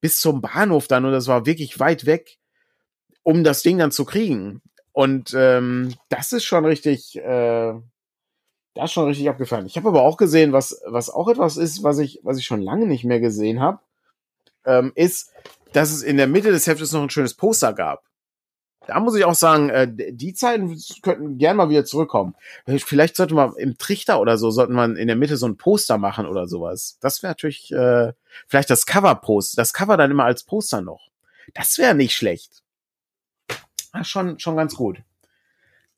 bis 0.00 0.20
zum 0.20 0.40
Bahnhof 0.40 0.86
dann, 0.86 1.04
und 1.04 1.12
das 1.12 1.26
war 1.26 1.46
wirklich 1.46 1.80
weit 1.80 2.06
weg, 2.06 2.38
um 3.24 3.42
das 3.42 3.62
Ding 3.62 3.78
dann 3.78 3.90
zu 3.90 4.04
kriegen. 4.04 4.62
Und 4.92 5.34
ähm, 5.36 5.94
das 6.08 6.32
ist 6.32 6.44
schon 6.44 6.64
richtig, 6.64 7.16
äh, 7.16 7.74
das 8.74 8.86
ist 8.86 8.92
schon 8.92 9.06
richtig 9.06 9.28
abgefallen. 9.28 9.66
Ich 9.66 9.76
habe 9.76 9.88
aber 9.88 10.02
auch 10.02 10.16
gesehen, 10.16 10.52
was, 10.52 10.82
was 10.86 11.10
auch 11.10 11.28
etwas 11.28 11.56
ist, 11.56 11.82
was 11.82 11.98
ich, 11.98 12.20
was 12.22 12.38
ich 12.38 12.44
schon 12.44 12.60
lange 12.60 12.86
nicht 12.86 13.04
mehr 13.04 13.20
gesehen 13.20 13.60
habe, 13.60 13.78
ähm, 14.66 14.92
ist, 14.94 15.32
dass 15.72 15.92
es 15.92 16.02
in 16.02 16.16
der 16.16 16.26
Mitte 16.26 16.50
des 16.50 16.66
Heftes 16.66 16.92
noch 16.92 17.02
ein 17.02 17.10
schönes 17.10 17.34
Poster 17.34 17.72
gab. 17.72 18.04
Da 18.86 19.00
muss 19.00 19.16
ich 19.16 19.24
auch 19.24 19.34
sagen, 19.34 19.70
äh, 19.70 19.88
die 19.90 20.34
Zeiten 20.34 20.76
könnten 21.02 21.38
gern 21.38 21.56
mal 21.56 21.70
wieder 21.70 21.84
zurückkommen. 21.84 22.34
Vielleicht 22.66 23.16
sollte 23.16 23.34
man 23.34 23.54
im 23.56 23.78
Trichter 23.78 24.20
oder 24.20 24.36
so, 24.36 24.50
sollten 24.50 24.74
man 24.74 24.96
in 24.96 25.06
der 25.06 25.16
Mitte 25.16 25.36
so 25.36 25.46
ein 25.46 25.56
Poster 25.56 25.96
machen 25.96 26.26
oder 26.26 26.46
sowas. 26.46 26.98
Das 27.00 27.22
wäre 27.22 27.30
natürlich, 27.30 27.72
äh, 27.72 28.12
vielleicht 28.46 28.70
das 28.70 28.84
Cover-Post, 28.86 29.56
das 29.56 29.72
Cover 29.72 29.96
dann 29.96 30.10
immer 30.10 30.24
als 30.24 30.42
Poster 30.42 30.82
noch. 30.82 31.08
Das 31.54 31.78
wäre 31.78 31.94
nicht 31.94 32.14
schlecht. 32.14 32.62
Ah, 33.92 34.04
schon, 34.04 34.38
schon 34.38 34.56
ganz 34.56 34.74
gut. 34.74 34.98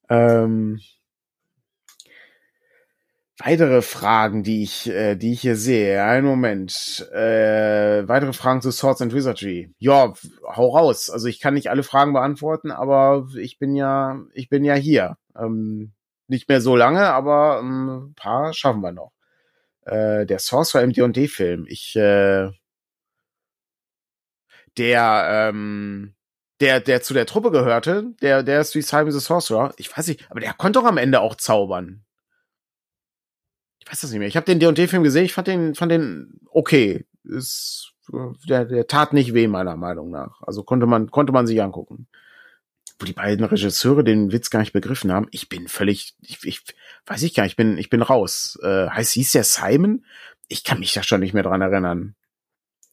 Ähm, 0.08 0.80
weitere 3.38 3.82
Fragen, 3.82 4.42
die 4.42 4.62
ich, 4.62 4.88
äh, 4.88 5.16
die 5.16 5.32
ich 5.32 5.40
hier 5.42 5.56
sehe. 5.56 6.02
Einen 6.04 6.26
Moment. 6.26 7.08
Äh, 7.12 8.08
weitere 8.08 8.32
Fragen 8.32 8.62
zu 8.62 8.70
Swords 8.70 9.02
and 9.02 9.12
Wizardry. 9.14 9.72
Ja, 9.78 10.14
hau 10.44 10.76
raus. 10.76 11.10
Also 11.10 11.26
ich 11.28 11.40
kann 11.40 11.54
nicht 11.54 11.70
alle 11.70 11.82
Fragen 11.82 12.12
beantworten, 12.12 12.70
aber 12.70 13.28
ich 13.38 13.58
bin 13.58 13.74
ja, 13.76 14.20
ich 14.34 14.48
bin 14.48 14.64
ja 14.64 14.74
hier. 14.74 15.18
Ähm, 15.36 15.92
nicht 16.28 16.48
mehr 16.48 16.60
so 16.60 16.76
lange, 16.76 17.06
aber 17.08 17.60
ähm, 17.60 18.08
ein 18.10 18.14
paar 18.14 18.52
schaffen 18.52 18.80
wir 18.80 18.92
noch. 18.92 19.12
Äh, 19.82 20.26
der 20.26 20.38
Sorcerer 20.40 20.82
im 20.82 20.92
D&D-Film. 20.92 21.66
Ich, 21.68 21.94
äh, 21.96 22.50
der, 24.78 25.50
ähm, 25.50 26.14
der, 26.60 26.80
der 26.80 27.02
zu 27.02 27.14
der 27.14 27.26
Truppe 27.26 27.50
gehörte, 27.50 28.14
der, 28.22 28.42
der 28.42 28.60
ist 28.60 28.74
wie 28.74 28.82
Simon 28.82 29.12
the 29.12 29.20
Sorcerer. 29.20 29.74
Ich 29.76 29.96
weiß 29.96 30.08
nicht, 30.08 30.30
aber 30.30 30.40
der 30.40 30.54
konnte 30.54 30.80
doch 30.80 30.86
am 30.86 30.98
Ende 30.98 31.20
auch 31.20 31.36
zaubern 31.36 32.05
ich 33.86 33.92
weiß 33.92 34.00
das 34.00 34.10
nicht 34.10 34.18
mehr. 34.18 34.26
Ich 34.26 34.36
habe 34.36 34.46
den 34.46 34.58
D&D-Film 34.58 35.04
gesehen, 35.04 35.24
ich 35.24 35.32
fand 35.32 35.46
den, 35.46 35.76
fand 35.76 35.92
den 35.92 36.40
okay. 36.50 37.06
Ist, 37.22 37.92
der, 38.48 38.64
der 38.64 38.88
tat 38.88 39.12
nicht 39.12 39.32
weh, 39.32 39.46
meiner 39.46 39.76
Meinung 39.76 40.10
nach. 40.10 40.42
Also 40.42 40.64
konnte 40.64 40.86
man, 40.86 41.10
konnte 41.12 41.32
man 41.32 41.46
sich 41.46 41.62
angucken. 41.62 42.08
Wo 42.98 43.04
die 43.06 43.12
beiden 43.12 43.44
Regisseure 43.44 44.02
den 44.02 44.32
Witz 44.32 44.50
gar 44.50 44.58
nicht 44.58 44.72
begriffen 44.72 45.12
haben, 45.12 45.28
ich 45.30 45.48
bin 45.48 45.68
völlig, 45.68 46.16
ich, 46.20 46.44
ich 46.44 46.62
weiß 47.06 47.22
ich 47.22 47.34
gar 47.34 47.44
nicht, 47.44 47.52
ich 47.52 47.56
bin, 47.56 47.78
ich 47.78 47.88
bin 47.88 48.02
raus. 48.02 48.58
Äh, 48.62 48.88
heißt, 48.88 49.12
hieß 49.12 49.32
der 49.32 49.44
Simon? 49.44 50.04
Ich 50.48 50.64
kann 50.64 50.80
mich 50.80 50.92
da 50.92 51.04
schon 51.04 51.20
nicht 51.20 51.34
mehr 51.34 51.44
dran 51.44 51.60
erinnern. 51.60 52.16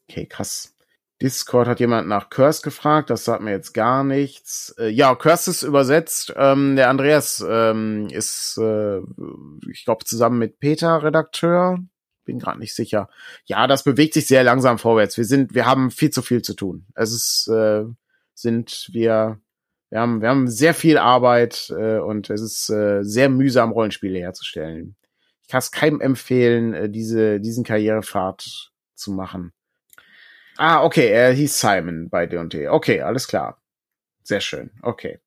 Okay, 0.08 0.28
krass. 0.28 0.73
Discord 1.22 1.68
hat 1.68 1.80
jemand 1.80 2.08
nach 2.08 2.30
Curse 2.30 2.62
gefragt, 2.62 3.10
das 3.10 3.24
sagt 3.24 3.42
mir 3.42 3.52
jetzt 3.52 3.74
gar 3.74 4.04
nichts. 4.04 4.76
Äh, 4.78 4.90
ja, 4.90 5.16
Curse 5.16 5.52
ist 5.52 5.64
übersetzt. 5.64 6.34
Ähm, 6.36 6.76
der 6.76 6.90
Andreas 6.90 7.44
ähm, 7.48 8.08
ist, 8.10 8.58
äh, 8.58 9.00
ich 9.72 9.86
glaube, 9.86 10.06
zusammen 10.06 10.40
mit 10.40 10.60
Peter 10.60 11.04
Redakteur. 11.04 11.80
Bin 12.26 12.40
gerade 12.40 12.60
nicht 12.60 12.74
sicher. 12.74 13.10
Ja, 13.46 13.68
das 13.68 13.84
bewegt 13.84 14.14
sich 14.14 14.28
sehr 14.28 14.44
langsam 14.44 14.80
vorwärts. 14.80 15.18
Wir 15.18 15.26
sind, 15.26 15.54
wir 15.54 15.66
haben 15.66 15.92
viel 15.92 16.10
zu 16.10 16.22
viel 16.22 16.42
zu 16.42 16.56
tun. 16.56 16.88
Es 16.96 17.12
ist, 17.12 17.48
äh, 17.50 17.84
sind 18.34 18.90
wir, 18.92 19.40
wir 19.90 20.00
haben, 20.00 20.22
wir 20.22 20.30
haben 20.30 20.50
sehr 20.50 20.74
viel 20.74 20.98
Arbeit 20.98 21.74
äh, 21.78 22.00
und 22.00 22.30
es 22.30 22.42
ist 22.42 22.70
äh, 22.70 23.04
sehr 23.04 23.30
mühsam, 23.30 23.72
Rollenspiele 23.72 24.20
herzustellen. 24.20 24.96
Ich 25.44 25.50
kann 25.50 25.60
es 25.60 25.72
keinem 25.72 26.02
empfehlen, 26.02 26.74
äh, 26.74 26.90
diese, 26.90 27.40
diesen 27.40 27.64
Karrierepfad 27.64 28.72
zu 28.96 29.12
machen. 29.12 29.54
Ah, 30.58 30.84
okay, 30.84 31.08
er 31.10 31.34
hieß 31.34 31.60
Simon 31.60 32.10
bei 32.10 32.26
D&D. 32.26 32.68
Okay, 32.68 33.02
alles 33.02 33.28
klar. 33.28 33.62
Sehr 34.24 34.42
schön. 34.42 34.72
Okay. 34.82 35.20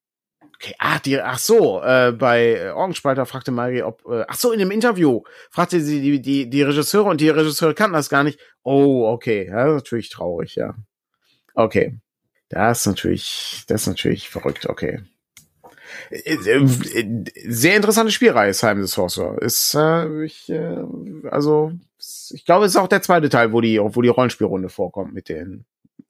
Okay, 0.55 0.75
ah, 0.79 0.99
die, 0.99 1.21
ach 1.21 1.39
so, 1.39 1.83
äh, 1.83 2.13
bei 2.13 2.73
Orgenspalter 2.73 3.27
fragte 3.27 3.51
Mari, 3.51 3.83
ob, 3.83 4.03
äh, 4.07 4.25
ach 4.27 4.37
so, 4.37 4.53
in 4.53 4.59
dem 4.59 4.71
Interview 4.71 5.23
fragte 5.51 5.81
sie 5.81 6.01
die, 6.01 6.23
die, 6.23 6.49
die 6.49 6.63
Regisseure 6.63 7.11
und 7.11 7.21
die 7.21 7.29
Regisseure 7.29 7.75
kannten 7.75 7.93
das 7.93 8.09
gar 8.09 8.25
nicht. 8.25 8.41
Oh, 8.63 9.07
okay, 9.07 9.49
ja, 9.49 9.67
natürlich 9.67 10.09
traurig, 10.09 10.55
ja. 10.55 10.75
Okay. 11.55 11.99
Das 12.49 12.81
ist 12.81 12.87
natürlich, 12.87 13.65
das 13.67 13.83
ist 13.83 13.87
natürlich 13.89 14.29
verrückt, 14.31 14.67
okay. 14.67 15.03
Sehr 16.11 17.77
interessante 17.77 18.13
Spielreihe, 18.13 18.55
Simon 18.55 18.87
the 18.87 18.93
Sorcerer. 18.93 19.41
Ist, 19.43 19.75
äh, 19.75 20.25
ich, 20.25 20.49
äh, 20.49 20.79
also, 21.31 21.73
ich 22.31 22.45
glaube, 22.45 22.67
es 22.67 22.73
ist 22.73 22.77
auch 22.77 22.89
der 22.89 23.03
zweite 23.03 23.29
Teil, 23.29 23.53
wo 23.53 23.61
die, 23.61 23.79
wo 23.81 24.03
die 24.03 24.09
Rollenspielrunde 24.09 24.69
vorkommt 24.69 25.13
mit 25.13 25.29
den, 25.29 25.65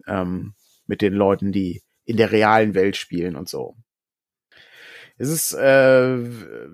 ähm, 0.07 0.55
mit 0.87 1.03
den 1.03 1.13
Leuten, 1.13 1.53
die 1.53 1.83
in 2.05 2.17
der 2.17 2.33
realen 2.33 2.75
Welt 2.75 2.97
spielen 2.97 3.37
und 3.37 3.49
so. 3.49 3.77
Es 5.19 5.31
ist, 5.31 5.55
äh, 5.55 6.19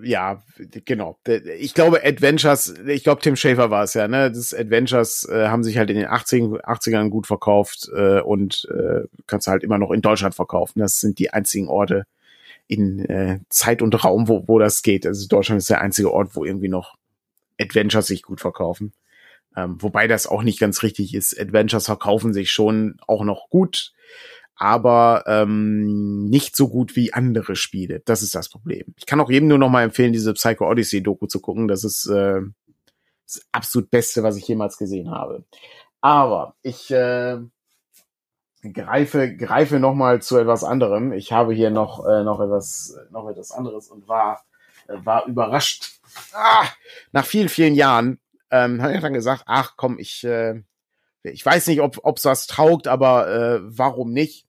ja, 0.03 0.43
genau. 0.83 1.17
Ich 1.59 1.73
glaube, 1.73 2.03
Adventures, 2.03 2.73
ich 2.87 3.03
glaube, 3.03 3.21
Tim 3.21 3.37
Schafer 3.37 3.71
war 3.71 3.83
es 3.83 3.93
ja, 3.93 4.09
ne? 4.09 4.29
Das 4.29 4.53
Adventures 4.53 5.27
äh, 5.29 5.47
haben 5.47 5.63
sich 5.63 5.77
halt 5.77 5.89
in 5.89 5.95
den 5.95 6.07
80, 6.07 6.43
80ern 6.43 7.09
gut 7.09 7.25
verkauft 7.25 7.89
äh, 7.95 8.19
und 8.19 8.67
äh, 8.69 9.07
kannst 9.27 9.47
halt 9.47 9.63
immer 9.63 9.77
noch 9.77 9.91
in 9.91 10.01
Deutschland 10.01 10.35
verkaufen. 10.35 10.79
Das 10.79 10.99
sind 10.99 11.19
die 11.19 11.31
einzigen 11.31 11.69
Orte, 11.69 12.05
in 12.67 13.05
äh, 13.05 13.39
Zeit 13.49 13.81
und 13.81 14.03
Raum, 14.03 14.27
wo, 14.27 14.47
wo 14.47 14.59
das 14.59 14.81
geht. 14.81 15.05
Also 15.05 15.27
Deutschland 15.27 15.59
ist 15.59 15.69
der 15.69 15.81
einzige 15.81 16.11
Ort, 16.11 16.35
wo 16.35 16.45
irgendwie 16.45 16.69
noch 16.69 16.95
Adventures 17.59 18.07
sich 18.07 18.23
gut 18.23 18.41
verkaufen. 18.41 18.93
Ähm, 19.55 19.77
wobei 19.79 20.07
das 20.07 20.27
auch 20.27 20.43
nicht 20.43 20.59
ganz 20.59 20.83
richtig 20.83 21.13
ist. 21.13 21.39
Adventures 21.39 21.85
verkaufen 21.85 22.33
sich 22.33 22.51
schon 22.51 22.97
auch 23.07 23.23
noch 23.23 23.49
gut, 23.49 23.93
aber 24.55 25.23
ähm, 25.27 26.25
nicht 26.25 26.55
so 26.55 26.69
gut 26.69 26.95
wie 26.95 27.13
andere 27.13 27.55
Spiele. 27.55 28.01
Das 28.05 28.21
ist 28.21 28.35
das 28.35 28.49
Problem. 28.49 28.93
Ich 28.97 29.05
kann 29.05 29.19
auch 29.19 29.29
jedem 29.29 29.49
nur 29.49 29.57
noch 29.57 29.69
mal 29.69 29.83
empfehlen, 29.83 30.13
diese 30.13 30.33
Psycho 30.33 30.69
Odyssey 30.69 31.03
Doku 31.03 31.27
zu 31.27 31.39
gucken. 31.39 31.67
Das 31.67 31.83
ist 31.83 32.07
äh, 32.07 32.41
das 33.25 33.45
absolut 33.51 33.91
Beste, 33.91 34.23
was 34.23 34.37
ich 34.37 34.47
jemals 34.47 34.77
gesehen 34.77 35.11
habe. 35.11 35.43
Aber 36.01 36.55
ich 36.63 36.91
äh, 36.91 37.37
greife, 38.73 39.35
greife 39.35 39.79
noch 39.79 39.93
mal 39.93 40.21
zu 40.21 40.37
etwas 40.37 40.63
anderem. 40.63 41.13
Ich 41.13 41.31
habe 41.31 41.53
hier 41.53 41.69
noch, 41.69 42.05
äh, 42.05 42.23
noch 42.23 42.39
etwas, 42.39 42.97
noch 43.11 43.27
etwas 43.29 43.51
anderes 43.51 43.89
und 43.89 44.07
war, 44.07 44.43
war 44.87 45.25
überrascht. 45.27 45.99
Ah, 46.33 46.65
nach 47.11 47.25
vielen, 47.25 47.49
vielen 47.49 47.75
Jahren 47.75 48.19
ähm, 48.53 48.83
habe 48.83 48.93
ich 48.93 49.01
dann 49.01 49.13
gesagt, 49.13 49.43
ach 49.47 49.73
komm, 49.77 49.97
ich, 49.97 50.23
äh, 50.23 50.61
ich 51.23 51.43
weiß 51.43 51.67
nicht, 51.67 51.81
ob 51.81 52.17
es 52.17 52.25
was 52.25 52.45
taugt, 52.45 52.87
aber 52.87 53.27
äh, 53.27 53.59
warum 53.63 54.11
nicht? 54.11 54.45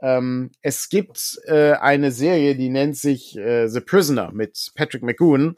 Ähm, 0.00 0.50
es 0.62 0.88
gibt 0.88 1.38
äh, 1.44 1.72
eine 1.72 2.12
Serie, 2.12 2.56
die 2.56 2.70
nennt 2.70 2.96
sich 2.96 3.36
äh, 3.36 3.68
The 3.68 3.80
Prisoner 3.80 4.32
mit 4.32 4.72
Patrick 4.74 5.02
McGoon. 5.02 5.56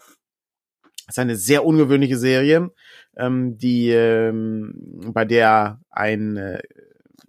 Das 1.07 1.17
ist 1.17 1.19
eine 1.19 1.37
sehr 1.37 1.65
ungewöhnliche 1.65 2.19
Serie, 2.19 2.73
ähm, 3.17 3.59
die 3.59 3.91
ähm, 3.91 4.75
bei 5.13 5.25
der 5.25 5.81
ein 5.91 6.37
äh, 6.37 6.63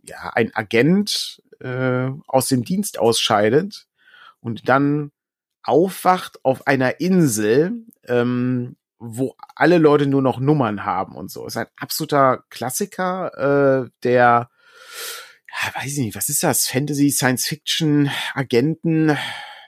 ja, 0.03 0.31
ein 0.33 0.53
Agent 0.55 1.43
äh, 1.59 2.09
aus 2.27 2.47
dem 2.47 2.63
Dienst 2.63 2.97
ausscheidet 2.97 3.87
und 4.39 4.67
dann 4.67 5.11
aufwacht 5.61 6.43
auf 6.43 6.65
einer 6.67 6.99
Insel, 6.99 7.85
ähm, 8.07 8.77
wo 9.07 9.35
alle 9.55 9.77
Leute 9.77 10.07
nur 10.07 10.21
noch 10.21 10.39
Nummern 10.39 10.85
haben 10.85 11.15
und 11.15 11.31
so. 11.31 11.45
Ist 11.45 11.57
ein 11.57 11.67
absoluter 11.77 12.43
Klassiker, 12.49 13.85
äh, 13.85 13.89
der, 14.03 14.49
ja, 15.49 15.81
weiß 15.81 15.93
ich 15.93 15.99
nicht, 15.99 16.15
was 16.15 16.29
ist 16.29 16.43
das? 16.43 16.67
Fantasy, 16.67 17.11
Science 17.11 17.45
Fiction, 17.45 18.09
Agenten, 18.33 19.17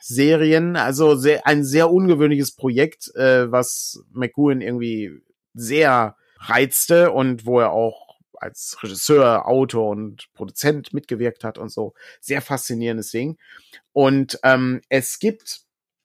Serien. 0.02 0.76
Also 0.76 1.16
sehr, 1.16 1.46
ein 1.46 1.64
sehr 1.64 1.92
ungewöhnliches 1.92 2.56
Projekt, 2.56 3.14
äh, 3.16 3.52
was 3.52 4.04
McGowan 4.12 4.62
irgendwie 4.62 5.12
sehr 5.54 6.16
reizte 6.40 7.12
und 7.12 7.46
wo 7.46 7.60
er 7.60 7.72
auch 7.72 8.08
als 8.40 8.78
Regisseur, 8.84 9.48
Autor 9.48 9.90
und 9.90 10.32
Produzent 10.34 10.94
mitgewirkt 10.94 11.44
hat 11.44 11.58
und 11.58 11.70
so. 11.70 11.94
Sehr 12.22 12.42
faszinierendes 12.42 13.12
Ding. 13.12 13.38
Und 13.94 14.40
ähm, 14.44 14.82
es 14.90 15.20
gibt 15.20 15.62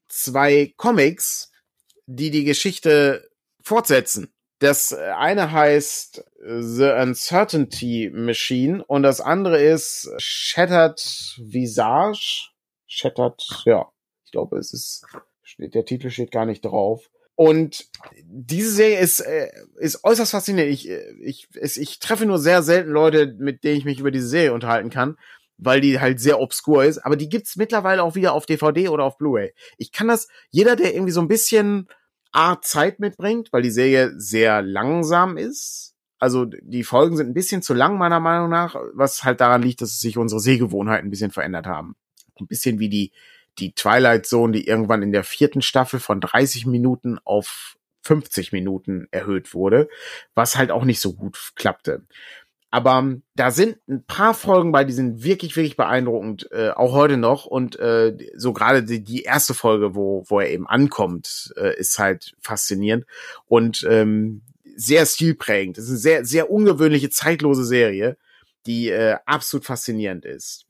zwei 0.09 0.73
Comics, 0.77 1.52
die 2.07 2.31
die 2.31 2.45
Geschichte 2.45 3.31
fortsetzen. 3.63 4.33
Das 4.59 4.93
eine 4.93 5.51
heißt 5.51 6.25
The 6.39 6.93
Uncertainty 7.01 8.11
Machine 8.15 8.85
und 8.85 9.03
das 9.03 9.21
andere 9.21 9.61
ist 9.61 10.09
Shattered 10.19 11.01
Visage. 11.39 12.51
Shattered, 12.87 13.43
ja, 13.65 13.91
ich 14.25 14.31
glaube, 14.31 14.59
es 14.59 14.73
ist, 14.73 15.05
der 15.59 15.85
Titel 15.85 16.11
steht 16.11 16.31
gar 16.31 16.47
nicht 16.47 16.65
drauf. 16.65 17.11
Und 17.35 17.89
diese 18.25 18.71
Serie 18.71 19.01
ist, 19.01 19.21
äh, 19.21 19.51
ist 19.79 20.05
äußerst 20.05 20.31
faszinierend. 20.31 20.73
Ich, 20.73 20.89
äh, 20.89 21.13
ich, 21.23 21.49
ich 21.61 21.99
treffe 21.99 22.27
nur 22.27 22.39
sehr 22.39 22.63
selten 22.63 22.91
Leute, 22.91 23.35
mit 23.39 23.65
denen 23.65 23.79
ich 23.79 23.85
mich 23.85 23.99
über 23.99 24.11
diese 24.11 24.29
Serie 24.29 24.53
unterhalten 24.53 24.91
kann, 24.91 25.17
weil 25.65 25.81
die 25.81 26.01
halt 26.01 26.21
sehr 26.21 26.41
obskur 26.41 26.85
ist. 26.85 26.99
Aber 26.99 27.17
die 27.17 27.29
gibt's 27.29 27.57
mittlerweile 27.57 28.03
auch 28.03 28.15
wieder 28.15 28.33
auf 28.33 28.47
DVD 28.47 28.89
oder 28.89 29.05
auf 29.05 29.19
Blu-ray. 29.19 29.53
Ich 29.79 29.93
kann 29.93 30.09
das, 30.09 30.29
jeder, 30.51 30.77
der 30.77 30.95
irgendwie 30.95 31.13
so 31.13 31.21
ein 31.21 31.29
bisschen 31.29 31.89
Art 32.33 32.65
Zeit 32.65 32.99
mitbringt, 32.99 33.53
weil 33.53 33.63
die 33.63 33.71
Serie 33.71 34.13
sehr 34.17 34.63
langsam 34.63 35.37
ist. 35.37 35.95
Also 36.19 36.45
die 36.45 36.85
Folgen 36.85 37.17
sind 37.17 37.29
ein 37.29 37.35
bisschen 37.35 37.63
zu 37.63 37.75
lang, 37.75 37.99
meiner 37.99 38.21
Meinung 38.21 38.49
nach, 38.49 38.77
was 38.95 39.25
halt 39.25 39.41
daran 39.41 39.63
liegt, 39.63 39.81
dass 39.81 40.01
sich 40.01 40.17
unsere 40.17 40.41
Sehgewohnheiten 40.41 41.09
ein 41.09 41.11
bisschen 41.11 41.33
verändert 41.33 41.67
haben. 41.67 41.97
Ein 42.41 42.47
bisschen 42.47 42.79
wie 42.79 42.89
die 42.89 43.13
die 43.59 43.75
Twilight 43.75 44.27
Zone, 44.27 44.53
die 44.53 44.67
irgendwann 44.67 45.03
in 45.03 45.13
der 45.13 45.25
vierten 45.25 45.63
Staffel 45.63 46.01
von 46.01 46.21
30 46.21 46.67
Minuten 46.67 47.19
auf 47.25 47.77
50 48.05 48.53
Minuten 48.53 49.07
erhöht 49.11 49.55
wurde, 49.55 49.89
was 50.35 50.57
halt 50.57 50.71
auch 50.71 50.85
nicht 50.85 51.01
so 51.01 51.13
gut 51.13 51.53
klappte. 51.55 52.05
Aber 52.73 52.99
ähm, 52.99 53.23
da 53.37 53.51
sind 53.51 53.77
ein 53.87 54.03
paar 54.07 54.33
Folgen 54.33 54.73
bei, 54.73 54.85
die 54.85 54.95
sind 54.95 55.23
wirklich, 55.23 55.55
wirklich 55.57 55.77
beeindruckend, 55.77 56.51
äh, 56.53 56.71
auch 56.71 56.93
heute 56.93 57.19
noch. 57.19 57.45
Und 57.45 57.79
äh, 57.79 58.17
so 58.35 58.55
gerade 58.55 58.83
die, 58.83 59.05
die 59.05 59.23
erste 59.23 59.53
Folge, 59.53 59.95
wo, 59.95 60.25
wo 60.27 60.41
er 60.41 60.51
eben 60.51 60.67
ankommt, 60.67 61.53
äh, 61.59 61.79
ist 61.79 61.99
halt 61.99 62.35
faszinierend 62.41 63.05
und 63.47 63.87
ähm, 63.89 64.41
sehr 64.75 65.05
stilprägend. 65.05 65.77
Das 65.77 65.85
ist 65.85 65.91
eine 65.91 65.99
sehr, 65.99 66.25
sehr 66.25 66.51
ungewöhnliche, 66.51 67.11
zeitlose 67.11 67.67
Serie, 67.67 68.17
die 68.65 68.89
äh, 68.89 69.17
absolut 69.27 69.67
faszinierend 69.67 70.25
ist. 70.25 70.65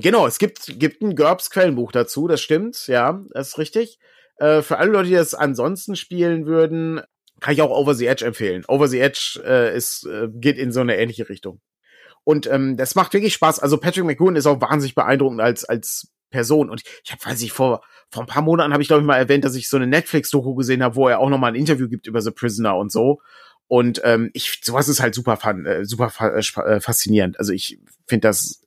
Genau, 0.00 0.26
es 0.26 0.40
gibt, 0.40 0.80
gibt 0.80 1.00
ein 1.00 1.14
GURPS 1.14 1.50
Quellenbuch 1.50 1.92
dazu, 1.92 2.26
das 2.26 2.40
stimmt, 2.40 2.88
ja, 2.88 3.24
das 3.30 3.50
ist 3.50 3.58
richtig. 3.58 4.00
Äh, 4.38 4.62
für 4.62 4.78
alle 4.78 4.90
Leute, 4.90 5.10
die 5.10 5.14
das 5.14 5.34
ansonsten 5.34 5.94
spielen 5.94 6.46
würden, 6.46 7.02
kann 7.40 7.54
ich 7.54 7.62
auch 7.62 7.70
Over 7.70 7.94
the 7.94 8.06
Edge 8.06 8.24
empfehlen. 8.24 8.64
Over 8.66 8.88
the 8.88 9.00
Edge 9.00 9.40
äh, 9.44 9.76
ist, 9.76 10.06
äh, 10.06 10.28
geht 10.32 10.58
in 10.58 10.72
so 10.72 10.80
eine 10.80 10.96
ähnliche 10.96 11.28
Richtung. 11.28 11.60
Und 12.24 12.46
ähm, 12.50 12.76
das 12.76 12.94
macht 12.94 13.12
wirklich 13.12 13.34
Spaß. 13.34 13.60
Also 13.60 13.78
Patrick 13.78 14.04
McGoon 14.04 14.36
ist 14.36 14.46
auch 14.46 14.60
wahnsinnig 14.60 14.94
beeindruckend 14.94 15.40
als, 15.40 15.64
als 15.64 16.12
Person. 16.30 16.70
Und 16.70 16.82
ich 17.04 17.12
habe, 17.12 17.24
weiß 17.24 17.40
ich, 17.42 17.52
vor, 17.52 17.82
vor 18.10 18.22
ein 18.22 18.26
paar 18.26 18.42
Monaten 18.42 18.72
habe 18.72 18.82
ich, 18.82 18.88
glaube 18.88 19.02
ich, 19.02 19.06
mal 19.06 19.16
erwähnt, 19.16 19.44
dass 19.44 19.54
ich 19.54 19.68
so 19.68 19.76
eine 19.76 19.86
Netflix-Doku 19.86 20.54
gesehen 20.54 20.82
habe, 20.82 20.96
wo 20.96 21.08
er 21.08 21.20
auch 21.20 21.28
nochmal 21.28 21.52
ein 21.52 21.56
Interview 21.56 21.88
gibt 21.88 22.06
über 22.06 22.20
The 22.20 22.32
Prisoner 22.32 22.76
und 22.76 22.90
so. 22.90 23.20
Und 23.68 24.00
ähm, 24.04 24.30
ich, 24.32 24.60
sowas 24.62 24.88
ist 24.88 25.00
halt 25.00 25.14
super, 25.14 25.36
fun, 25.36 25.66
äh, 25.66 25.84
super 25.84 26.12
äh, 26.20 26.38
äh, 26.40 26.80
faszinierend. 26.80 27.38
Also 27.38 27.52
ich 27.52 27.78
finde 28.06 28.28
das 28.28 28.64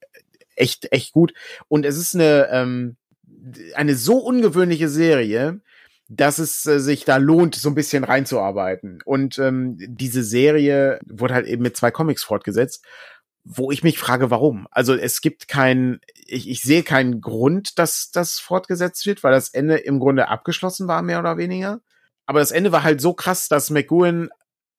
echt, 0.56 0.92
echt 0.92 1.14
gut. 1.14 1.34
Und 1.68 1.86
es 1.86 1.98
ist 1.98 2.16
eine, 2.16 2.50
ähm, 2.52 2.98
eine 3.76 3.96
so 3.96 4.18
ungewöhnliche 4.18 4.90
Serie, 4.90 5.62
dass 6.10 6.40
es 6.40 6.66
äh, 6.66 6.80
sich 6.80 7.06
da 7.06 7.18
lohnt, 7.18 7.56
so 7.56 7.70
ein 7.70 7.76
bisschen 7.76 8.04
reinzuarbeiten. 8.04 9.00
Und 9.06 9.38
ähm, 9.38 9.78
diese 9.80 10.24
Serie 10.24 11.00
wurde 11.06 11.36
halt 11.36 11.48
eben 11.48 11.62
mit 11.62 11.78
zwei 11.78 11.92
Comics 11.92 12.24
fortgesetzt, 12.24 12.84
wo 13.46 13.72
ich 13.72 13.84
mich 13.84 14.00
frage, 14.00 14.32
warum. 14.32 14.68
Also 14.72 14.96
es 14.96 15.22
gibt 15.22 15.48
kein, 15.48 16.00
ich, 16.26 16.50
ich 16.50 16.62
sehe 16.62 16.84
keinen 16.84 17.22
Grund, 17.22 17.78
dass 17.78 18.10
das 18.12 18.40
fortgesetzt 18.40 19.06
wird, 19.06 19.24
weil 19.24 19.32
das 19.32 19.50
Ende 19.50 19.78
im 19.78 20.00
Grunde 20.00 20.28
abgeschlossen 20.28 20.88
war, 20.88 21.04
mehr 21.04 21.20
oder 21.20 21.38
weniger. 21.38 21.80
Aber 22.26 22.40
das 22.40 22.52
Ende 22.52 22.72
war 22.72 22.84
halt 22.84 23.02
so 23.02 23.14
krass, 23.14 23.48
dass 23.48 23.70
McGowan 23.70 24.30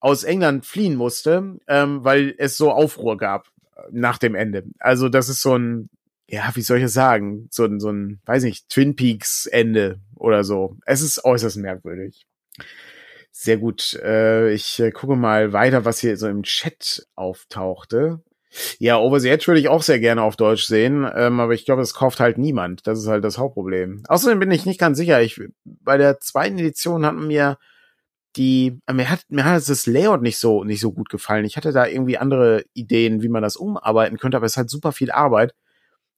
aus 0.01 0.25
England 0.25 0.67
fliehen 0.67 0.97
musste, 0.97 1.59
ähm, 1.69 2.05
weil 2.05 2.35
es 2.39 2.57
so 2.57 2.73
Aufruhr 2.73 3.17
gab 3.17 3.49
nach 3.91 4.19
dem 4.19 4.35
Ende. 4.35 4.65
Also 4.79 5.09
das 5.09 5.29
ist 5.29 5.43
so 5.43 5.57
ein, 5.57 5.91
ja, 6.31 6.51
wie 6.55 6.63
soll 6.63 6.79
ich 6.79 6.85
es 6.85 6.93
sagen, 6.93 7.49
so 7.51 7.65
ein, 7.65 7.81
so 7.81 7.91
ein, 7.91 8.21
weiß 8.25 8.45
nicht, 8.45 8.69
Twin 8.69 8.95
Peaks 8.95 9.47
Ende 9.47 10.01
oder 10.15 10.45
so. 10.45 10.77
Es 10.87 11.03
ist 11.03 11.25
äußerst 11.25 11.57
merkwürdig. 11.57 12.25
Sehr 13.33 13.57
gut. 13.57 13.95
Äh, 13.95 14.53
ich 14.53 14.79
äh, 14.79 14.93
gucke 14.93 15.17
mal 15.17 15.53
weiter, 15.53 15.85
was 15.85 15.99
hier 15.99 16.17
so 16.17 16.29
im 16.29 16.45
Chat 16.45 17.07
auftauchte. 17.17 18.23
Ja, 18.79 18.99
Over 18.99 19.21
the 19.21 19.29
Edge 19.29 19.47
würde 19.49 19.61
ich 19.61 19.69
auch 19.69 19.83
sehr 19.83 19.99
gerne 19.99 20.23
auf 20.23 20.37
Deutsch 20.37 20.65
sehen, 20.65 21.09
ähm, 21.15 21.39
aber 21.41 21.55
ich 21.55 21.65
glaube, 21.65 21.83
das 21.83 21.95
kauft 21.95 22.21
halt 22.21 22.39
niemand. 22.39 22.87
Das 22.87 22.99
ist 22.99 23.07
halt 23.07 23.25
das 23.25 23.39
Hauptproblem. 23.39 24.03
Außerdem 24.09 24.39
bin 24.41 24.51
ich 24.51 24.67
nicht 24.67 24.81
ganz 24.81 24.99
sicher. 24.99 25.23
Ich, 25.23 25.41
bei 25.65 25.97
der 25.97 26.21
zweiten 26.21 26.59
Edition 26.59 27.07
hat 27.07 27.15
mir 27.15 27.59
die, 28.37 28.81
äh, 28.87 28.93
mir 28.93 29.11
hat, 29.11 29.25
mir 29.29 29.45
hat 29.45 29.69
das 29.69 29.87
Layout 29.87 30.23
nicht 30.23 30.39
so, 30.39 30.63
nicht 30.65 30.81
so 30.81 30.93
gut 30.93 31.09
gefallen. 31.09 31.45
Ich 31.45 31.57
hatte 31.57 31.73
da 31.73 31.87
irgendwie 31.87 32.19
andere 32.19 32.65
Ideen, 32.73 33.23
wie 33.23 33.29
man 33.29 33.43
das 33.43 33.57
umarbeiten 33.57 34.19
könnte, 34.19 34.37
aber 34.37 34.47
es 34.47 34.57
hat 34.57 34.71
super 34.71 34.93
viel 34.93 35.11
Arbeit. 35.11 35.55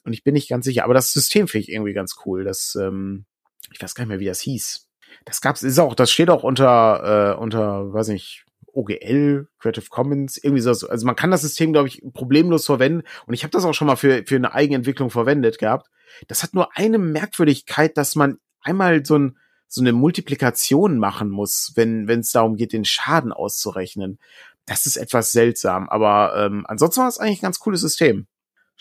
Und 0.04 0.12
ich 0.12 0.24
bin 0.24 0.34
nicht 0.34 0.48
ganz 0.48 0.64
sicher. 0.64 0.84
Aber 0.84 0.94
das 0.94 1.12
System 1.12 1.48
finde 1.48 1.62
ich 1.64 1.72
irgendwie 1.72 1.92
ganz 1.92 2.16
cool. 2.26 2.44
Das, 2.44 2.76
ähm, 2.80 3.24
ich 3.72 3.80
weiß 3.82 3.94
gar 3.94 4.04
nicht 4.04 4.10
mehr, 4.10 4.20
wie 4.20 4.26
das 4.26 4.40
hieß. 4.40 4.88
Das 5.24 5.40
gab's, 5.40 5.62
ist 5.62 5.78
auch, 5.78 5.94
das 5.94 6.10
steht 6.10 6.30
auch 6.30 6.42
unter, 6.42 7.34
äh, 7.36 7.40
unter, 7.40 7.92
weiß 7.92 8.08
nicht, 8.08 8.44
OGL, 8.72 9.48
Creative 9.58 9.86
Commons, 9.90 10.38
irgendwie 10.38 10.62
so. 10.62 10.70
Also 10.88 11.06
man 11.06 11.16
kann 11.16 11.30
das 11.30 11.42
System, 11.42 11.72
glaube 11.72 11.88
ich, 11.88 12.02
problemlos 12.14 12.66
verwenden. 12.66 13.02
Und 13.26 13.34
ich 13.34 13.42
habe 13.42 13.50
das 13.50 13.64
auch 13.64 13.74
schon 13.74 13.86
mal 13.86 13.96
für, 13.96 14.24
für 14.26 14.36
eine 14.36 14.54
Eigenentwicklung 14.54 15.10
verwendet 15.10 15.58
gehabt. 15.58 15.88
Das 16.28 16.42
hat 16.42 16.54
nur 16.54 16.76
eine 16.76 16.98
Merkwürdigkeit, 16.98 17.96
dass 17.96 18.14
man 18.16 18.38
einmal 18.60 19.04
so 19.04 19.18
ein, 19.18 19.38
so 19.68 19.80
eine 19.80 19.92
Multiplikation 19.92 20.98
machen 20.98 21.30
muss, 21.30 21.72
wenn 21.74 22.08
es 22.08 22.32
darum 22.32 22.56
geht, 22.56 22.72
den 22.72 22.84
Schaden 22.84 23.32
auszurechnen. 23.32 24.18
Das 24.66 24.86
ist 24.86 24.96
etwas 24.96 25.32
seltsam, 25.32 25.88
aber 25.88 26.34
ähm, 26.36 26.64
ansonsten 26.68 27.00
war 27.00 27.08
es 27.08 27.18
eigentlich 27.18 27.40
ein 27.40 27.46
ganz 27.46 27.58
cooles 27.58 27.80
System. 27.80 28.26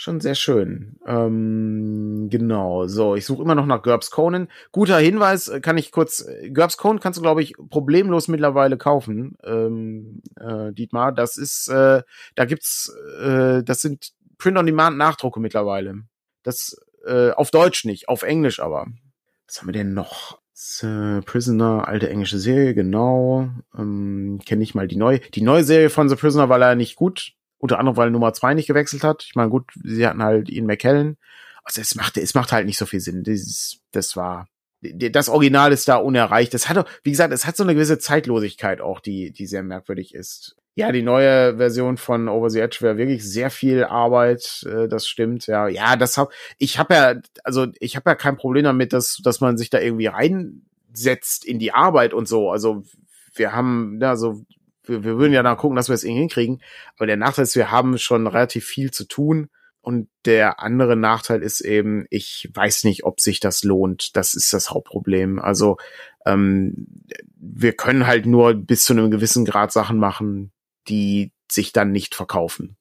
Schon 0.01 0.19
sehr 0.19 0.33
schön. 0.33 0.97
Ähm, 1.05 2.29
genau. 2.31 2.87
So, 2.87 3.13
ich 3.13 3.23
suche 3.23 3.43
immer 3.43 3.53
noch 3.53 3.67
nach 3.67 3.83
GURPS 3.83 4.09
Conan. 4.09 4.47
Guter 4.71 4.97
Hinweis, 4.97 5.47
äh, 5.47 5.61
kann 5.61 5.77
ich 5.77 5.91
kurz. 5.91 6.25
Äh, 6.27 6.49
GURPS 6.49 6.77
Conan 6.77 6.99
kannst 6.99 7.17
du, 7.17 7.21
glaube 7.21 7.43
ich, 7.43 7.53
problemlos 7.69 8.27
mittlerweile 8.27 8.79
kaufen, 8.79 9.37
ähm, 9.43 10.23
äh, 10.39 10.73
Dietmar. 10.73 11.11
Das 11.11 11.37
ist, 11.37 11.67
äh, 11.67 12.01
da 12.33 12.45
gibt's, 12.45 12.91
äh, 13.21 13.61
das 13.61 13.81
sind 13.81 14.13
Print-on-Demand-Nachdrucke 14.39 15.39
mittlerweile. 15.39 16.01
Das 16.41 16.75
äh, 17.05 17.29
auf 17.29 17.51
Deutsch 17.51 17.85
nicht, 17.85 18.09
auf 18.09 18.23
Englisch 18.23 18.59
aber. 18.59 18.87
Was 19.45 19.59
haben 19.59 19.67
wir 19.67 19.73
denn 19.73 19.93
noch? 19.93 20.39
The 20.55 21.21
Prisoner, 21.23 21.87
alte 21.87 22.09
englische 22.09 22.39
Serie, 22.39 22.73
genau. 22.73 23.51
Ähm, 23.77 24.39
Kenne 24.47 24.63
ich 24.63 24.73
mal 24.73 24.87
die 24.87 24.97
neue. 24.97 25.19
Die 25.19 25.43
neue 25.43 25.63
Serie 25.63 25.91
von 25.91 26.09
The 26.09 26.15
Prisoner 26.15 26.49
war 26.49 26.57
leider 26.57 26.75
nicht 26.75 26.95
gut. 26.95 27.33
Unter 27.61 27.77
anderem, 27.77 27.95
weil 27.95 28.09
Nummer 28.09 28.33
zwei 28.33 28.55
nicht 28.55 28.65
gewechselt 28.65 29.03
hat. 29.03 29.23
Ich 29.27 29.35
meine, 29.35 29.51
gut, 29.51 29.71
sie 29.83 30.05
hatten 30.05 30.23
halt 30.23 30.49
Ian 30.49 30.65
McKellen. 30.65 31.17
Also 31.63 31.79
es 31.79 31.93
macht, 31.93 32.17
es 32.17 32.33
macht 32.33 32.51
halt 32.51 32.65
nicht 32.65 32.79
so 32.79 32.87
viel 32.87 32.99
Sinn. 32.99 33.23
Das, 33.23 33.77
das 33.91 34.15
war, 34.15 34.47
das 34.81 35.29
Original 35.29 35.71
ist 35.71 35.87
da 35.87 35.97
unerreicht. 35.97 36.55
Das 36.55 36.69
hat, 36.69 36.87
wie 37.03 37.11
gesagt, 37.11 37.31
es 37.31 37.45
hat 37.45 37.55
so 37.55 37.63
eine 37.63 37.75
gewisse 37.75 37.99
Zeitlosigkeit 37.99 38.81
auch, 38.81 38.99
die, 38.99 39.31
die 39.31 39.45
sehr 39.45 39.61
merkwürdig 39.61 40.15
ist. 40.15 40.55
Ja, 40.73 40.91
die 40.91 41.03
neue 41.03 41.57
Version 41.57 41.97
von 41.97 42.29
Over 42.29 42.49
the 42.49 42.61
Edge 42.61 42.77
wäre 42.79 42.97
wirklich 42.97 43.23
sehr 43.23 43.51
viel 43.51 43.83
Arbeit, 43.83 44.65
äh, 44.65 44.87
das 44.87 45.05
stimmt, 45.05 45.45
ja. 45.45 45.67
Ja, 45.67 45.97
das 45.97 46.17
hab, 46.17 46.31
ich 46.57 46.79
habe 46.79 46.93
ja, 46.95 47.15
also 47.43 47.67
ich 47.79 47.95
habe 47.95 48.09
ja 48.09 48.15
kein 48.15 48.37
Problem 48.37 48.63
damit, 48.63 48.93
dass, 48.93 49.17
dass 49.23 49.39
man 49.39 49.57
sich 49.57 49.69
da 49.69 49.79
irgendwie 49.79 50.07
reinsetzt 50.07 51.45
in 51.45 51.59
die 51.59 51.73
Arbeit 51.73 52.13
und 52.13 52.27
so. 52.27 52.49
Also 52.49 52.83
wir 53.35 53.51
haben, 53.51 53.99
ja, 54.01 54.15
so, 54.15 54.45
wir, 54.83 55.03
wir 55.03 55.17
würden 55.17 55.33
ja 55.33 55.43
dann 55.43 55.57
gucken, 55.57 55.75
dass 55.75 55.89
wir 55.89 55.95
es 55.95 56.03
irgendwie 56.03 56.21
hinkriegen. 56.21 56.61
Aber 56.95 57.07
der 57.07 57.17
Nachteil 57.17 57.43
ist, 57.43 57.55
wir 57.55 57.71
haben 57.71 57.97
schon 57.97 58.27
relativ 58.27 58.65
viel 58.65 58.91
zu 58.91 59.05
tun. 59.05 59.49
Und 59.83 60.09
der 60.25 60.59
andere 60.59 60.95
Nachteil 60.95 61.41
ist 61.41 61.61
eben, 61.61 62.05
ich 62.11 62.49
weiß 62.53 62.83
nicht, 62.83 63.03
ob 63.03 63.19
sich 63.19 63.39
das 63.39 63.63
lohnt. 63.63 64.15
Das 64.15 64.35
ist 64.35 64.53
das 64.53 64.69
Hauptproblem. 64.69 65.39
Also 65.39 65.77
ähm, 66.25 66.87
wir 67.35 67.73
können 67.73 68.05
halt 68.05 68.27
nur 68.27 68.53
bis 68.53 68.85
zu 68.85 68.93
einem 68.93 69.09
gewissen 69.09 69.43
Grad 69.43 69.71
Sachen 69.71 69.97
machen, 69.97 70.51
die 70.87 71.31
sich 71.51 71.73
dann 71.73 71.91
nicht 71.91 72.13
verkaufen. 72.13 72.77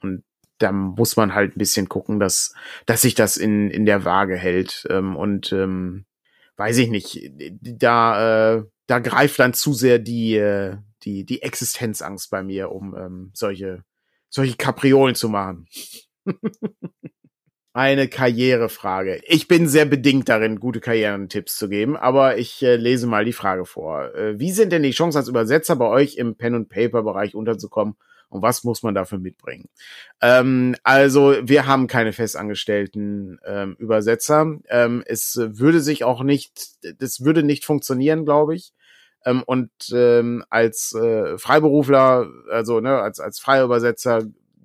Und 0.00 0.24
da 0.56 0.72
muss 0.72 1.16
man 1.16 1.34
halt 1.34 1.54
ein 1.54 1.58
bisschen 1.58 1.88
gucken, 1.88 2.18
dass, 2.18 2.54
dass 2.86 3.02
sich 3.02 3.14
das 3.14 3.36
in, 3.36 3.70
in 3.70 3.84
der 3.84 4.06
Waage 4.06 4.36
hält. 4.36 4.86
Ähm, 4.88 5.16
und 5.16 5.52
ähm, 5.52 6.06
weiß 6.56 6.78
ich 6.78 6.88
nicht, 6.88 7.30
da, 7.60 8.56
äh, 8.56 8.64
da 8.86 8.98
greift 9.00 9.38
dann 9.38 9.52
zu 9.52 9.74
sehr 9.74 9.98
die, 9.98 10.36
äh, 10.36 10.78
die, 11.04 11.24
die 11.24 11.42
Existenzangst 11.42 12.30
bei 12.30 12.42
mir, 12.42 12.70
um 12.72 12.96
ähm, 12.96 13.30
solche, 13.34 13.84
solche 14.28 14.56
Kapriolen 14.56 15.14
zu 15.14 15.28
machen. 15.28 15.66
eine 17.78 18.08
Karrierefrage. 18.08 19.20
Ich 19.24 19.46
bin 19.46 19.68
sehr 19.68 19.84
bedingt 19.84 20.28
darin, 20.28 20.58
gute 20.58 20.80
Karrierentipps 20.80 21.56
zu 21.56 21.68
geben, 21.68 21.96
aber 21.96 22.36
ich 22.36 22.60
äh, 22.62 22.74
lese 22.74 23.06
mal 23.06 23.24
die 23.24 23.32
Frage 23.32 23.66
vor. 23.66 24.14
Äh, 24.16 24.40
wie 24.40 24.50
sind 24.50 24.72
denn 24.72 24.82
die 24.82 24.90
Chancen 24.90 25.18
als 25.18 25.28
Übersetzer 25.28 25.76
bei 25.76 25.86
euch 25.86 26.16
im 26.16 26.34
Pen-and-Paper-Bereich 26.34 27.36
unterzukommen 27.36 27.94
und 28.30 28.42
was 28.42 28.64
muss 28.64 28.82
man 28.82 28.94
dafür 28.94 29.18
mitbringen? 29.18 29.68
Ähm, 30.20 30.74
also 30.82 31.36
wir 31.42 31.66
haben 31.66 31.86
keine 31.86 32.12
festangestellten 32.12 33.38
ähm, 33.46 33.76
Übersetzer. 33.78 34.58
Ähm, 34.68 35.02
es 35.06 35.38
würde 35.40 35.80
sich 35.80 36.02
auch 36.02 36.22
nicht, 36.22 36.70
das 37.00 37.24
würde 37.24 37.42
nicht 37.42 37.64
funktionieren, 37.64 38.24
glaube 38.24 38.56
ich. 38.56 38.72
Ähm, 39.24 39.42
und 39.44 39.70
ähm, 39.92 40.44
als 40.50 40.94
äh, 40.94 41.38
Freiberufler, 41.38 42.28
also 42.50 42.80
ne, 42.80 43.00
als 43.00 43.20
als 43.20 43.40
freier 43.40 43.64
Übersetzer 43.64 44.22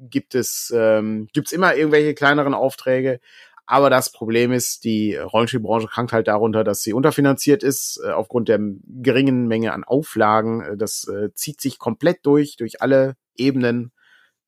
gibt 0.10 0.36
es 0.36 0.72
ähm, 0.76 1.28
gibt's 1.34 1.52
immer 1.52 1.76
irgendwelche 1.76 2.14
kleineren 2.14 2.54
Aufträge. 2.54 3.20
Aber 3.66 3.90
das 3.90 4.12
Problem 4.12 4.52
ist, 4.52 4.84
die 4.84 5.16
Rollenspielbranche 5.16 5.88
krankt 5.88 6.12
halt 6.12 6.28
darunter, 6.28 6.64
dass 6.64 6.82
sie 6.82 6.94
unterfinanziert 6.94 7.64
ist, 7.64 8.00
äh, 8.06 8.12
aufgrund 8.12 8.50
der 8.50 8.60
geringen 9.02 9.48
Menge 9.48 9.74
an 9.74 9.84
Auflagen. 9.86 10.62
Äh, 10.62 10.78
das 10.78 11.08
äh, 11.08 11.34
zieht 11.34 11.62
sich 11.62 11.80
komplett 11.80 12.26
durch, 12.26 12.58
durch 12.58 12.82
alle 12.82 13.16
Ebenen. 13.36 13.92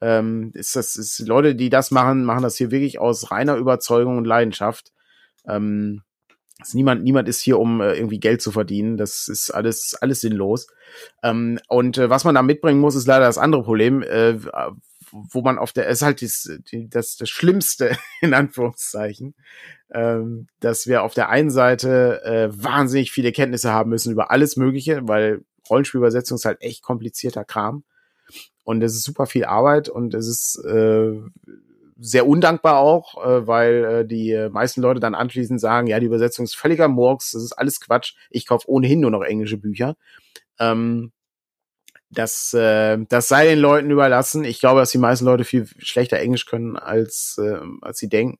Ähm, 0.02 0.52
ist 0.54 0.76
das, 0.76 0.98
ist 0.98 1.20
Leute, 1.20 1.56
die 1.56 1.70
das 1.70 1.92
machen, 1.92 2.26
machen 2.26 2.44
das 2.44 2.58
hier 2.58 2.72
wirklich 2.72 3.00
aus 3.00 3.32
reiner 3.32 3.56
Überzeugung 3.56 4.18
und 4.18 4.26
Leidenschaft. 4.26 4.92
Ähm, 5.48 6.04
also 6.60 6.78
niemand, 6.78 7.04
niemand 7.04 7.28
ist 7.28 7.42
hier, 7.42 7.60
um 7.60 7.82
äh, 7.82 7.94
irgendwie 7.94 8.20
Geld 8.20 8.42
zu 8.42 8.52
verdienen. 8.52 8.98
Das 8.98 9.28
ist 9.28 9.52
alles, 9.52 9.96
alles 10.00 10.22
sinnlos. 10.22 10.68
Ähm, 11.22 11.60
und 11.68 11.98
äh, 11.98 12.10
was 12.10 12.24
man 12.24 12.36
da 12.36 12.42
mitbringen 12.42 12.80
muss, 12.80 12.96
ist 12.96 13.08
leider 13.08 13.26
das 13.26 13.38
andere 13.38 13.64
Problem. 13.64 14.02
Äh, 14.02 14.40
wo 15.12 15.42
man 15.42 15.58
auf 15.58 15.72
der, 15.72 15.88
es 15.88 16.00
ist 16.00 16.02
halt 16.02 16.22
das, 16.22 16.50
das, 16.90 17.16
das 17.16 17.30
Schlimmste, 17.30 17.98
in 18.22 18.34
Anführungszeichen, 18.34 19.36
ähm, 19.94 20.48
dass 20.60 20.88
wir 20.88 21.04
auf 21.04 21.14
der 21.14 21.30
einen 21.30 21.52
Seite 21.52 22.22
äh, 22.24 22.50
wahnsinnig 22.52 23.12
viele 23.12 23.32
Kenntnisse 23.32 23.72
haben 23.72 23.90
müssen 23.90 24.12
über 24.12 24.32
alles 24.32 24.58
Mögliche, 24.58 25.08
weil 25.08 25.44
Rollenspielübersetzung 25.70 26.36
ist 26.36 26.46
halt 26.46 26.62
echt 26.62 26.84
komplizierter 26.84 27.46
Kram. 27.46 27.84
Und 28.64 28.82
es 28.82 28.96
ist 28.96 29.04
super 29.04 29.28
viel 29.28 29.46
Arbeit 29.46 29.90
und 29.90 30.14
es 30.16 30.28
ist 30.28 30.64
äh, 30.66 31.14
sehr 31.98 32.28
undankbar 32.28 32.80
auch, 32.80 33.26
äh, 33.26 33.48
weil 33.48 33.84
äh, 33.86 34.06
die 34.06 34.50
meisten 34.52 34.82
Leute 34.82 35.00
dann 35.00 35.16
anschließend 35.16 35.62
sagen, 35.62 35.88
ja, 35.88 36.00
die 36.00 36.08
Übersetzung 36.08 36.46
ist 36.46 36.56
völliger 36.56 36.88
Murks, 36.88 37.32
das 37.32 37.44
ist 37.44 37.54
alles 37.54 37.80
Quatsch, 37.80 38.16
ich 38.30 38.46
kaufe 38.48 38.70
ohnehin 38.70 39.00
nur 39.00 39.12
noch 39.12 39.24
englische 39.24 39.58
Bücher. 39.58 39.96
Ähm, 40.60 41.12
das, 42.12 42.54
äh, 42.54 42.98
das 43.10 43.28
sei 43.28 43.46
den 43.46 43.60
Leuten 43.60 43.92
überlassen. 43.92 44.44
Ich 44.44 44.60
glaube, 44.60 44.80
dass 44.80 44.92
die 44.92 44.98
meisten 44.98 45.26
Leute 45.26 45.44
viel 45.44 45.68
schlechter 45.80 46.18
Englisch 46.18 46.46
können, 46.46 46.78
als, 46.78 47.40
äh, 47.42 47.60
als 47.82 47.98
sie 48.00 48.10
denken. 48.10 48.40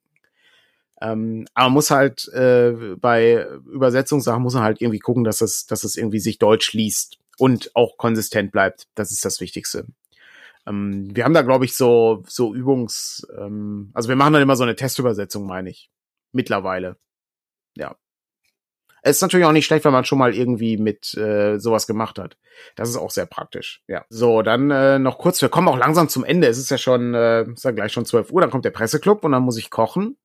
Ähm, 1.02 1.46
aber 1.54 1.70
muss 1.70 1.92
halt 1.92 2.28
äh, 2.30 2.72
bei 2.98 3.46
Übersetzungssachen 3.72 4.42
muss 4.42 4.54
man 4.54 4.64
halt 4.64 4.82
irgendwie 4.82 5.00
gucken, 5.00 5.24
dass 5.26 5.42
es, 5.42 5.66
dass 5.66 5.84
es 5.84 5.98
irgendwie 5.98 6.20
sich 6.20 6.40
deutsch 6.40 6.74
liest 6.74 7.18
und 7.38 7.72
auch 7.76 7.98
konsistent 7.98 8.52
bleibt. 8.52 8.88
Das 8.96 9.12
ist 9.12 9.26
das 9.26 9.42
Wichtigste. 9.42 9.86
Ähm, 10.68 11.16
wir 11.16 11.24
haben 11.24 11.34
da, 11.34 11.42
glaube 11.42 11.66
ich, 11.66 11.76
so, 11.76 12.24
so 12.28 12.54
Übungs, 12.54 13.28
ähm, 13.38 13.92
also 13.94 14.10
wir 14.10 14.16
machen 14.16 14.34
dann 14.34 14.42
immer 14.42 14.56
so 14.56 14.64
eine 14.64 14.76
Testübersetzung, 14.76 15.46
meine 15.46 15.70
ich. 15.70 15.90
Mittlerweile. 16.32 16.98
Ja. 17.76 17.96
Es 19.02 19.18
ist 19.18 19.22
natürlich 19.22 19.46
auch 19.46 19.52
nicht 19.52 19.68
schlecht, 19.68 19.86
wenn 19.86 19.94
man 19.94 20.06
schon 20.06 20.18
mal 20.18 20.34
irgendwie 20.34 20.78
mit 20.78 21.14
äh, 21.14 21.60
sowas 21.60 21.86
gemacht 21.86 22.18
hat. 22.18 22.38
Das 22.76 22.90
ist 22.90 22.98
auch 22.98 23.12
sehr 23.12 23.28
praktisch. 23.28 23.84
Ja. 23.88 24.04
So, 24.10 24.42
dann 24.42 24.72
äh, 24.72 24.98
noch 24.98 25.20
kurz, 25.20 25.42
wir 25.44 25.50
kommen 25.50 25.68
auch 25.68 25.78
langsam 25.78 26.10
zum 26.10 26.24
Ende. 26.24 26.48
Es 26.48 26.58
ist 26.58 26.72
ja 26.72 26.80
schon, 26.80 27.14
äh, 27.14 27.44
ist 27.44 27.64
ja 27.64 27.72
gleich 27.72 27.94
schon 27.94 28.06
12 28.06 28.32
Uhr, 28.32 28.42
dann 28.42 28.50
kommt 28.50 28.66
der 28.66 28.72
Presseclub 28.72 29.24
und 29.24 29.32
dann 29.32 29.44
muss 29.44 29.60
ich 29.60 29.70
kochen. 29.70 30.18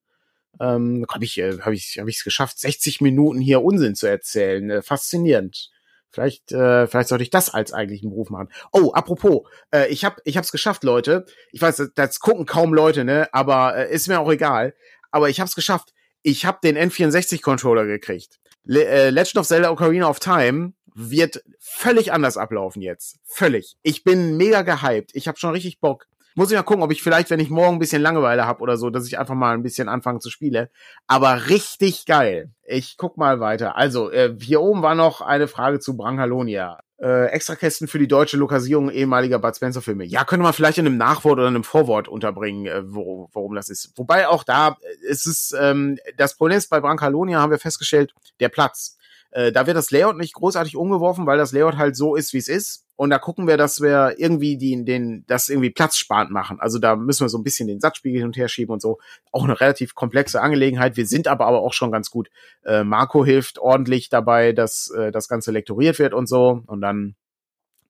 Ähm, 0.59 1.05
habe 1.09 1.23
ich, 1.23 1.37
äh, 1.37 1.59
habe 1.59 1.75
ich, 1.75 1.97
habe 1.99 2.09
ich 2.09 2.17
es 2.17 2.23
geschafft, 2.23 2.59
60 2.59 3.01
Minuten 3.01 3.39
hier 3.39 3.63
Unsinn 3.63 3.93
zu 3.95 4.07
erzählen. 4.07 4.69
Äh, 4.69 4.81
faszinierend. 4.81 5.69
Vielleicht, 6.11 6.51
äh, 6.51 6.87
vielleicht 6.87 7.09
sollte 7.09 7.23
ich 7.23 7.29
das 7.29 7.53
als 7.53 7.73
eigentlichen 7.73 8.09
Beruf 8.09 8.29
machen. 8.29 8.49
Oh, 8.71 8.91
apropos, 8.91 9.47
äh, 9.73 9.87
ich 9.87 10.03
habe, 10.03 10.17
ich 10.25 10.35
habe 10.37 10.45
es 10.45 10.51
geschafft, 10.51 10.83
Leute. 10.83 11.25
Ich 11.51 11.61
weiß, 11.61 11.77
das, 11.77 11.89
das 11.95 12.19
gucken 12.19 12.45
kaum 12.45 12.73
Leute, 12.73 13.05
ne? 13.05 13.29
Aber 13.31 13.75
äh, 13.77 13.93
ist 13.93 14.07
mir 14.07 14.19
auch 14.19 14.31
egal. 14.31 14.73
Aber 15.11 15.29
ich 15.29 15.39
habe 15.39 15.47
es 15.47 15.55
geschafft. 15.55 15.93
Ich 16.21 16.45
habe 16.45 16.59
den 16.63 16.77
N64-Controller 16.77 17.85
gekriegt. 17.85 18.39
Le 18.63 18.85
äh, 18.85 19.09
Legend 19.09 19.37
of 19.37 19.47
Zelda 19.47 19.71
Ocarina 19.71 20.07
of 20.07 20.19
Time 20.19 20.73
wird 20.93 21.43
völlig 21.59 22.11
anders 22.11 22.37
ablaufen 22.37 22.81
jetzt. 22.81 23.17
Völlig. 23.23 23.77
Ich 23.81 24.03
bin 24.03 24.37
mega 24.37 24.61
gehypt. 24.61 25.11
Ich 25.13 25.27
habe 25.27 25.39
schon 25.39 25.51
richtig 25.51 25.79
Bock. 25.79 26.07
Muss 26.35 26.49
ich 26.51 26.57
mal 26.57 26.63
gucken, 26.63 26.83
ob 26.83 26.91
ich 26.91 27.03
vielleicht, 27.03 27.29
wenn 27.29 27.39
ich 27.39 27.49
morgen 27.49 27.75
ein 27.75 27.79
bisschen 27.79 28.01
Langeweile 28.01 28.45
habe 28.45 28.61
oder 28.61 28.77
so, 28.77 28.89
dass 28.89 29.07
ich 29.07 29.19
einfach 29.19 29.35
mal 29.35 29.53
ein 29.53 29.63
bisschen 29.63 29.89
anfange 29.89 30.19
zu 30.19 30.29
spielen. 30.29 30.67
Aber 31.07 31.49
richtig 31.49 32.05
geil. 32.05 32.51
Ich 32.63 32.95
guck 32.97 33.17
mal 33.17 33.39
weiter. 33.39 33.75
Also, 33.75 34.09
äh, 34.11 34.35
hier 34.39 34.61
oben 34.61 34.81
war 34.81 34.95
noch 34.95 35.21
eine 35.21 35.47
Frage 35.47 35.79
zu 35.79 35.97
Brancalonia. 35.97 36.79
Äh, 37.01 37.25
Extrakästen 37.31 37.87
für 37.87 37.97
die 37.97 38.07
deutsche 38.07 38.37
Lokalisierung 38.37 38.91
ehemaliger 38.91 39.39
Bud 39.39 39.55
Spencer 39.55 39.81
Filme. 39.81 40.05
Ja, 40.05 40.23
könnte 40.23 40.43
man 40.43 40.53
vielleicht 40.53 40.77
in 40.77 40.85
einem 40.85 40.97
Nachwort 40.97 41.39
oder 41.39 41.47
einem 41.47 41.63
Vorwort 41.63 42.07
unterbringen, 42.07 42.67
äh, 42.67 42.83
wo, 42.85 43.27
worum 43.33 43.55
das 43.55 43.69
ist. 43.69 43.91
Wobei 43.95 44.27
auch 44.27 44.43
da 44.43 44.77
äh, 44.81 45.07
ist 45.09 45.25
es, 45.25 45.53
ähm, 45.59 45.97
das 46.17 46.37
Problem 46.37 46.59
ist 46.59 46.69
bei 46.69 46.79
Brancalonia 46.79 47.41
haben 47.41 47.51
wir 47.51 47.59
festgestellt, 47.59 48.13
der 48.39 48.49
Platz. 48.49 48.97
Äh, 49.31 49.51
da 49.51 49.65
wird 49.65 49.77
das 49.77 49.91
Layout 49.91 50.17
nicht 50.17 50.33
großartig 50.33 50.75
umgeworfen, 50.75 51.25
weil 51.25 51.37
das 51.37 51.53
Layout 51.53 51.77
halt 51.77 51.95
so 51.95 52.15
ist, 52.15 52.33
wie 52.33 52.37
es 52.37 52.47
ist. 52.47 52.85
Und 53.01 53.09
da 53.09 53.17
gucken 53.17 53.47
wir, 53.47 53.57
dass 53.57 53.81
wir 53.81 54.13
irgendwie 54.19 54.59
die, 54.59 54.85
den, 54.85 55.25
das 55.25 55.49
irgendwie 55.49 55.71
platzsparend 55.71 56.29
machen. 56.29 56.59
Also 56.59 56.77
da 56.77 56.95
müssen 56.95 57.25
wir 57.25 57.29
so 57.29 57.39
ein 57.39 57.43
bisschen 57.43 57.67
den 57.67 57.79
Satzspiegel 57.79 58.19
hin 58.19 58.27
und 58.27 58.37
her 58.37 58.47
schieben 58.47 58.71
und 58.73 58.79
so. 58.79 58.99
Auch 59.31 59.43
eine 59.43 59.59
relativ 59.59 59.95
komplexe 59.95 60.39
Angelegenheit. 60.39 60.97
Wir 60.97 61.07
sind 61.07 61.27
aber, 61.27 61.47
aber 61.47 61.63
auch 61.63 61.73
schon 61.73 61.91
ganz 61.91 62.11
gut. 62.11 62.29
Äh, 62.63 62.83
Marco 62.83 63.25
hilft 63.25 63.57
ordentlich 63.57 64.09
dabei, 64.09 64.51
dass 64.51 64.91
äh, 64.95 65.11
das 65.11 65.27
Ganze 65.27 65.49
lektoriert 65.49 65.97
wird 65.97 66.13
und 66.13 66.29
so. 66.29 66.61
Und 66.67 66.81
dann 66.81 67.15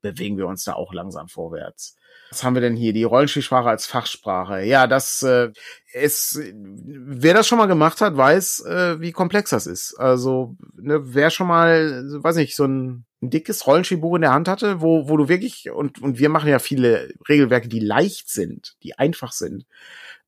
bewegen 0.01 0.37
wir 0.37 0.47
uns 0.47 0.63
da 0.63 0.73
auch 0.73 0.93
langsam 0.93 1.27
vorwärts. 1.27 1.95
Was 2.29 2.43
haben 2.43 2.55
wir 2.55 2.61
denn 2.61 2.77
hier? 2.77 2.93
Die 2.93 3.03
Rollenspielsprache 3.03 3.69
als 3.69 3.85
Fachsprache. 3.85 4.63
Ja, 4.63 4.87
das 4.87 5.21
äh, 5.21 5.51
ist, 5.91 6.39
wer 6.53 7.33
das 7.33 7.47
schon 7.47 7.57
mal 7.57 7.65
gemacht 7.65 7.99
hat, 7.99 8.15
weiß, 8.15 8.65
äh, 8.65 9.01
wie 9.01 9.11
komplex 9.11 9.49
das 9.49 9.67
ist. 9.67 9.95
Also, 9.95 10.55
ne, 10.75 11.13
wer 11.13 11.29
schon 11.29 11.47
mal, 11.47 12.03
weiß 12.05 12.37
nicht, 12.37 12.55
so 12.55 12.65
ein, 12.65 13.05
ein 13.21 13.29
dickes 13.29 13.67
Rollenspielbuch 13.67 14.15
in 14.15 14.21
der 14.21 14.33
Hand 14.33 14.47
hatte, 14.47 14.81
wo, 14.81 15.09
wo 15.09 15.17
du 15.17 15.27
wirklich, 15.27 15.71
und, 15.71 16.01
und 16.01 16.19
wir 16.19 16.29
machen 16.29 16.49
ja 16.49 16.59
viele 16.59 17.13
Regelwerke, 17.27 17.67
die 17.67 17.81
leicht 17.81 18.29
sind, 18.29 18.75
die 18.83 18.97
einfach 18.97 19.33
sind, 19.33 19.65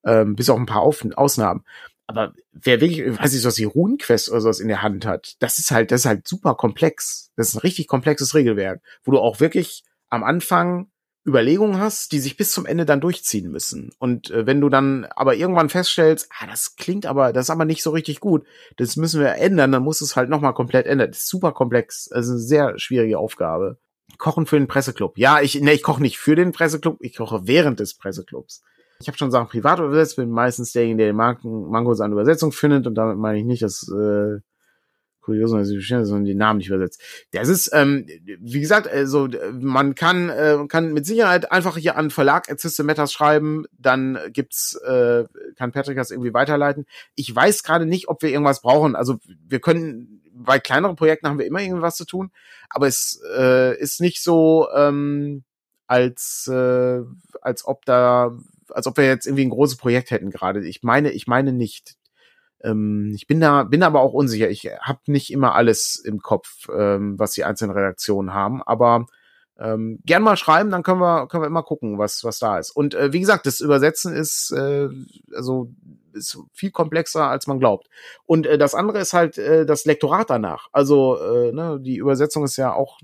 ähm, 0.04 0.36
bis 0.36 0.50
auch 0.50 0.58
ein 0.58 0.66
paar 0.66 0.82
Auf 0.82 1.06
Ausnahmen. 1.16 1.64
Aber 2.08 2.34
wer 2.52 2.82
wirklich, 2.82 3.00
weiß 3.20 3.34
ich, 3.34 3.46
was 3.46 3.58
wie 3.58 3.64
Runenquest 3.64 4.30
oder 4.30 4.42
sowas 4.42 4.60
in 4.60 4.68
der 4.68 4.82
Hand 4.82 5.06
hat, 5.06 5.36
das 5.40 5.60
ist 5.60 5.72
halt, 5.72 5.92
das 5.92 6.02
ist 6.02 6.06
halt 6.06 6.28
super 6.28 6.56
komplex. 6.56 7.32
Das 7.36 7.50
ist 7.50 7.56
ein 7.56 7.60
richtig 7.60 7.88
komplexes 7.88 8.36
Regelwerk, 8.36 8.82
wo 9.04 9.12
du 9.12 9.20
auch 9.20 9.40
wirklich 9.40 9.84
am 10.10 10.24
Anfang 10.24 10.90
Überlegungen 11.26 11.80
hast, 11.80 12.12
die 12.12 12.20
sich 12.20 12.36
bis 12.36 12.52
zum 12.52 12.66
Ende 12.66 12.86
dann 12.86 13.00
durchziehen 13.00 13.50
müssen. 13.50 13.92
Und 13.98 14.30
äh, 14.32 14.46
wenn 14.46 14.60
du 14.60 14.68
dann 14.68 15.06
aber 15.16 15.36
irgendwann 15.36 15.70
feststellst, 15.70 16.30
ah, 16.38 16.48
das 16.48 16.76
klingt 16.76 17.06
aber, 17.06 17.32
das 17.32 17.46
ist 17.46 17.50
aber 17.50 17.66
nicht 17.66 17.82
so 17.82 17.92
richtig 17.92 18.20
gut, 18.20 18.46
das 18.76 18.98
müssen 18.98 19.22
wir 19.22 19.36
ändern, 19.36 19.72
dann 19.72 19.84
muss 19.84 20.02
es 20.02 20.16
halt 20.16 20.30
nochmal 20.30 20.54
komplett 20.54 20.86
ändern. 20.86 21.10
Das 21.10 21.20
ist 21.20 21.30
super 21.30 21.54
komplex, 21.54 22.12
also 22.12 22.34
eine 22.34 22.42
sehr 22.42 22.78
schwierige 22.78 23.20
Aufgabe. 23.20 23.78
Kochen 24.18 24.46
für 24.46 24.58
den 24.58 24.68
Presseclub. 24.68 25.18
Ja, 25.18 25.42
ich, 25.42 25.60
ne, 25.62 25.74
ich 25.74 25.82
koche 25.82 26.02
nicht 26.02 26.20
für 26.20 26.36
den 26.36 26.52
Presseclub, 26.52 26.98
ich 27.00 27.16
koche 27.16 27.48
während 27.48 27.80
des 27.80 27.94
Presseclubs. 27.96 28.62
Ich 29.04 29.08
habe 29.08 29.18
schon 29.18 29.32
Sachen 29.32 29.50
privat 29.50 29.80
übersetzt, 29.80 30.16
bin 30.16 30.30
meistens 30.30 30.72
derjenige, 30.72 30.98
der 31.00 31.08
den 31.08 31.18
Marken 31.18 31.70
Mangos 31.70 32.00
an 32.00 32.14
Übersetzung 32.14 32.52
findet 32.52 32.88
und 32.88 32.96
damit 32.96 33.18
meine 33.18 33.38
ich 33.38 33.46
nicht, 33.46 33.62
dass 33.62 33.88
äh, 33.90 34.40
kurioserweise 35.24 35.80
sondern 36.06 36.26
die 36.26 36.36
Namen 36.36 36.58
nicht 36.58 36.70
übersetzt. 36.70 37.02
Das 37.32 37.48
ist, 37.48 37.70
ähm, 37.74 38.06
wie 38.40 38.60
gesagt, 38.60 38.88
also 38.88 39.28
man 39.60 39.96
kann, 39.96 40.30
äh, 40.30 40.58
kann 40.68 40.94
mit 40.94 41.06
Sicherheit 41.06 41.52
einfach 41.52 41.78
hier 41.78 41.98
an 41.98 42.12
Verlag 42.12 42.48
Matters 42.84 43.12
schreiben, 43.12 43.66
dann 43.78 44.18
gibt's, 44.32 44.76
äh, 44.86 45.26
kann 45.56 45.72
Patrick 45.72 45.98
das 45.98 46.12
irgendwie 46.12 46.34
weiterleiten. 46.34 46.86
Ich 47.16 47.34
weiß 47.34 47.64
gerade 47.64 47.86
nicht, 47.86 48.08
ob 48.08 48.22
wir 48.22 48.30
irgendwas 48.30 48.62
brauchen. 48.62 48.96
Also 48.96 49.18
wir 49.48 49.60
können, 49.60 50.22
bei 50.34 50.60
kleineren 50.60 50.96
Projekten 50.96 51.28
haben 51.28 51.40
wir 51.40 51.46
immer 51.46 51.62
irgendwas 51.62 51.96
zu 51.96 52.06
tun, 52.06 52.32
aber 52.70 52.88
es 52.88 53.22
äh, 53.38 53.78
ist 53.78 54.02
nicht 54.02 54.22
so, 54.24 54.68
ähm, 54.74 55.44
als, 55.88 56.48
äh, 56.48 57.02
als 57.42 57.66
ob 57.66 57.86
da, 57.86 58.38
als 58.74 58.88
ob 58.88 58.98
wir 58.98 59.06
jetzt 59.06 59.26
irgendwie 59.26 59.46
ein 59.46 59.50
großes 59.50 59.78
Projekt 59.78 60.12
hätten 60.12 60.30
gerade. 60.30 60.66
Ich 60.66 60.84
meine, 60.84 61.12
ich 61.12 61.28
meine 61.28 61.54
nicht. 61.54 61.96
Ähm, 62.64 63.12
ich 63.16 63.28
bin 63.28 63.40
da, 63.40 63.64
bin 63.64 63.84
aber 63.84 64.02
auch 64.02 64.14
unsicher. 64.14 64.50
Ich 64.50 64.66
habe 64.82 65.00
nicht 65.08 65.32
immer 65.32 65.56
alles 65.56 65.96
im 65.96 66.20
Kopf, 66.20 66.68
ähm, 66.76 67.20
was 67.20 67.32
die 67.32 67.44
einzelnen 67.44 67.76
Redaktionen 67.76 68.34
haben, 68.34 68.64
aber 68.64 69.06
ähm, 69.60 70.00
gern 70.04 70.24
mal 70.24 70.36
schreiben, 70.36 70.72
dann 70.72 70.84
können 70.84 71.00
wir, 71.00 71.28
können 71.28 71.44
wir 71.44 71.48
immer 71.48 71.64
gucken, 71.64 72.00
was, 72.00 72.24
was 72.24 72.40
da 72.40 72.58
ist. 72.58 72.72
Und 72.72 72.96
äh, 72.96 73.14
wie 73.14 73.20
gesagt, 73.20 73.46
das 73.46 73.60
Übersetzen 73.60 74.14
ist, 74.14 74.52
äh, 74.52 74.90
also 75.36 75.70
ist 76.14 76.40
viel 76.54 76.72
komplexer, 76.72 77.30
als 77.30 77.48
man 77.48 77.60
glaubt. 77.60 77.88
Und 78.26 78.48
äh, 78.48 78.58
das 78.58 78.74
andere 78.74 79.00
ist 79.00 79.14
halt 79.14 79.38
äh, 79.38 79.66
das 79.66 79.86
Lektorat 79.86 80.30
danach. 80.30 80.70
Also 80.72 81.18
äh, 81.22 81.52
ne, 81.52 81.80
die 81.80 81.98
Übersetzung 81.98 82.44
ist 82.44 82.58
ja 82.58 82.74
auch, 82.74 83.00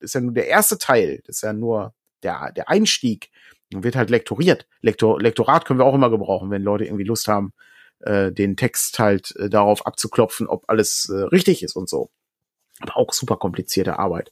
ist 0.00 0.14
ja 0.14 0.20
nur 0.20 0.34
der 0.34 0.48
erste 0.48 0.76
Teil, 0.76 1.22
ist 1.26 1.42
ja 1.42 1.52
nur 1.52 1.94
der, 2.22 2.52
der 2.52 2.68
Einstieg. 2.68 3.30
Wird 3.82 3.96
halt 3.96 4.10
lektoriert. 4.10 4.66
Lektor, 4.80 5.20
Lektorat 5.20 5.64
können 5.64 5.80
wir 5.80 5.86
auch 5.86 5.94
immer 5.94 6.10
gebrauchen, 6.10 6.50
wenn 6.50 6.62
Leute 6.62 6.84
irgendwie 6.84 7.04
Lust 7.04 7.28
haben, 7.28 7.52
äh, 8.00 8.32
den 8.32 8.56
Text 8.56 8.98
halt 8.98 9.34
äh, 9.36 9.48
darauf 9.48 9.86
abzuklopfen, 9.86 10.46
ob 10.46 10.64
alles 10.68 11.10
äh, 11.10 11.22
richtig 11.24 11.62
ist 11.62 11.76
und 11.76 11.88
so. 11.88 12.10
Aber 12.80 12.96
auch 12.96 13.12
super 13.12 13.36
komplizierte 13.36 13.98
Arbeit. 13.98 14.30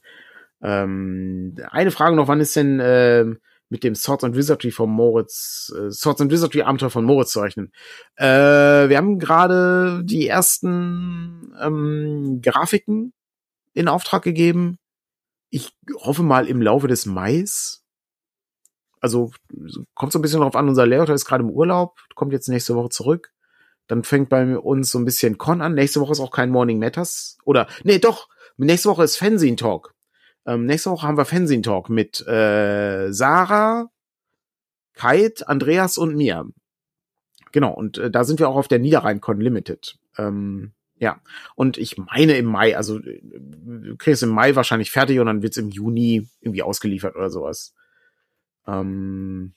Ähm, 0.61 1.55
eine 1.69 1.91
Frage 1.91 2.15
noch, 2.15 2.27
wann 2.27 2.39
ist 2.39 2.55
denn 2.55 2.79
äh, 2.79 3.25
mit 3.69 3.83
dem 3.83 3.95
Swords 3.95 4.23
and 4.23 4.35
Wizardry 4.35 4.71
von 4.71 4.89
Moritz, 4.89 5.73
äh, 5.75 5.91
Swords 5.91 6.21
and 6.21 6.31
Wizardry 6.31 6.61
Abenteuer 6.61 6.89
von 6.89 7.05
Moritz 7.05 7.31
zu 7.31 7.41
rechnen? 7.41 7.71
Äh, 8.15 8.25
wir 8.25 8.97
haben 8.97 9.19
gerade 9.19 10.03
die 10.05 10.27
ersten 10.27 11.53
ähm, 11.61 12.39
Grafiken 12.41 13.13
in 13.73 13.87
Auftrag 13.87 14.23
gegeben. 14.23 14.77
Ich 15.49 15.71
hoffe 15.95 16.23
mal 16.23 16.47
im 16.47 16.61
Laufe 16.61 16.87
des 16.87 17.05
Mais. 17.05 17.82
Also 19.03 19.31
kommt 19.95 20.13
so 20.13 20.19
ein 20.19 20.21
bisschen 20.21 20.39
drauf 20.39 20.55
an, 20.55 20.69
unser 20.69 20.85
Lehrer 20.85 21.13
ist 21.13 21.25
gerade 21.25 21.43
im 21.43 21.49
Urlaub, 21.49 21.99
kommt 22.15 22.31
jetzt 22.31 22.47
nächste 22.47 22.73
Woche 22.73 22.87
zurück. 22.87 23.33
Dann 23.87 24.05
fängt 24.05 24.29
bei 24.29 24.57
uns 24.57 24.91
so 24.91 24.97
ein 24.97 25.03
bisschen 25.03 25.37
Con 25.37 25.61
an. 25.61 25.73
Nächste 25.73 25.99
Woche 25.99 26.13
ist 26.13 26.21
auch 26.21 26.31
kein 26.31 26.49
Morning 26.49 26.79
Matters. 26.79 27.37
Oder, 27.43 27.67
nee, 27.83 27.99
doch, 27.99 28.29
nächste 28.55 28.87
Woche 28.87 29.03
ist 29.03 29.17
Fanzine 29.17 29.57
Talk. 29.57 29.93
Ähm, 30.45 30.65
nächste 30.65 30.89
Woche 30.89 31.05
haben 31.05 31.17
wir 31.17 31.25
Fanzine 31.25 31.63
Talk 31.63 31.89
mit 31.89 32.25
äh, 32.25 33.11
Sarah, 33.11 33.89
Kite, 34.93 35.49
Andreas 35.49 35.97
und 35.97 36.15
mir. 36.15 36.45
Genau, 37.51 37.73
und 37.73 37.97
äh, 37.97 38.09
da 38.09 38.23
sind 38.23 38.39
wir 38.39 38.47
auch 38.47 38.55
auf 38.55 38.69
der 38.69 38.79
Niederrhein-Con 38.79 39.41
Limited. 39.41 39.97
Ähm, 40.17 40.71
ja, 40.97 41.19
und 41.55 41.77
ich 41.77 41.97
meine 41.97 42.37
im 42.37 42.45
Mai, 42.45 42.77
also 42.77 42.99
äh, 42.99 43.19
du 43.21 43.97
kriegst 43.97 44.23
im 44.23 44.29
Mai 44.29 44.55
wahrscheinlich 44.55 44.91
fertig 44.91 45.19
und 45.19 45.25
dann 45.25 45.41
wird's 45.41 45.57
im 45.57 45.71
Juni 45.71 46.25
irgendwie 46.39 46.63
ausgeliefert 46.63 47.17
oder 47.17 47.29
sowas. 47.29 47.73
Ähm, 48.67 49.53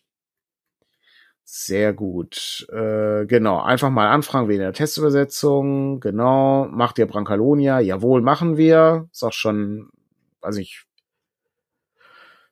sehr 1.48 1.92
gut. 1.92 2.66
Äh, 2.72 3.26
genau, 3.26 3.60
einfach 3.60 3.90
mal 3.90 4.08
anfragen 4.08 4.48
wegen 4.48 4.60
der 4.60 4.72
Testübersetzung. 4.72 6.00
Genau, 6.00 6.66
macht 6.66 6.98
ihr 6.98 7.06
Brancalonia? 7.06 7.78
Jawohl, 7.80 8.20
machen 8.20 8.56
wir. 8.56 9.08
Ist 9.12 9.22
auch 9.22 9.32
schon, 9.32 9.90
weiß 10.40 10.56
ich, 10.56 10.84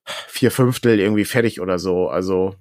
vier 0.05 0.51
Fünftel 0.51 1.01
irgendwie 1.01 1.25
fertig 1.25 1.61
oder 1.61 1.79
so. 1.81 2.09
Also 2.09 2.55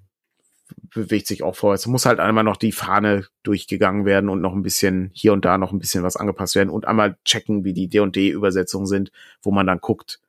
bewegt 0.93 1.27
sich 1.27 1.43
auch 1.43 1.55
vorwärts. 1.55 1.87
Muss 1.87 2.05
halt 2.05 2.19
einmal 2.19 2.43
noch 2.43 2.57
die 2.57 2.71
Fahne 2.71 3.25
durchgegangen 3.43 4.05
werden 4.05 4.29
und 4.29 4.41
noch 4.41 4.53
ein 4.53 4.63
bisschen 4.63 5.11
hier 5.13 5.33
und 5.33 5.45
da 5.45 5.57
noch 5.57 5.71
ein 5.71 5.79
bisschen 5.79 6.03
was 6.03 6.15
angepasst 6.15 6.55
werden 6.55 6.69
und 6.69 6.87
einmal 6.87 7.17
checken, 7.25 7.63
wie 7.63 7.73
die 7.73 7.89
D&D-Übersetzungen 7.89 8.87
sind, 8.87 9.11
wo 9.41 9.51
man 9.51 9.67
dann 9.67 9.79
guckt, 9.79 10.19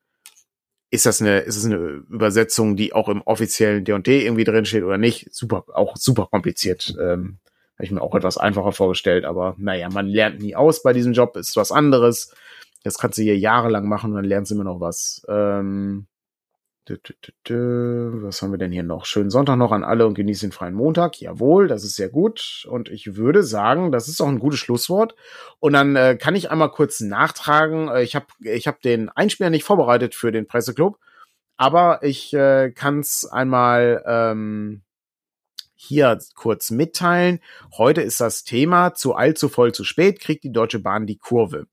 ist 0.95 1.07
das 1.07 1.21
eine, 1.21 1.41
ist 1.41 1.57
es 1.57 1.65
eine 1.65 1.77
Übersetzung, 1.77 2.77
die 2.77 2.93
auch 2.93 3.09
im 3.09 3.21
offiziellen 3.23 3.85
D&D 3.85 4.25
irgendwie 4.25 4.45
drin 4.45 4.65
steht 4.65 4.85
oder 4.85 4.97
nicht? 4.97 5.35
Super, 5.35 5.65
auch 5.75 5.97
super 5.97 6.29
kompliziert. 6.31 6.95
Ähm, 7.01 7.39
Habe 7.75 7.85
ich 7.85 7.91
mir 7.91 8.01
auch 8.01 8.15
etwas 8.15 8.39
einfacher 8.39 8.71
vorgestellt, 8.71 9.25
aber 9.25 9.57
naja, 9.59 9.89
man 9.91 10.07
lernt 10.07 10.41
nie 10.41 10.55
aus 10.55 10.85
bei 10.85 10.93
diesem 10.93 11.13
Job, 11.13 11.37
ist 11.37 11.57
was 11.57 11.73
anderes. 11.73 12.33
Das 12.85 12.97
kannst 12.99 13.19
du 13.19 13.23
hier 13.23 13.37
jahrelang 13.37 13.89
machen 13.89 14.11
und 14.11 14.17
dann 14.17 14.25
lernst 14.25 14.53
du 14.53 14.55
immer 14.55 14.65
noch 14.65 14.79
was. 14.81 15.27
Ähm, 15.29 16.07
was 16.87 18.43
haben 18.43 18.53
wir 18.53 18.59
denn 18.59 18.73
hier 18.73 18.83
noch? 18.83 19.07
Schönen 19.07 19.31
Sonntag 19.31 19.57
noch 19.57 19.73
an 19.73 19.85
alle 19.85 20.07
und 20.07 20.15
genießen 20.15 20.51
den 20.51 20.53
freien 20.53 20.75
Montag. 20.75 21.19
Jawohl, 21.19 21.67
das 21.67 21.83
ist 21.83 21.97
sehr 21.97 22.11
gut. 22.11 22.67
Und 22.69 22.91
ich 22.91 23.17
würde 23.17 23.43
sagen, 23.43 23.91
das 23.91 24.09
ist 24.09 24.21
auch 24.21 24.29
ein 24.29 24.39
gutes 24.39 24.61
Schlusswort. 24.61 25.15
Und 25.61 25.73
dann 25.73 25.97
äh, 25.97 26.17
kann 26.17 26.35
ich 26.35 26.51
einmal 26.51 26.71
kurz 26.71 27.01
nachtragen. 27.01 27.89
Äh, 27.89 28.03
ich 28.03 28.15
habe 28.15 28.27
ich 28.41 28.67
hab 28.67 28.83
den 28.83 29.09
Einspieler 29.09 29.51
nicht 29.51 29.65
vorbereitet 29.65 30.15
für 30.15 30.31
den 30.31 30.47
Presseclub, 30.47 30.99
aber 31.57 32.03
ich 32.03 32.35
äh, 32.35 32.71
kann 32.71 33.01
es 33.01 33.25
einmal 33.25 34.03
ähm, 34.07 34.83
hier 35.75 36.19
kurz 36.35 36.71
mitteilen. 36.71 37.41
Heute 37.79 38.03
ist 38.03 38.21
das 38.21 38.45
Thema 38.45 38.95
zu 38.95 39.15
allzu 39.15 39.49
voll 39.49 39.73
zu 39.73 39.85
spät, 39.85 40.21
kriegt 40.21 40.45
die 40.45 40.53
Deutsche 40.53 40.81
Bahn 40.81 41.07
die 41.07 41.19
Kurve. 41.19 41.67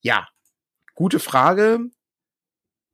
Ja, 0.00 0.26
gute 0.94 1.20
Frage 1.20 1.90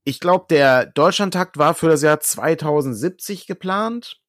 ich 0.04 0.20
glaube, 0.20 0.46
der 0.50 0.86
Deutschlandtakt 0.86 1.56
war 1.56 1.74
für 1.74 1.88
das 1.88 2.02
Jahr 2.02 2.20
2070 2.20 3.46
geplant. 3.46 4.20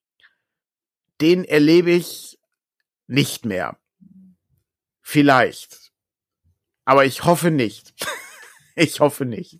Den 1.21 1.43
erlebe 1.43 1.91
ich 1.91 2.39
nicht 3.07 3.45
mehr. 3.45 3.77
Vielleicht. 5.01 5.91
Aber 6.85 7.05
ich 7.05 7.25
hoffe 7.25 7.51
nicht. 7.51 7.93
ich 8.75 8.99
hoffe 8.99 9.25
nicht. 9.25 9.59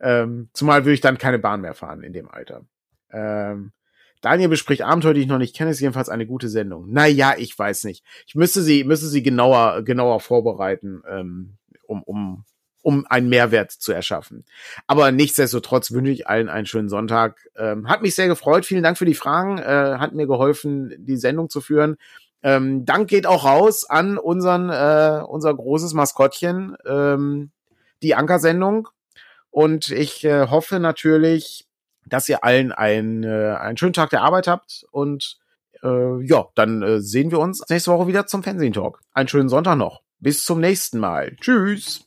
Ähm, 0.00 0.50
zumal 0.52 0.84
würde 0.84 0.94
ich 0.94 1.00
dann 1.00 1.18
keine 1.18 1.38
Bahn 1.38 1.60
mehr 1.60 1.74
fahren 1.74 2.02
in 2.02 2.12
dem 2.12 2.28
Alter. 2.28 2.66
Ähm, 3.10 3.72
Daniel 4.20 4.48
bespricht 4.48 4.82
Abenteuer, 4.82 5.14
die 5.14 5.22
ich 5.22 5.26
noch 5.26 5.38
nicht 5.38 5.56
kenne, 5.56 5.70
ist 5.70 5.80
jedenfalls 5.80 6.08
eine 6.08 6.26
gute 6.26 6.48
Sendung. 6.48 6.90
Naja, 6.90 7.34
ich 7.36 7.58
weiß 7.58 7.84
nicht. 7.84 8.04
Ich 8.26 8.34
müsste 8.34 8.62
sie, 8.62 8.84
müsste 8.84 9.06
sie 9.06 9.22
genauer, 9.22 9.82
genauer 9.82 10.20
vorbereiten, 10.20 11.02
ähm, 11.08 11.58
um, 11.86 12.02
um, 12.02 12.44
um 12.82 13.06
einen 13.08 13.28
Mehrwert 13.28 13.70
zu 13.70 13.92
erschaffen. 13.92 14.44
Aber 14.86 15.12
nichtsdestotrotz 15.12 15.92
wünsche 15.92 16.12
ich 16.12 16.26
allen 16.26 16.48
einen 16.48 16.66
schönen 16.66 16.88
Sonntag. 16.88 17.48
Ähm, 17.56 17.88
hat 17.88 18.02
mich 18.02 18.14
sehr 18.14 18.28
gefreut. 18.28 18.66
Vielen 18.66 18.82
Dank 18.82 18.98
für 18.98 19.04
die 19.04 19.14
Fragen. 19.14 19.58
Äh, 19.58 19.96
hat 19.98 20.12
mir 20.14 20.26
geholfen, 20.26 20.94
die 20.98 21.16
Sendung 21.16 21.48
zu 21.48 21.60
führen. 21.60 21.96
Ähm, 22.42 22.84
Dank 22.84 23.08
geht 23.08 23.26
auch 23.26 23.44
raus 23.44 23.88
an 23.88 24.18
unseren, 24.18 24.68
äh, 24.68 25.22
unser 25.24 25.54
großes 25.54 25.94
Maskottchen, 25.94 26.76
ähm, 26.84 27.50
die 28.02 28.14
Ankersendung. 28.14 28.88
Und 29.50 29.90
ich 29.90 30.24
äh, 30.24 30.48
hoffe 30.48 30.80
natürlich, 30.80 31.68
dass 32.06 32.28
ihr 32.28 32.42
allen 32.42 32.72
einen, 32.72 33.22
äh, 33.22 33.56
einen 33.60 33.76
schönen 33.76 33.92
Tag 33.92 34.10
der 34.10 34.22
Arbeit 34.22 34.48
habt 34.48 34.84
und 34.90 35.38
äh, 35.82 36.24
ja, 36.24 36.46
dann 36.54 36.82
äh, 36.82 37.00
sehen 37.00 37.30
wir 37.30 37.38
uns 37.38 37.62
nächste 37.68 37.92
Woche 37.92 38.06
wieder 38.06 38.26
zum 38.26 38.42
Fernsehen 38.42 38.72
Talk. 38.72 39.00
Einen 39.12 39.28
schönen 39.28 39.48
Sonntag 39.48 39.76
noch. 39.76 40.02
Bis 40.18 40.44
zum 40.44 40.60
nächsten 40.60 40.98
Mal. 40.98 41.36
Tschüss. 41.40 42.06